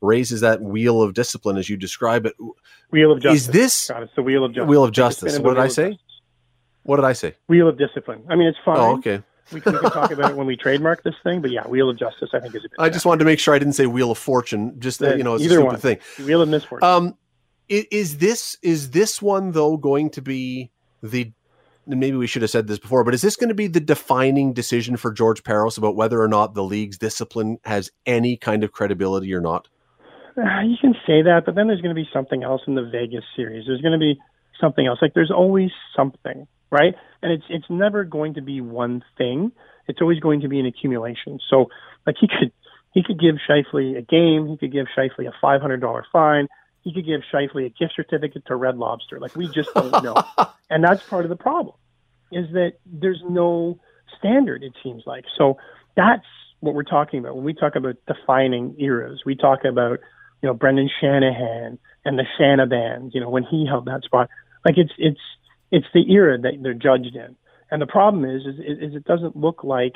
raises 0.00 0.40
that 0.40 0.60
wheel 0.60 1.02
of 1.02 1.14
discipline 1.14 1.56
as 1.56 1.68
you 1.68 1.76
describe 1.76 2.26
it. 2.26 2.34
Wheel 2.90 3.12
of 3.12 3.22
justice. 3.22 3.42
Is 3.42 3.48
this 3.48 3.88
God, 3.88 4.02
it's 4.02 4.14
the 4.16 4.22
wheel 4.22 4.44
of 4.44 4.52
justice? 4.52 4.68
Wheel 4.68 4.84
of 4.84 4.90
justice. 4.90 5.38
What 5.38 5.54
did 5.54 5.62
I 5.62 5.68
say? 5.68 5.98
What 6.84 6.96
did 6.96 7.04
I 7.04 7.12
say? 7.12 7.34
Wheel 7.48 7.68
of 7.68 7.76
discipline. 7.76 8.22
I 8.28 8.36
mean, 8.36 8.46
it's 8.46 8.58
fine. 8.64 8.78
Oh, 8.78 8.94
okay. 8.98 9.22
We 9.52 9.60
can, 9.60 9.74
we 9.74 9.80
can 9.80 9.90
talk 9.90 10.10
about 10.10 10.30
it 10.30 10.36
when 10.36 10.46
we 10.46 10.56
trademark 10.56 11.02
this 11.02 11.14
thing, 11.22 11.42
but 11.42 11.50
yeah, 11.50 11.66
Wheel 11.66 11.90
of 11.90 11.98
Justice, 11.98 12.30
I 12.32 12.40
think, 12.40 12.54
is 12.54 12.64
a 12.64 12.68
bit. 12.68 12.78
I 12.78 12.88
just 12.88 13.04
wanted 13.04 13.18
to 13.18 13.24
make 13.26 13.38
sure 13.38 13.54
I 13.54 13.58
didn't 13.58 13.74
say 13.74 13.86
Wheel 13.86 14.10
of 14.10 14.18
Fortune. 14.18 14.80
Just 14.80 15.00
that, 15.00 15.18
you 15.18 15.24
know, 15.24 15.34
it's 15.34 15.44
either 15.44 15.58
a 15.58 15.62
stupid 15.62 15.72
one. 15.72 15.80
thing. 15.80 16.26
Wheel 16.26 16.40
of 16.40 16.48
Misfortune. 16.48 16.88
Um, 16.88 17.18
is 17.68 18.18
this 18.18 18.56
is 18.62 18.90
this 18.90 19.20
one 19.22 19.52
though 19.52 19.76
going 19.76 20.10
to 20.10 20.22
be 20.22 20.70
the? 21.02 21.32
Maybe 21.86 22.16
we 22.16 22.26
should 22.26 22.40
have 22.40 22.50
said 22.50 22.66
this 22.66 22.78
before, 22.78 23.04
but 23.04 23.12
is 23.12 23.20
this 23.20 23.36
going 23.36 23.50
to 23.50 23.54
be 23.54 23.66
the 23.66 23.80
defining 23.80 24.54
decision 24.54 24.96
for 24.96 25.12
George 25.12 25.42
Parros 25.42 25.76
about 25.76 25.96
whether 25.96 26.22
or 26.22 26.28
not 26.28 26.54
the 26.54 26.64
league's 26.64 26.96
discipline 26.96 27.58
has 27.64 27.90
any 28.06 28.38
kind 28.38 28.64
of 28.64 28.72
credibility 28.72 29.34
or 29.34 29.42
not? 29.42 29.68
Uh, 30.34 30.62
you 30.62 30.76
can 30.80 30.94
say 31.06 31.20
that, 31.20 31.42
but 31.44 31.54
then 31.54 31.66
there's 31.66 31.82
going 31.82 31.94
to 31.94 32.00
be 32.00 32.08
something 32.10 32.42
else 32.42 32.62
in 32.66 32.74
the 32.74 32.88
Vegas 32.90 33.24
series. 33.36 33.66
There's 33.66 33.82
going 33.82 33.92
to 33.92 33.98
be 33.98 34.18
something 34.64 34.86
else. 34.86 34.98
Like 35.02 35.14
there's 35.14 35.30
always 35.30 35.70
something, 35.94 36.46
right? 36.70 36.94
And 37.22 37.32
it's 37.32 37.44
it's 37.48 37.66
never 37.68 38.04
going 38.04 38.34
to 38.34 38.42
be 38.42 38.60
one 38.60 39.04
thing. 39.18 39.52
It's 39.86 40.00
always 40.00 40.20
going 40.20 40.40
to 40.40 40.48
be 40.48 40.58
an 40.60 40.66
accumulation. 40.66 41.38
So, 41.50 41.66
like 42.06 42.16
he 42.20 42.28
could 42.28 42.52
he 42.92 43.02
could 43.02 43.20
give 43.20 43.36
Scheifele 43.48 43.98
a 43.98 44.02
game. 44.02 44.48
He 44.48 44.56
could 44.56 44.72
give 44.72 44.86
Scheifele 44.96 45.28
a 45.28 45.32
five 45.40 45.60
hundred 45.60 45.80
dollar 45.80 46.06
fine. 46.12 46.48
He 46.82 46.92
could 46.94 47.04
give 47.04 47.22
Scheifele 47.32 47.66
a 47.66 47.68
gift 47.68 47.94
certificate 47.96 48.46
to 48.46 48.56
Red 48.56 48.76
Lobster. 48.76 49.20
Like 49.20 49.36
we 49.36 49.48
just 49.48 49.72
don't 49.74 50.02
know, 50.02 50.14
and 50.70 50.82
that's 50.82 51.02
part 51.04 51.24
of 51.24 51.28
the 51.28 51.36
problem, 51.36 51.76
is 52.32 52.46
that 52.52 52.74
there's 52.86 53.22
no 53.28 53.78
standard. 54.18 54.62
It 54.62 54.72
seems 54.82 55.02
like 55.06 55.24
so. 55.36 55.58
That's 55.96 56.26
what 56.60 56.74
we're 56.74 56.82
talking 56.82 57.20
about 57.20 57.36
when 57.36 57.44
we 57.44 57.54
talk 57.54 57.76
about 57.76 57.96
defining 58.06 58.76
eras. 58.80 59.22
We 59.26 59.36
talk 59.36 59.64
about 59.64 59.98
you 60.42 60.48
know 60.48 60.54
Brendan 60.54 60.88
Shanahan 61.00 61.78
and 62.04 62.18
the 62.18 62.24
Shanaban. 62.38 63.10
You 63.12 63.20
know 63.20 63.28
when 63.28 63.44
he 63.44 63.66
held 63.66 63.86
that 63.86 64.02
spot. 64.04 64.30
Like 64.64 64.78
it's 64.78 64.92
it's 64.98 65.20
it's 65.70 65.86
the 65.92 66.10
era 66.12 66.38
that 66.38 66.54
they're 66.62 66.74
judged 66.74 67.16
in. 67.16 67.36
And 67.70 67.82
the 67.82 67.86
problem 67.86 68.24
is, 68.24 68.42
is, 68.46 68.58
is 68.58 68.94
it 68.94 69.04
doesn't 69.04 69.36
look 69.36 69.64
like 69.64 69.94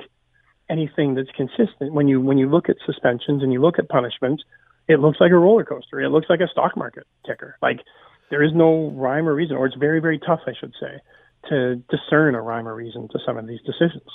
anything 0.69 1.15
that's 1.15 1.31
consistent. 1.37 1.93
When 1.93 2.09
you 2.09 2.21
when 2.21 2.39
you 2.39 2.49
look 2.49 2.69
at 2.69 2.77
suspensions 2.85 3.43
and 3.43 3.53
you 3.53 3.61
look 3.61 3.79
at 3.79 3.89
punishments, 3.89 4.43
it 4.89 5.01
looks 5.01 5.21
like 5.21 5.31
a 5.31 5.37
roller 5.37 5.65
coaster. 5.65 6.01
It 6.01 6.11
looks 6.11 6.29
like 6.29 6.41
a 6.41 6.49
stock 6.49 6.77
market 6.77 7.07
ticker. 7.27 7.57
Like 7.63 7.81
there 8.31 8.43
is 8.43 8.53
no 8.55 8.91
rhyme 8.91 9.29
or 9.29 9.35
reason, 9.35 9.57
or 9.57 9.67
it's 9.67 9.77
very 9.77 10.01
very 10.01 10.19
tough, 10.19 10.41
I 10.47 10.53
should 10.59 10.75
say, 10.81 10.99
to 11.49 11.77
discern 11.89 12.35
a 12.35 12.43
rhyme 12.43 12.69
or 12.69 12.75
reason 12.75 13.09
to 13.09 13.19
some 13.25 13.37
of 13.39 13.47
these 13.47 13.61
decisions. 13.63 14.09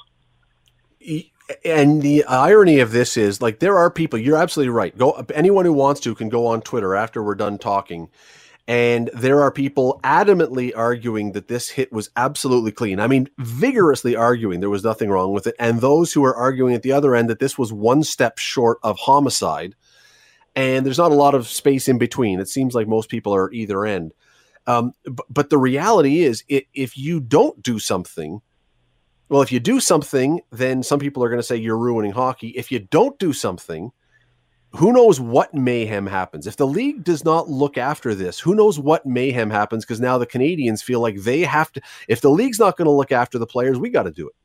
And 1.66 2.02
the 2.02 2.24
irony 2.24 2.80
of 2.80 2.92
this 2.92 3.18
is, 3.18 3.42
like, 3.42 3.60
there 3.60 3.78
are 3.78 3.92
people. 3.92 4.18
You're 4.18 4.38
absolutely 4.38 4.70
right. 4.70 4.98
Go. 4.98 5.12
Anyone 5.34 5.66
who 5.66 5.74
wants 5.74 6.00
to 6.02 6.16
can 6.16 6.30
go 6.30 6.48
on 6.48 6.62
Twitter 6.62 6.96
after 6.96 7.22
we're 7.22 7.36
done 7.36 7.58
talking 7.58 8.10
and 8.68 9.10
there 9.14 9.42
are 9.42 9.52
people 9.52 10.00
adamantly 10.04 10.72
arguing 10.76 11.34
that 11.34 11.50
this 11.50 11.70
hit 11.70 11.92
was 11.92 12.10
absolutely 12.16 12.72
clean. 12.72 13.00
I 13.00 13.08
mean, 13.08 13.30
vigorously 13.38 14.16
arguing 14.16 14.62
there 14.62 14.70
was 14.70 14.86
nothing 14.86 15.10
wrong 15.10 15.34
with 15.34 15.48
it. 15.48 15.56
And 15.60 15.82
those 15.82 16.14
who 16.14 16.24
are 16.24 16.36
arguing 16.36 16.74
at 16.74 16.82
the 16.82 16.94
other 16.94 17.14
end 17.14 17.30
that 17.30 17.40
this 17.40 17.58
was 17.58 17.74
one 17.74 18.04
step 18.04 18.38
short 18.38 18.78
of 18.82 18.98
homicide. 19.00 19.76
And 20.56 20.86
there's 20.86 20.98
not 20.98 21.12
a 21.12 21.16
lot 21.16 21.36
of 21.36 21.48
space 21.48 21.90
in 21.90 21.98
between. 21.98 22.40
It 22.40 22.48
seems 22.48 22.74
like 22.74 22.88
most 22.88 23.10
people 23.10 23.36
are 23.36 23.52
either 23.52 23.86
end. 23.86 24.14
Um, 24.66 24.94
but, 25.04 25.26
but 25.30 25.50
the 25.50 25.58
reality 25.58 26.22
is, 26.22 26.46
it, 26.48 26.68
if 26.74 26.98
you 26.98 27.20
don't 27.20 27.62
do 27.62 27.80
something, 27.80 28.42
well, 29.28 29.42
if 29.42 29.52
you 29.52 29.60
do 29.60 29.82
something, 29.82 30.40
then 30.52 30.84
some 30.84 31.00
people 31.00 31.22
are 31.24 31.30
going 31.30 31.40
to 31.40 31.44
say 31.44 31.58
you're 31.58 31.78
ruining 31.78 32.12
hockey. 32.12 32.50
If 32.50 32.72
you 32.72 32.80
don't 32.80 33.20
do 33.20 33.34
something, 33.34 33.92
who 34.76 34.92
knows 34.92 35.20
what 35.20 35.54
mayhem 35.54 36.08
happens. 36.08 36.48
If 36.48 36.58
the 36.58 36.68
league 36.68 37.04
does 37.04 37.24
not 37.24 37.50
look 37.50 37.78
after 37.78 38.16
this 38.16 38.40
who 38.40 38.56
knows 38.56 38.80
what 38.80 39.06
mayhem 39.06 39.50
happens 39.50 39.86
because 39.86 40.00
now 40.00 40.18
the 40.18 40.28
Canadiens 40.28 40.84
feel 40.84 41.00
like 41.00 41.18
they 41.18 41.42
have 41.42 41.72
to 41.74 41.82
if 42.08 42.22
the 42.22 42.30
league's 42.30 42.60
not 42.60 42.78
going 42.78 42.88
to 42.88 42.92
look 42.92 43.12
after 43.12 43.38
the 43.38 43.46
players 43.48 43.78
we 43.78 43.90
got 43.90 44.04
to 44.04 44.12
do 44.12 44.28
it. 44.28 44.36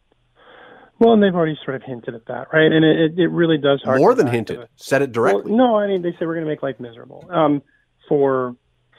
Well 0.98 1.12
and 1.12 1.22
they've 1.22 1.34
already 1.34 1.58
sort 1.64 1.76
of 1.76 1.82
hinted 1.82 2.14
at 2.14 2.26
that 2.26 2.48
right? 2.52 2.70
And 2.70 2.84
it, 2.84 3.18
it 3.18 3.28
really 3.28 3.58
does 3.58 3.82
more 3.84 4.14
than 4.14 4.26
hinted. 4.26 4.58
the, 4.58 4.68
said 4.76 5.02
it 5.02 5.12
directly. 5.12 5.52
well, 5.52 5.56
no 5.56 5.76
i 5.76 5.86
mean 5.86 6.02
they 6.02 6.12
said 6.12 6.26
we're 6.26 6.34
going 6.34 6.46
to 6.46 6.50
make 6.50 6.62
life 6.62 6.78
miserable 6.78 7.26
um, 7.30 7.62
for 8.08 8.54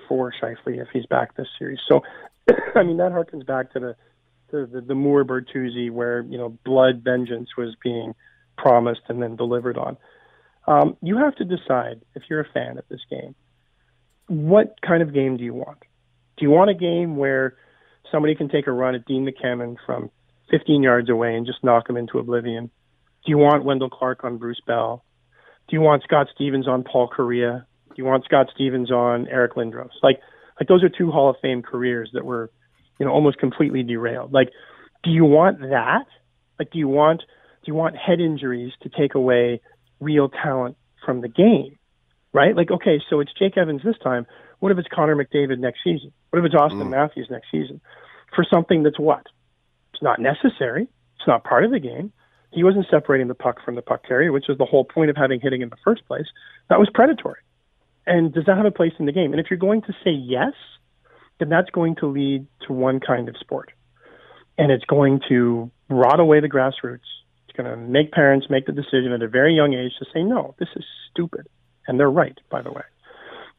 for 0.08 0.34
Scheifele 0.42 0.82
if 0.82 0.88
he's 0.92 1.06
back 1.06 1.36
this 1.36 1.48
series. 1.58 1.80
So 1.88 2.02
i 2.76 2.84
mean 2.84 2.98
that 2.98 3.12
harkens 3.12 3.46
back 3.46 3.72
to 3.74 3.80
the 3.80 3.96
to 4.52 4.66
the, 4.66 4.82
the 4.82 4.96
moore 4.96 5.24
bertuzzi 5.24 5.92
where 5.92 6.22
you 6.22 6.38
know 6.38 6.58
blood 6.66 7.04
vengeance 7.04 7.50
was 7.56 7.76
being 7.84 8.16
promised 8.58 9.02
and 9.08 9.22
then 9.22 9.36
delivered 9.36 9.78
on 9.78 9.96
um, 10.70 10.96
you 11.02 11.18
have 11.18 11.36
to 11.38 11.46
decide 11.46 12.02
if 12.14 12.24
you're 12.30 12.42
a 12.42 12.50
fan 12.54 12.78
of 12.78 12.86
this 12.90 13.02
game, 13.10 13.34
what 14.28 14.76
kind 14.86 15.02
of 15.02 15.14
game 15.14 15.36
do 15.36 15.44
you 15.44 15.56
want? 15.56 15.80
Do 16.38 16.46
you 16.46 16.52
want 16.52 16.70
a 16.70 16.76
game 16.76 17.18
where 17.18 17.56
somebody 18.12 18.36
can 18.36 18.50
take 18.50 18.68
a 18.68 18.72
run 18.72 18.94
at 18.94 19.06
Dean 19.06 19.28
McAmmond 19.28 19.78
from 19.84 20.12
15 20.52 20.84
yards 20.84 21.10
away 21.10 21.36
and 21.36 21.48
just 21.48 21.64
knock 21.64 21.90
him 21.90 21.98
into 21.98 22.20
oblivion? 22.20 22.70
Do 23.26 23.32
you 23.32 23.40
want 23.40 23.66
Wendell 23.66 23.90
Clark 23.90 24.24
on 24.24 24.38
Bruce 24.38 24.62
Bell? 24.66 25.04
Do 25.68 25.76
you 25.76 25.82
want 25.82 26.04
Scott 26.04 26.28
Stevens 26.36 26.68
on 26.68 26.84
Paul 26.84 27.10
Kariya? 27.10 27.66
Do 27.90 27.96
you 27.96 28.06
want 28.06 28.26
Scott 28.26 28.48
Stevens 28.54 28.92
on 28.92 29.28
Eric 29.28 29.56
Lindros? 29.56 29.90
Like, 30.04 30.20
like 30.60 30.70
those 30.70 30.84
are 30.84 30.90
two 30.90 31.10
Hall 31.10 31.32
of 31.32 31.38
Fame 31.42 31.64
careers 31.64 32.12
that 32.14 32.26
were, 32.26 32.52
you 33.00 33.08
know, 33.08 33.12
almost 33.12 33.40
completely 33.40 33.82
derailed. 33.82 34.32
Like, 34.32 34.50
do 35.04 35.10
you 35.10 35.26
want 35.26 35.62
that? 35.62 36.06
Like, 36.60 36.70
do 36.72 36.78
you 36.78 36.88
want 36.88 37.22
do 37.22 37.72
you 37.72 37.74
want 37.74 37.96
head 37.98 38.20
injuries 38.20 38.72
to 38.84 38.90
take 38.90 39.16
away 39.16 39.62
real 40.00 40.30
talent 40.30 40.78
from 41.06 41.22
the 41.22 41.28
game, 41.28 41.78
right? 42.34 42.56
Like, 42.56 42.72
okay, 42.72 43.02
so 43.10 43.20
it's 43.20 43.32
Jake 43.38 43.58
Evans 43.58 43.82
this 43.84 43.98
time. 44.04 44.26
What 44.60 44.72
if 44.72 44.78
it's 44.78 44.88
Connor 44.94 45.16
McDavid 45.16 45.60
next 45.60 45.80
season? 45.84 46.12
What 46.30 46.40
if 46.40 46.46
it's 46.46 46.56
Austin 46.56 46.80
mm. 46.80 46.90
Matthews 46.90 47.28
next 47.30 47.48
season? 47.52 47.82
For 48.36 48.44
something 48.44 48.84
that's 48.84 49.00
what? 49.00 49.26
It's 49.94 50.04
not 50.04 50.20
necessary. 50.20 50.84
It's 51.16 51.28
not 51.28 51.44
part 51.44 51.66
of 51.66 51.72
the 51.72 51.80
game. 51.80 52.12
He 52.52 52.64
wasn't 52.64 52.88
separating 52.90 53.28
the 53.28 53.36
puck 53.36 53.64
from 53.64 53.76
the 53.76 53.82
puck 53.82 54.04
carrier, 54.08 54.32
which 54.32 54.46
was 54.48 54.58
the 54.58 54.66
whole 54.66 54.84
point 54.84 55.10
of 55.10 55.18
having 55.18 55.40
hitting 55.40 55.62
in 55.62 55.70
the 55.70 55.78
first 55.84 56.06
place. 56.08 56.26
That 56.70 56.80
was 56.80 56.90
predatory. 56.94 57.40
And 58.08 58.34
does 58.34 58.46
that 58.46 58.58
have 58.58 58.66
a 58.66 58.72
place 58.72 58.94
in 58.98 59.06
the 59.06 59.12
game? 59.12 59.34
And 59.34 59.40
if 59.40 59.48
you're 59.50 59.60
going 59.60 59.84
to 59.84 59.94
say 60.04 60.12
yes, 60.12 60.54
then 61.40 61.50
that's 61.50 61.70
going 61.70 61.96
to 61.98 62.08
lead 62.08 62.48
to 62.68 62.74
one 62.74 63.00
kind 63.00 63.30
of 63.30 63.38
sport. 63.38 63.72
And 64.58 64.72
it's 64.72 64.86
going 64.86 65.22
to 65.30 65.70
rot 65.90 66.20
away 66.20 66.40
the 66.40 66.50
grassroots 66.50 67.00
going 67.62 67.70
to 67.70 67.78
make 67.78 68.12
parents 68.12 68.48
make 68.50 68.66
the 68.66 68.72
decision 68.72 69.12
at 69.12 69.22
a 69.22 69.28
very 69.28 69.56
young 69.56 69.74
age 69.74 69.92
to 70.00 70.06
say, 70.14 70.24
no, 70.24 70.56
this 70.60 70.70
is 70.76 70.84
stupid. 71.12 71.48
And 71.88 72.00
they're 72.00 72.12
right, 72.12 72.38
by 72.50 72.62
the 72.62 72.72
way. 72.72 72.84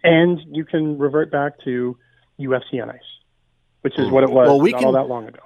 And 0.02 0.40
you 0.50 0.64
can 0.64 0.98
revert 0.98 1.30
back 1.30 1.62
to 1.64 1.96
UFC 2.38 2.82
on 2.82 2.90
ice, 2.90 3.00
which 3.82 3.98
is 3.98 4.10
what 4.10 4.24
it 4.24 4.30
was 4.30 4.48
well, 4.48 4.60
we 4.60 4.70
not 4.70 4.78
can, 4.78 4.86
all 4.86 4.92
that 4.92 5.08
long 5.08 5.28
ago. 5.28 5.40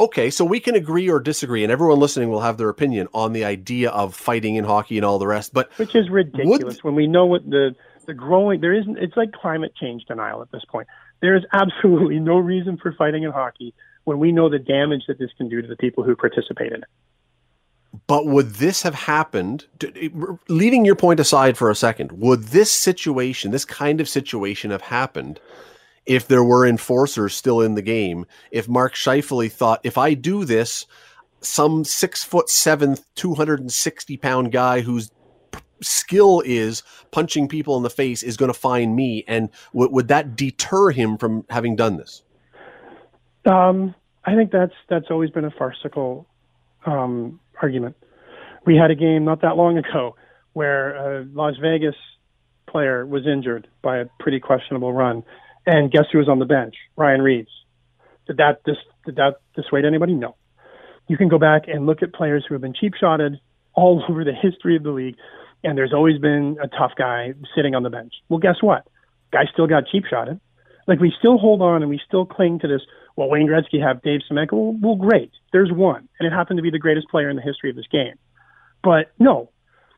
Okay, 0.00 0.30
so 0.30 0.44
we 0.44 0.58
can 0.58 0.74
agree 0.74 1.08
or 1.08 1.20
disagree, 1.20 1.62
and 1.62 1.70
everyone 1.70 2.00
listening 2.00 2.30
will 2.30 2.40
have 2.40 2.56
their 2.56 2.68
opinion 2.68 3.06
on 3.14 3.32
the 3.32 3.44
idea 3.44 3.90
of 3.90 4.14
fighting 4.14 4.56
in 4.56 4.64
hockey 4.64 4.96
and 4.96 5.04
all 5.04 5.20
the 5.20 5.26
rest. 5.26 5.54
But 5.54 5.70
which 5.76 5.94
is 5.94 6.10
ridiculous 6.10 6.76
would, 6.76 6.84
when 6.84 6.94
we 6.96 7.06
know 7.06 7.26
what 7.26 7.48
the 7.48 7.76
the 8.06 8.14
growing 8.14 8.60
there 8.60 8.74
isn't. 8.74 8.98
It's 8.98 9.16
like 9.16 9.32
climate 9.32 9.74
change 9.80 10.04
denial 10.04 10.42
at 10.42 10.50
this 10.50 10.64
point. 10.68 10.88
There 11.20 11.36
is 11.36 11.44
absolutely 11.52 12.18
no 12.18 12.38
reason 12.38 12.76
for 12.76 12.92
fighting 12.92 13.22
in 13.22 13.30
hockey 13.30 13.74
when 14.04 14.18
we 14.18 14.32
know 14.32 14.48
the 14.48 14.58
damage 14.58 15.04
that 15.08 15.18
this 15.18 15.30
can 15.36 15.48
do 15.48 15.62
to 15.62 15.68
the 15.68 15.76
people 15.76 16.04
who 16.04 16.16
participate 16.16 16.72
in 16.72 16.82
it. 16.82 16.88
But 18.06 18.26
would 18.26 18.54
this 18.54 18.82
have 18.82 18.94
happened, 18.94 19.66
leaving 20.48 20.84
your 20.84 20.96
point 20.96 21.20
aside 21.20 21.58
for 21.58 21.70
a 21.70 21.74
second, 21.74 22.12
would 22.12 22.44
this 22.44 22.70
situation, 22.70 23.50
this 23.50 23.66
kind 23.66 24.00
of 24.00 24.08
situation 24.08 24.70
have 24.70 24.80
happened 24.80 25.40
if 26.06 26.26
there 26.26 26.42
were 26.42 26.66
enforcers 26.66 27.34
still 27.34 27.60
in 27.60 27.74
the 27.74 27.82
game? 27.82 28.24
If 28.50 28.66
Mark 28.66 28.94
Scheifele 28.94 29.52
thought, 29.52 29.80
if 29.84 29.98
I 29.98 30.14
do 30.14 30.44
this, 30.46 30.86
some 31.42 31.84
six 31.84 32.24
foot 32.24 32.48
seven, 32.48 32.96
260 33.14 34.16
pound 34.16 34.52
guy 34.52 34.80
whose 34.80 35.10
skill 35.82 36.42
is 36.46 36.82
punching 37.10 37.48
people 37.48 37.76
in 37.76 37.82
the 37.82 37.90
face 37.90 38.22
is 38.22 38.36
going 38.36 38.52
to 38.52 38.58
find 38.58 38.96
me. 38.96 39.24
And 39.28 39.50
w- 39.74 39.92
would 39.92 40.08
that 40.08 40.36
deter 40.36 40.90
him 40.90 41.18
from 41.18 41.44
having 41.50 41.76
done 41.76 41.96
this? 41.96 42.22
Um, 43.44 43.94
I 44.24 44.34
think 44.34 44.52
that's 44.52 44.74
that's 44.88 45.06
always 45.10 45.30
been 45.30 45.44
a 45.44 45.50
farcical 45.50 46.26
um, 46.86 47.40
argument. 47.60 47.96
We 48.64 48.76
had 48.76 48.90
a 48.90 48.94
game 48.94 49.24
not 49.24 49.42
that 49.42 49.56
long 49.56 49.78
ago 49.78 50.16
where 50.52 51.20
a 51.20 51.24
Las 51.32 51.54
Vegas 51.60 51.96
player 52.68 53.04
was 53.06 53.26
injured 53.26 53.68
by 53.82 53.98
a 53.98 54.06
pretty 54.20 54.40
questionable 54.40 54.92
run, 54.92 55.22
and 55.66 55.90
guess 55.90 56.04
who 56.12 56.18
was 56.18 56.28
on 56.28 56.38
the 56.38 56.44
bench? 56.44 56.74
Ryan 56.96 57.22
Reaves. 57.22 57.50
Did 58.26 58.36
that 58.38 58.62
dis- 58.64 58.76
did 59.04 59.16
that 59.16 59.36
dissuade 59.56 59.84
anybody? 59.84 60.14
No. 60.14 60.36
You 61.08 61.16
can 61.16 61.28
go 61.28 61.38
back 61.38 61.62
and 61.66 61.86
look 61.86 62.02
at 62.02 62.14
players 62.14 62.44
who 62.46 62.54
have 62.54 62.62
been 62.62 62.74
cheap 62.74 62.94
shotted 62.98 63.40
all 63.74 64.04
over 64.08 64.24
the 64.24 64.32
history 64.32 64.76
of 64.76 64.82
the 64.82 64.90
league, 64.90 65.16
and 65.64 65.76
there's 65.76 65.92
always 65.92 66.18
been 66.18 66.56
a 66.62 66.68
tough 66.68 66.92
guy 66.96 67.34
sitting 67.54 67.74
on 67.74 67.82
the 67.82 67.90
bench. 67.90 68.14
Well, 68.28 68.38
guess 68.38 68.56
what? 68.60 68.86
Guy 69.32 69.44
still 69.52 69.66
got 69.66 69.86
cheap 69.90 70.04
shotted. 70.08 70.40
Like 70.86 71.00
we 71.00 71.12
still 71.18 71.38
hold 71.38 71.62
on 71.62 71.82
and 71.82 71.88
we 71.88 72.00
still 72.06 72.26
cling 72.26 72.58
to 72.60 72.68
this. 72.68 72.82
Well, 73.16 73.28
Wayne 73.28 73.46
Gretzky 73.48 73.80
have 73.80 74.02
Dave 74.02 74.20
Semenko. 74.30 74.52
Well, 74.52 74.78
well, 74.80 74.96
great. 74.96 75.30
There's 75.52 75.70
one, 75.70 76.08
and 76.18 76.26
it 76.26 76.32
happened 76.32 76.58
to 76.58 76.62
be 76.62 76.70
the 76.70 76.78
greatest 76.78 77.08
player 77.08 77.28
in 77.28 77.36
the 77.36 77.42
history 77.42 77.70
of 77.70 77.76
this 77.76 77.86
game. 77.90 78.14
But 78.82 79.12
no, 79.18 79.50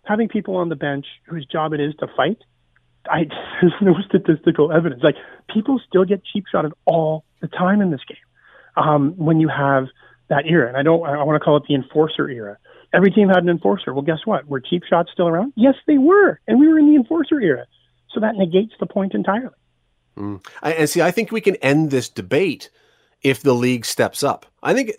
having 0.05 0.28
people 0.28 0.57
on 0.57 0.68
the 0.68 0.76
bench 0.76 1.07
whose 1.26 1.46
job 1.46 1.72
it 1.72 1.80
is 1.80 1.94
to 2.00 2.07
fight, 2.16 2.38
I, 3.09 3.24
there's 3.61 3.72
no 3.80 3.94
statistical 4.07 4.72
evidence. 4.72 5.02
Like 5.02 5.16
people 5.52 5.80
still 5.86 6.05
get 6.05 6.22
cheap 6.24 6.44
shotted 6.50 6.72
all 6.84 7.24
the 7.40 7.48
time 7.48 7.80
in 7.80 7.90
this 7.90 8.00
game. 8.07 8.18
Um, 8.76 9.12
when 9.16 9.40
you 9.40 9.48
have 9.48 9.86
that 10.28 10.46
era, 10.46 10.68
and 10.68 10.76
I 10.76 10.82
don't, 10.82 11.05
I 11.07 11.22
want 11.22 11.40
to 11.40 11.44
call 11.44 11.57
it 11.57 11.62
the 11.68 11.74
enforcer 11.74 12.28
era. 12.28 12.59
Every 12.92 13.11
team 13.11 13.28
had 13.28 13.38
an 13.38 13.48
enforcer. 13.48 13.92
Well, 13.92 14.02
guess 14.02 14.20
what? 14.24 14.46
Were 14.48 14.61
cheap 14.61 14.82
shots 14.88 15.11
still 15.12 15.28
around? 15.28 15.52
Yes, 15.57 15.74
they 15.86 15.98
were, 15.98 16.40
and 16.48 16.59
we 16.59 16.66
were 16.66 16.78
in 16.78 16.86
the 16.86 16.96
enforcer 16.96 17.40
era. 17.40 17.66
So 18.12 18.20
that 18.20 18.34
negates 18.36 18.72
the 18.78 18.86
point 18.86 19.14
entirely. 19.14 19.55
Mm. 20.16 20.44
And 20.62 20.88
see, 20.88 21.02
I 21.02 21.11
think 21.11 21.32
we 21.32 21.40
can 21.40 21.57
end 21.57 21.90
this 21.90 22.09
debate 22.09 22.70
if 23.25 23.43
the 23.43 23.55
league 23.55 23.87
steps 23.87 24.22
up. 24.22 24.45
I 24.62 24.75
think 24.75 24.93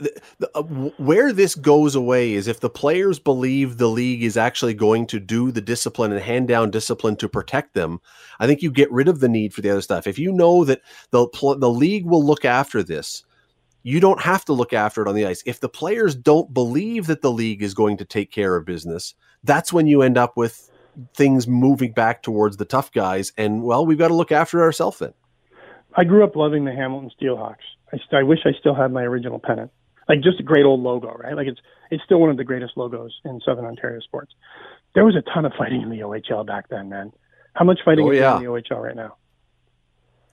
uh, 0.54 0.64
where 0.64 1.32
this 1.32 1.56
goes 1.56 1.96
away 1.96 2.34
is 2.34 2.48
if 2.48 2.60
the 2.60 2.70
players 2.70 3.20
believe 3.20 3.78
the 3.78 3.88
league 3.88 4.24
is 4.24 4.36
actually 4.36 4.74
going 4.74 5.08
to 5.08 5.20
do 5.20 5.52
the 5.52 5.62
discipline 5.62 6.12
and 6.12 6.22
hand 6.22 6.48
down 6.48 6.72
discipline 6.72 7.16
to 7.18 7.30
protect 7.30 7.76
them. 7.76 8.02
I 8.40 8.48
think 8.48 8.62
you 8.62 8.72
get 8.72 8.92
rid 8.92 9.08
of 9.08 9.20
the 9.20 9.30
need 9.30 9.54
for 9.54 9.62
the 9.62 9.70
other 9.70 9.82
stuff. 9.82 10.08
If 10.08 10.20
you 10.20 10.32
know 10.32 10.66
that 10.66 10.82
the 11.12 11.28
the 11.60 11.70
league 11.70 12.06
will 12.06 12.26
look 12.26 12.46
after 12.46 12.84
this, 12.84 13.24
you 13.84 14.00
don't 14.00 14.22
have 14.22 14.44
to 14.46 14.54
look 14.54 14.74
after 14.74 15.04
it 15.04 15.08
on 15.08 15.16
the 15.16 15.28
ice. 15.28 15.44
If 15.46 15.60
the 15.60 15.70
players 15.70 16.16
don't 16.16 16.54
believe 16.54 17.06
that 17.08 17.22
the 17.22 17.32
league 17.32 17.62
is 17.62 17.76
going 17.76 17.98
to 17.98 18.06
take 18.06 18.32
care 18.32 18.56
of 18.56 18.66
business, 18.66 19.14
that's 19.44 19.72
when 19.72 19.86
you 19.86 20.02
end 20.02 20.18
up 20.18 20.36
with 20.36 20.72
things 21.14 21.48
moving 21.48 21.92
back 21.92 22.24
towards 22.24 22.58
the 22.58 22.66
tough 22.66 22.92
guys. 22.92 23.32
And 23.38 23.62
well, 23.62 23.86
we've 23.86 23.98
got 24.00 24.08
to 24.08 24.16
look 24.16 24.32
after 24.32 24.62
ourselves 24.62 25.00
then. 25.00 25.14
I 25.96 26.04
grew 26.04 26.24
up 26.24 26.36
loving 26.36 26.66
the 26.66 26.74
Hamilton 26.74 27.12
Steelhawks. 27.20 27.75
I, 27.94 27.98
st- 27.98 28.14
I 28.14 28.24
wish 28.24 28.40
I 28.46 28.52
still 28.60 28.76
had 28.76 28.92
my 28.92 29.04
original 29.04 29.40
pennant. 29.40 29.72
Like 30.08 30.22
just 30.22 30.40
a 30.40 30.44
great 30.44 30.66
old 30.66 30.82
logo, 30.82 31.14
right? 31.14 31.36
Like 31.36 31.48
it's 31.48 31.60
it's 31.90 32.04
still 32.04 32.20
one 32.20 32.30
of 32.30 32.38
the 32.38 32.44
greatest 32.44 32.74
logos 32.76 33.12
in 33.26 33.40
Southern 33.46 33.66
Ontario 33.66 34.00
sports. 34.02 34.34
There 34.94 35.04
was 35.04 35.16
a 35.16 35.24
ton 35.34 35.46
of 35.46 35.54
fighting 35.58 35.82
in 35.82 35.90
the 35.90 36.00
OHL 36.00 36.46
back 36.46 36.70
then, 36.70 36.90
man. 36.90 37.12
How 37.54 37.66
much 37.66 37.80
fighting 37.84 38.06
oh, 38.08 38.12
is 38.12 38.20
yeah. 38.20 38.38
in 38.38 38.44
the 38.44 38.50
OHL 38.50 38.84
right 38.84 38.96
now? 38.96 39.16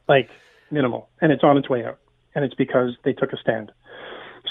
Like 0.09 0.29
minimal, 0.71 1.09
and 1.21 1.33
it's 1.33 1.43
on 1.43 1.57
its 1.57 1.71
way 1.71 1.85
out. 1.85 1.99
And 2.35 2.45
it's 2.45 2.55
because 2.55 2.91
they 3.05 3.13
took 3.13 3.33
a 3.33 3.37
stand. 3.39 3.73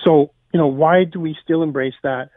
So 0.03 0.31
you 0.53 0.59
know, 0.59 0.67
why 0.67 1.03
do 1.03 1.19
we 1.19 1.35
still 1.43 1.63
embrace 1.63 1.93
that? 2.03 2.29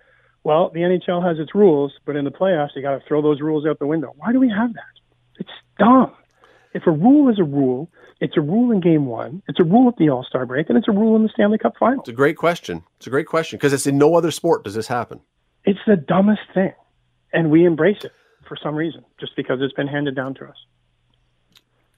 Well, 0.42 0.70
the 0.70 0.80
NHL 0.80 1.26
has 1.26 1.38
its 1.38 1.54
rules, 1.54 1.92
but 2.04 2.16
in 2.16 2.24
the 2.24 2.30
playoffs, 2.30 2.70
you 2.76 2.82
got 2.82 2.98
to 2.98 3.00
throw 3.08 3.22
those 3.22 3.40
rules 3.40 3.66
out 3.66 3.78
the 3.78 3.86
window. 3.86 4.12
Why 4.16 4.32
do 4.32 4.38
we 4.38 4.50
have 4.50 4.74
that? 4.74 4.82
It's 5.38 5.50
dumb. 5.78 6.12
If 6.74 6.86
a 6.86 6.90
rule 6.90 7.30
is 7.30 7.38
a 7.38 7.44
rule, 7.44 7.88
it's 8.20 8.36
a 8.36 8.40
rule 8.40 8.70
in 8.72 8.80
game 8.80 9.06
one, 9.06 9.42
it's 9.48 9.60
a 9.60 9.64
rule 9.64 9.88
at 9.88 9.96
the 9.96 10.08
All 10.08 10.24
Star 10.24 10.46
break, 10.46 10.68
and 10.68 10.78
it's 10.78 10.88
a 10.88 10.92
rule 10.92 11.16
in 11.16 11.22
the 11.22 11.28
Stanley 11.28 11.58
Cup 11.58 11.74
final. 11.78 12.00
It's 12.00 12.08
a 12.08 12.12
great 12.12 12.36
question. 12.36 12.84
It's 12.96 13.06
a 13.06 13.10
great 13.10 13.26
question 13.26 13.58
because 13.58 13.72
it's 13.72 13.86
in 13.86 13.98
no 13.98 14.14
other 14.14 14.30
sport 14.30 14.64
does 14.64 14.74
this 14.74 14.86
happen. 14.86 15.20
It's 15.64 15.80
the 15.86 15.96
dumbest 15.96 16.42
thing. 16.52 16.72
And 17.32 17.50
we 17.50 17.64
embrace 17.64 18.04
it 18.04 18.12
for 18.46 18.56
some 18.62 18.76
reason, 18.76 19.04
just 19.18 19.34
because 19.34 19.58
it's 19.60 19.72
been 19.74 19.88
handed 19.88 20.14
down 20.14 20.34
to 20.34 20.44
us. 20.46 20.56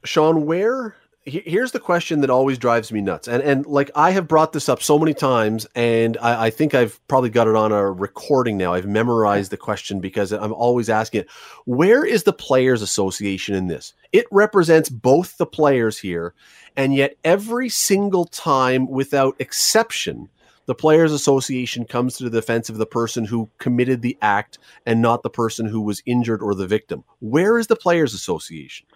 Sean, 0.04 0.46
where 0.46 0.96
here's 1.26 1.72
the 1.72 1.80
question 1.80 2.20
that 2.20 2.30
always 2.30 2.56
drives 2.56 2.92
me 2.92 3.00
nuts. 3.00 3.26
And 3.26 3.42
and 3.42 3.66
like 3.66 3.90
i 3.94 4.12
have 4.12 4.28
brought 4.28 4.52
this 4.52 4.68
up 4.68 4.82
so 4.82 4.98
many 4.98 5.12
times 5.12 5.66
and 5.74 6.16
I, 6.18 6.46
I, 6.46 6.50
think 6.50 6.74
i've 6.74 7.00
probably 7.08 7.30
got 7.30 7.48
it 7.48 7.56
on 7.56 7.72
a 7.72 7.90
recording 7.90 8.56
now. 8.56 8.74
I've 8.74 8.86
memorized 8.86 9.50
the 9.50 9.56
question 9.56 10.00
because 10.00 10.32
i'm 10.32 10.52
always 10.52 10.88
asking 10.88 11.22
it. 11.22 11.30
Where 11.64 12.04
is 12.04 12.22
the 12.22 12.32
players 12.32 12.80
association 12.80 13.54
in 13.54 13.66
this? 13.66 13.92
It 14.12 14.26
represents 14.30 14.88
both 14.88 15.36
the 15.36 15.46
players 15.46 15.98
here 15.98 16.32
and 16.76 16.94
yet 16.94 17.16
every 17.24 17.68
single 17.68 18.26
time 18.26 18.88
without 18.88 19.34
exception 19.40 20.28
the 20.66 20.74
players 20.74 21.12
association 21.12 21.84
comes 21.84 22.16
to 22.16 22.24
the 22.24 22.30
defense 22.30 22.68
of 22.68 22.76
the 22.76 22.86
person 22.86 23.24
who 23.24 23.48
committed 23.58 24.02
the 24.02 24.18
act 24.20 24.58
and 24.84 25.00
not 25.00 25.22
the 25.22 25.30
person 25.30 25.66
who 25.66 25.80
was 25.80 26.02
injured 26.06 26.42
or 26.42 26.56
the 26.56 26.66
victim. 26.66 27.04
Where 27.20 27.56
is 27.56 27.68
the 27.68 27.76
players 27.76 28.14
association 28.14 28.86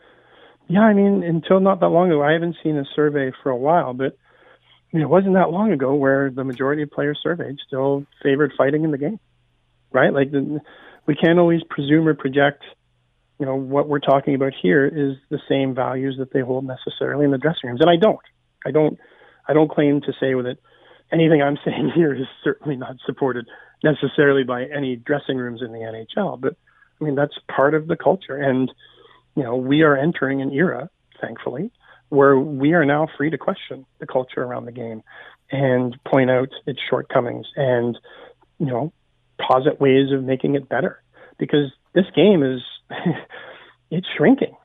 yeah, 0.71 0.83
I 0.83 0.95
mean, 0.95 1.25
until 1.25 1.59
not 1.59 1.81
that 1.81 1.89
long 1.89 2.13
ago, 2.13 2.23
I 2.23 2.33
haven't 2.33 2.57
seen 2.63 2.79
a 2.79 2.85
survey 2.95 3.33
for 3.43 3.51
a 3.51 3.57
while, 3.57 3.93
but 3.93 4.17
I 4.93 4.97
mean, 4.97 5.03
it 5.03 5.09
wasn't 5.09 5.35
that 5.35 5.51
long 5.51 5.73
ago 5.73 5.95
where 5.95 6.31
the 6.31 6.45
majority 6.45 6.83
of 6.83 6.93
players 6.93 7.19
surveyed 7.21 7.57
still 7.67 8.07
favored 8.23 8.53
fighting 8.57 8.85
in 8.85 8.93
the 8.93 8.99
game, 8.99 9.19
right? 9.91 10.13
Like, 10.13 10.31
the, 10.31 10.61
we 11.07 11.17
can't 11.17 11.41
always 11.41 11.63
presume 11.69 12.07
or 12.07 12.15
project, 12.15 12.63
you 13.41 13.47
know, 13.47 13.57
what 13.57 13.89
we're 13.89 13.99
talking 13.99 14.37
about 14.37 14.53
here 14.63 14.87
is 14.87 15.17
the 15.29 15.41
same 15.49 15.75
values 15.75 16.17
that 16.21 16.33
they 16.33 16.41
hold 16.41 16.65
necessarily 16.65 17.25
in 17.25 17.33
the 17.33 17.39
dressing 17.39 17.69
rooms, 17.69 17.81
and 17.81 17.91
I 17.91 17.97
don't. 17.97 18.21
I 18.65 18.71
don't. 18.71 18.97
I 19.49 19.53
don't 19.53 19.71
claim 19.71 20.01
to 20.03 20.13
say 20.13 20.35
that 20.35 20.59
anything 21.13 21.43
I'm 21.43 21.59
saying 21.65 21.91
here 21.97 22.15
is 22.15 22.29
certainly 22.45 22.77
not 22.77 22.95
supported 23.05 23.49
necessarily 23.83 24.45
by 24.45 24.67
any 24.67 24.95
dressing 24.95 25.37
rooms 25.37 25.63
in 25.63 25.73
the 25.73 25.79
NHL, 25.79 26.41
but 26.41 26.55
I 27.01 27.05
mean 27.05 27.17
that's 27.17 27.35
part 27.55 27.75
of 27.75 27.89
the 27.89 27.97
culture 27.97 28.37
and 28.37 28.71
you 29.37 29.43
know, 29.43 29.57
we 29.57 29.83
are 29.83 29.97
entering 29.97 30.43
an 30.43 30.53
era, 30.53 30.91
thankfully, 31.21 31.71
where 32.09 32.39
we 32.39 32.73
are 32.73 32.85
now 32.85 33.09
free 33.17 33.31
to 33.31 33.39
question 33.39 33.87
the 33.99 34.07
culture 34.07 34.43
around 34.43 34.65
the 34.65 34.73
game 34.73 35.03
and 35.51 35.97
point 36.05 36.31
out 36.31 36.49
its 36.67 36.81
shortcomings 36.89 37.47
and, 37.57 37.99
you 38.59 38.67
know, 38.67 38.93
posit 39.41 39.81
ways 39.81 40.13
of 40.13 40.25
making 40.25 40.55
it 40.55 40.69
better. 40.69 41.03
Because 41.39 41.73
this 41.95 42.05
game 42.15 42.43
is, 42.43 42.61
it's 43.91 44.07
shrinking. 44.17 44.57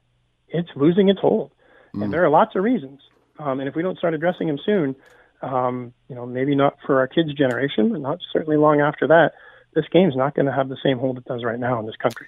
It's 0.49 0.69
losing 0.75 1.09
its 1.09 1.19
hold. 1.19 1.51
Mm. 1.95 2.05
And 2.05 2.13
there 2.13 2.23
are 2.25 2.29
lots 2.29 2.55
of 2.55 2.63
reasons. 2.63 3.01
Um, 3.39 3.59
and 3.59 3.69
if 3.69 3.75
we 3.75 3.83
don't 3.83 3.97
start 3.97 4.13
addressing 4.13 4.47
them 4.47 4.59
soon, 4.65 4.95
um, 5.41 5.93
you 6.09 6.15
know, 6.15 6.25
maybe 6.25 6.55
not 6.55 6.77
for 6.85 6.99
our 6.99 7.07
kids' 7.07 7.33
generation, 7.33 7.91
but 7.91 8.01
not 8.01 8.19
certainly 8.33 8.57
long 8.57 8.81
after 8.81 9.07
that, 9.07 9.33
this 9.73 9.85
game's 9.91 10.15
not 10.15 10.33
going 10.33 10.45
to 10.45 10.51
have 10.51 10.69
the 10.69 10.77
same 10.83 10.97
hold 10.97 11.17
it 11.17 11.25
does 11.25 11.43
right 11.43 11.59
now 11.59 11.79
in 11.79 11.85
this 11.85 11.97
country 11.97 12.27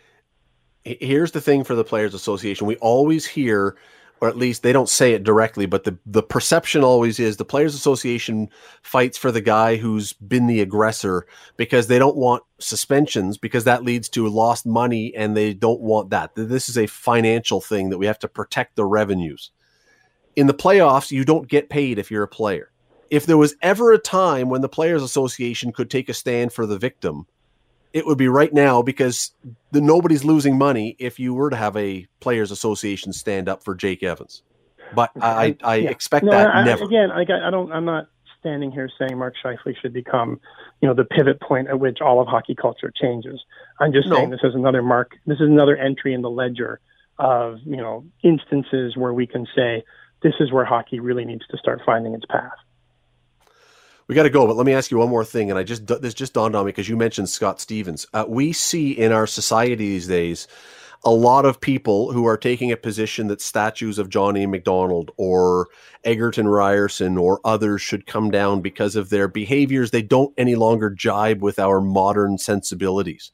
here's 1.00 1.32
the 1.32 1.42
thing 1.42 1.64
for 1.64 1.76
the 1.76 1.84
players 1.84 2.14
association. 2.14 2.68
We 2.68 2.76
always 2.78 3.26
hear 3.26 3.78
or 4.20 4.28
at 4.28 4.38
least 4.38 4.64
they 4.64 4.74
don't 4.74 4.90
say 4.90 5.14
it 5.14 5.24
directly 5.24 5.66
but 5.66 5.84
the 5.84 5.98
the 6.06 6.24
perception 6.24 6.84
always 6.84 7.20
is 7.20 7.38
the 7.38 7.46
players 7.46 7.76
association 7.76 8.50
fights 8.82 9.18
for 9.18 9.32
the 9.32 9.42
guy 9.42 9.76
who's 9.76 10.14
been 10.14 10.48
the 10.48 10.62
aggressor 10.62 11.26
because 11.56 11.88
they 11.88 12.00
don't 12.00 12.16
want 12.16 12.44
suspensions 12.60 13.38
because 13.38 13.64
that 13.66 13.84
leads 13.84 14.10
to 14.10 14.28
lost 14.28 14.66
money 14.66 15.14
and 15.16 15.38
they 15.38 15.54
don't 15.54 15.82
want 15.82 16.10
that. 16.10 16.32
This 16.36 16.70
is 16.70 16.78
a 16.78 16.88
financial 16.88 17.62
thing 17.62 17.90
that 17.90 17.98
we 17.98 18.08
have 18.08 18.20
to 18.20 18.28
protect 18.28 18.76
the 18.76 18.86
revenues. 18.86 19.52
In 20.36 20.48
the 20.48 20.54
playoffs 20.54 21.12
you 21.12 21.24
don't 21.24 21.48
get 21.48 21.70
paid 21.70 22.00
if 22.00 22.10
you're 22.10 22.24
a 22.24 22.28
player. 22.28 22.72
If 23.10 23.26
there 23.26 23.38
was 23.38 23.56
ever 23.62 23.94
a 23.94 24.00
time 24.00 24.50
when 24.50 24.62
the 24.62 24.70
players 24.70 25.04
association 25.04 25.72
could 25.72 25.90
take 25.90 26.10
a 26.10 26.14
stand 26.14 26.52
for 26.54 26.66
the 26.66 26.78
victim 26.80 27.28
it 27.98 28.06
would 28.06 28.18
be 28.20 28.28
right 28.28 28.54
now 28.54 28.84
because 28.84 29.32
the 29.72 29.82
nobody's 29.82 30.24
losing 30.24 30.56
money 30.56 30.96
if 31.00 31.18
you 31.18 31.34
were 31.34 31.50
to 31.50 31.56
have 31.56 31.76
a 31.76 32.08
players 32.20 32.52
association 32.52 33.12
stand 33.12 33.50
up 33.50 33.64
for 33.64 33.74
Jake 33.74 34.04
Evans. 34.04 34.44
But 34.94 35.10
I, 35.20 35.58
I, 35.64 35.76
yeah. 35.78 35.90
expect 35.90 36.26
no, 36.26 36.32
that 36.32 36.48
I, 36.48 36.64
never. 36.64 36.84
Again, 36.86 37.10
I, 37.12 37.22
I 37.22 37.50
don't. 37.50 37.72
I'm 37.72 37.86
not 37.86 38.08
standing 38.40 38.72
here 38.72 38.88
saying 39.00 39.18
Mark 39.18 39.34
Scheifele 39.44 39.74
should 39.82 39.94
become, 39.94 40.40
you 40.80 40.88
know, 40.88 40.94
the 40.94 41.06
pivot 41.06 41.42
point 41.42 41.70
at 41.70 41.80
which 41.80 41.98
all 42.00 42.22
of 42.22 42.28
hockey 42.28 42.54
culture 42.54 42.94
changes. 42.96 43.44
I'm 43.80 43.92
just 43.92 44.08
no. 44.08 44.18
saying 44.18 44.30
this 44.30 44.44
is 44.44 44.54
another 44.54 44.84
mark. 44.84 45.16
This 45.26 45.38
is 45.40 45.50
another 45.50 45.76
entry 45.76 46.14
in 46.14 46.22
the 46.22 46.30
ledger 46.30 46.80
of 47.18 47.58
you 47.66 47.78
know 47.78 48.06
instances 48.24 48.96
where 48.96 49.12
we 49.12 49.26
can 49.26 49.48
say 49.56 49.84
this 50.22 50.36
is 50.40 50.52
where 50.52 50.66
hockey 50.66 51.00
really 51.00 51.26
needs 51.26 51.48
to 51.48 51.58
start 51.58 51.82
finding 51.84 52.14
its 52.14 52.26
path 52.26 52.54
we 54.08 54.16
got 54.16 54.24
to 54.24 54.30
go, 54.30 54.48
but 54.48 54.56
let 54.56 54.66
me 54.66 54.74
ask 54.74 54.90
you 54.90 54.98
one 54.98 55.10
more 55.10 55.26
thing. 55.26 55.50
And 55.50 55.60
I 55.60 55.64
just 55.64 55.86
this 55.86 56.14
just 56.14 56.34
dawned 56.34 56.56
on 56.56 56.66
me 56.66 56.70
because 56.70 56.90
you 56.90 56.98
mentioned 56.98 57.30
Scott 57.30 57.60
Stevens. 57.60 58.08
Uh, 58.14 58.26
we 58.28 58.54
see 58.54 58.92
in 58.92 59.12
our 59.12 59.28
society 59.28 59.76
these 59.76 60.08
days 60.08 60.48
a 61.04 61.12
lot 61.12 61.46
of 61.46 61.62
people 61.62 62.12
who 62.12 62.26
are 62.26 62.38
taking 62.38 62.72
a 62.72 62.78
position 62.78 63.28
that 63.28 63.42
statues 63.42 64.00
of 64.00 64.10
John 64.10 64.36
A. 64.36 64.46
Macdonald 64.46 65.12
or 65.18 65.68
Egerton 66.04 66.48
Ryerson 66.48 67.18
or 67.18 67.40
others 67.44 67.82
should 67.82 68.08
come 68.08 68.32
down 68.32 68.62
because 68.62 68.96
of 68.96 69.10
their 69.10 69.28
behaviors. 69.28 69.92
They 69.92 70.02
don't 70.02 70.34
any 70.38 70.56
longer 70.56 70.90
jibe 70.90 71.42
with 71.42 71.60
our 71.60 71.82
modern 71.82 72.38
sensibilities. 72.38 73.32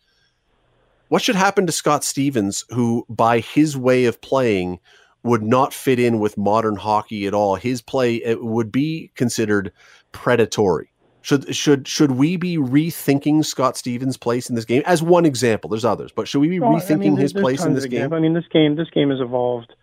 What 1.07 1.21
should 1.21 1.35
happen 1.35 1.65
to 1.67 1.71
Scott 1.71 2.03
Stevens, 2.03 2.65
who, 2.69 3.05
by 3.07 3.39
his 3.39 3.77
way 3.77 4.05
of 4.05 4.19
playing, 4.21 4.79
would 5.23 5.43
not 5.43 5.73
fit 5.73 5.99
in 5.99 6.19
with 6.19 6.37
modern 6.37 6.75
hockey 6.75 7.27
at 7.27 7.33
all? 7.33 7.55
His 7.55 7.81
play 7.81 8.21
would 8.35 8.71
be 8.71 9.11
considered 9.15 9.71
predatory. 10.13 10.89
Should 11.21 11.55
should 11.55 11.87
should 11.87 12.11
we 12.11 12.35
be 12.35 12.57
rethinking 12.57 13.45
Scott 13.45 13.77
Stevens' 13.77 14.17
place 14.17 14.49
in 14.49 14.55
this 14.55 14.65
game 14.65 14.83
as 14.85 15.01
one 15.01 15.25
example? 15.25 15.69
There's 15.69 15.85
others, 15.85 16.11
but 16.11 16.27
should 16.27 16.39
we 16.39 16.49
be 16.49 16.59
well, 16.59 16.73
rethinking 16.73 16.91
I 16.91 16.95
mean, 16.95 17.17
his 17.17 17.33
place 17.33 17.63
in 17.63 17.73
this 17.73 17.85
game? 17.85 18.11
I 18.11 18.19
mean, 18.19 18.33
this 18.33 18.47
game 18.51 18.75
this 18.75 18.89
game 18.89 19.09
has 19.09 19.21
evolved, 19.21 19.73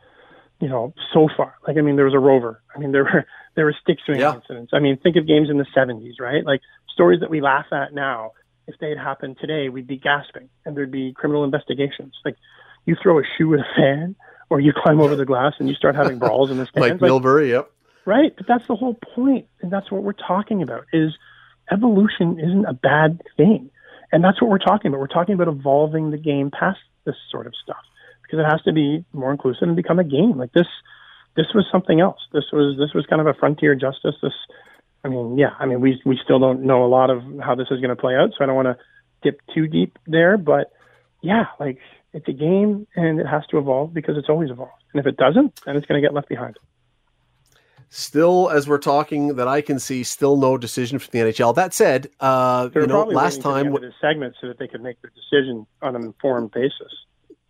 you 0.61 0.69
know, 0.69 0.93
so 1.15 1.29
far. 1.35 1.55
Like, 1.67 1.79
I 1.79 1.81
mean, 1.81 1.97
there 1.97 2.05
was 2.05 2.15
a 2.15 2.19
rover. 2.19 2.63
I 2.75 2.79
mean, 2.79 2.93
there 2.93 3.05
were 3.05 3.27
there 3.55 3.65
were 3.65 3.75
stick 3.81 3.99
swing 4.05 4.21
yeah. 4.21 4.35
incidents. 4.35 4.73
I 4.75 4.81
mean, 4.81 4.99
think 4.99 5.17
of 5.17 5.27
games 5.27 5.49
in 5.49 5.57
the 5.57 5.67
'70s, 5.75 6.21
right? 6.21 6.45
Like 6.45 6.61
stories 6.93 7.21
that 7.21 7.31
we 7.31 7.41
laugh 7.41 7.67
at 7.73 7.95
now 7.95 8.33
if 8.71 8.79
they 8.79 8.89
had 8.89 8.99
happened 8.99 9.37
today, 9.41 9.69
we'd 9.69 9.87
be 9.87 9.97
gasping 9.97 10.49
and 10.65 10.77
there'd 10.77 10.91
be 10.91 11.13
criminal 11.13 11.45
investigations. 11.45 12.15
Like 12.25 12.37
you 12.87 12.97
throw 13.03 13.19
a 13.19 13.23
shoe 13.37 13.53
at 13.55 13.61
a 13.61 13.67
fan 13.77 14.17
or 14.49 14.61
you 14.61 14.73
climb 14.73 15.01
over 15.01 15.17
the 15.17 15.27
glass 15.27 15.55
and 15.59 15.69
you 15.69 15.75
start 15.75 15.95
having 15.95 16.19
brawls 16.19 16.51
in 16.51 16.59
the 16.59 16.67
stands. 16.77 17.01
Mike 17.01 17.11
Milbury, 17.11 17.51
yep. 17.51 17.71
Right, 18.07 18.35
but 18.37 18.47
that's 18.47 18.67
the 18.67 18.77
whole 18.77 18.95
point, 18.95 19.47
and 19.61 19.71
that's 19.71 19.91
what 19.91 20.03
we're 20.03 20.13
talking 20.13 20.63
about. 20.63 20.87
Is 20.93 21.13
evolution 21.71 22.39
isn't 22.39 22.65
a 22.65 22.73
bad 22.73 23.23
thing, 23.37 23.71
and 24.11 24.25
that's 24.25 24.41
what 24.41 24.51
we're 24.51 24.59
talking 24.59 24.89
about. 24.89 25.01
We're 25.01 25.07
talking 25.07 25.35
about 25.35 25.49
evolving 25.49 26.11
the 26.11 26.19
game 26.19 26.51
past 26.51 26.81
this 27.05 27.17
sort 27.31 27.47
of 27.47 27.55
stuff 27.63 27.83
because 28.23 28.39
it 28.39 28.51
has 28.51 28.63
to 28.63 28.73
be 28.73 29.05
more 29.13 29.31
inclusive 29.31 29.63
and 29.63 29.77
become 29.77 29.99
a 29.99 30.05
game. 30.05 30.39
Like 30.39 30.53
this, 30.53 30.67
this 31.37 31.47
was 31.55 31.67
something 31.71 32.01
else. 32.01 32.21
This 32.33 32.45
was 32.53 32.79
this 32.79 32.95
was 32.95 33.07
kind 33.07 33.21
of 33.21 33.27
a 33.27 33.35
frontier 33.35 33.75
justice. 33.75 34.15
This, 34.23 34.33
I 35.05 35.09
mean, 35.09 35.37
yeah, 35.37 35.55
I 35.59 35.67
mean, 35.67 35.81
we 35.81 36.01
we 36.05 36.19
still 36.25 36.39
don't 36.39 36.63
know 36.63 36.85
a 36.85 36.89
lot 36.89 37.11
of 37.11 37.23
how 37.43 37.55
this 37.55 37.69
is 37.71 37.81
going 37.81 37.95
to 37.95 38.01
play 38.01 38.17
out, 38.17 38.31
so 38.31 38.43
I 38.43 38.47
don't 38.47 38.57
want 38.57 38.69
to 38.69 38.79
dip 39.23 39.41
too 39.55 39.67
deep 39.67 39.99
there, 40.07 40.39
but 40.39 40.73
yeah, 41.23 41.47
like 41.59 41.79
it's 42.13 42.29
a 42.29 42.33
game 42.33 42.87
and 42.97 43.21
it 43.21 43.27
has 43.27 43.47
to 43.51 43.59
evolve 43.59 43.95
because 43.95 44.17
it's 44.17 44.29
always 44.29 44.51
evolved. 44.51 44.83
And 44.93 45.01
if 45.01 45.07
it 45.07 45.17
doesn't, 45.17 45.61
then 45.65 45.77
it's 45.77 45.87
going 45.87 46.01
to 46.01 46.07
get 46.07 46.15
left 46.15 46.29
behind. 46.29 46.57
Still, 47.93 48.49
as 48.51 48.69
we're 48.69 48.79
talking, 48.79 49.35
that 49.35 49.49
I 49.49 49.61
can 49.61 49.81
see, 49.81 50.05
still 50.05 50.37
no 50.37 50.57
decision 50.57 51.01
from 51.01 51.11
the 51.11 51.19
NHL. 51.19 51.57
That 51.57 51.75
said, 51.75 52.09
uh, 52.21 52.71
you 52.73 52.87
know, 52.87 53.03
last 53.03 53.41
time 53.41 53.73
with 53.73 53.83
the 53.83 53.93
segment 54.01 54.37
so 54.41 54.47
that 54.47 54.61
they 54.61 54.69
could 54.69 54.81
make 54.81 55.03
their 55.03 55.11
decision 55.11 55.67
on 55.83 55.97
an 55.97 56.03
informed 56.03 56.53
basis. 56.53 56.93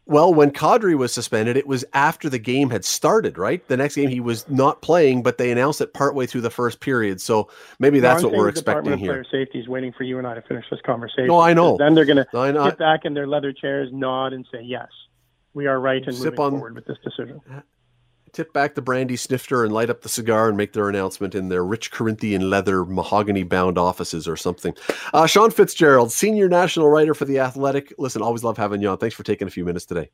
Well, 0.07 0.32
when 0.32 0.51
Kadri 0.51 0.97
was 0.97 1.12
suspended, 1.12 1.59
it 1.59 1.66
was 1.66 1.84
after 1.93 2.30
the 2.30 2.38
game 2.38 2.70
had 2.70 2.86
started, 2.86 3.36
right? 3.36 3.64
The 3.68 3.76
next 3.76 3.97
game 3.97 4.09
he 4.09 4.18
was 4.18 4.49
not 4.49 4.80
playing, 4.80 5.22
but 5.22 5.36
they 5.36 5.53
announced 5.53 5.82
it 5.82 5.93
partway 5.93 6.26
through 6.26 6.41
the 6.41 6.51
first 6.51 6.80
period. 6.80 7.20
So 7.20 7.49
maybe 7.78 8.01
that's 8.01 8.24
what 8.24 8.32
we're 8.32 8.49
expecting 8.49 8.99
here. 8.99 9.12
Player 9.12 9.45
Safety 9.45 9.61
is 9.61 9.68
waiting 9.68 9.93
for 9.93 10.05
you 10.05 10.16
and 10.18 10.26
I 10.26 10.34
to 10.34 10.43
finish 10.43 10.64
this 10.70 10.80
conversation. 10.80 11.26
No, 11.26 11.38
I 11.38 11.53
know. 11.53 11.76
Then 11.76 11.95
they're 11.95 12.07
going 12.07 12.16
to 12.16 12.64
sit 12.64 12.78
back 12.78 13.05
in 13.05 13.12
their 13.12 13.28
leather 13.28 13.53
chairs, 13.53 13.91
nod, 13.93 14.32
and 14.32 14.45
say, 14.51 14.62
"Yes, 14.62 14.88
we 15.53 15.66
are 15.66 15.78
right 15.78 16.05
and 16.05 16.18
moving 16.18 16.41
on, 16.41 16.51
forward 16.53 16.74
with 16.74 16.86
this 16.86 16.99
decision." 17.05 17.41
Tip 18.33 18.53
back 18.53 18.74
the 18.74 18.83
brandy 18.83 19.16
snifter 19.16 19.64
and 19.64 19.72
light 19.72 19.91
up 19.91 20.03
the 20.03 20.09
cigar 20.09 20.49
and 20.49 20.57
make 20.57 20.72
their 20.72 20.89
announcement 20.89 21.35
in 21.35 21.49
their 21.49 21.64
rich 21.64 21.91
Corinthian 21.91 22.49
leather 22.49 22.85
mahogany 22.85 23.43
bound 23.43 23.78
offices 23.78 24.28
or 24.28 24.37
something. 24.37 24.74
Uh, 25.12 25.26
Sean 25.26 25.51
Fitzgerald, 25.51 26.12
senior 26.12 26.49
national 26.49 26.89
writer 26.89 27.14
for 27.14 27.24
The 27.24 27.41
Athletic. 27.41 27.93
Listen, 27.99 28.22
always 28.22 28.45
love 28.45 28.57
having 28.57 28.81
you 28.81 28.89
on. 28.89 28.99
Thanks 28.99 29.14
for 29.14 29.22
taking 29.22 29.49
a 29.49 29.51
few 29.51 29.64
minutes 29.64 29.85
today. 29.85 30.11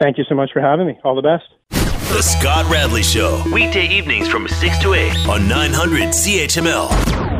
Thank 0.00 0.16
you 0.16 0.24
so 0.28 0.34
much 0.34 0.50
for 0.52 0.60
having 0.60 0.86
me. 0.86 0.98
All 1.04 1.14
the 1.14 1.22
best. 1.22 1.44
The 1.70 2.22
Scott 2.22 2.68
Radley 2.70 3.02
Show, 3.02 3.42
weekday 3.52 3.86
evenings 3.86 4.28
from 4.28 4.48
6 4.48 4.78
to 4.80 4.94
8 4.94 5.28
on 5.28 5.46
900 5.46 6.08
CHML. 6.08 7.39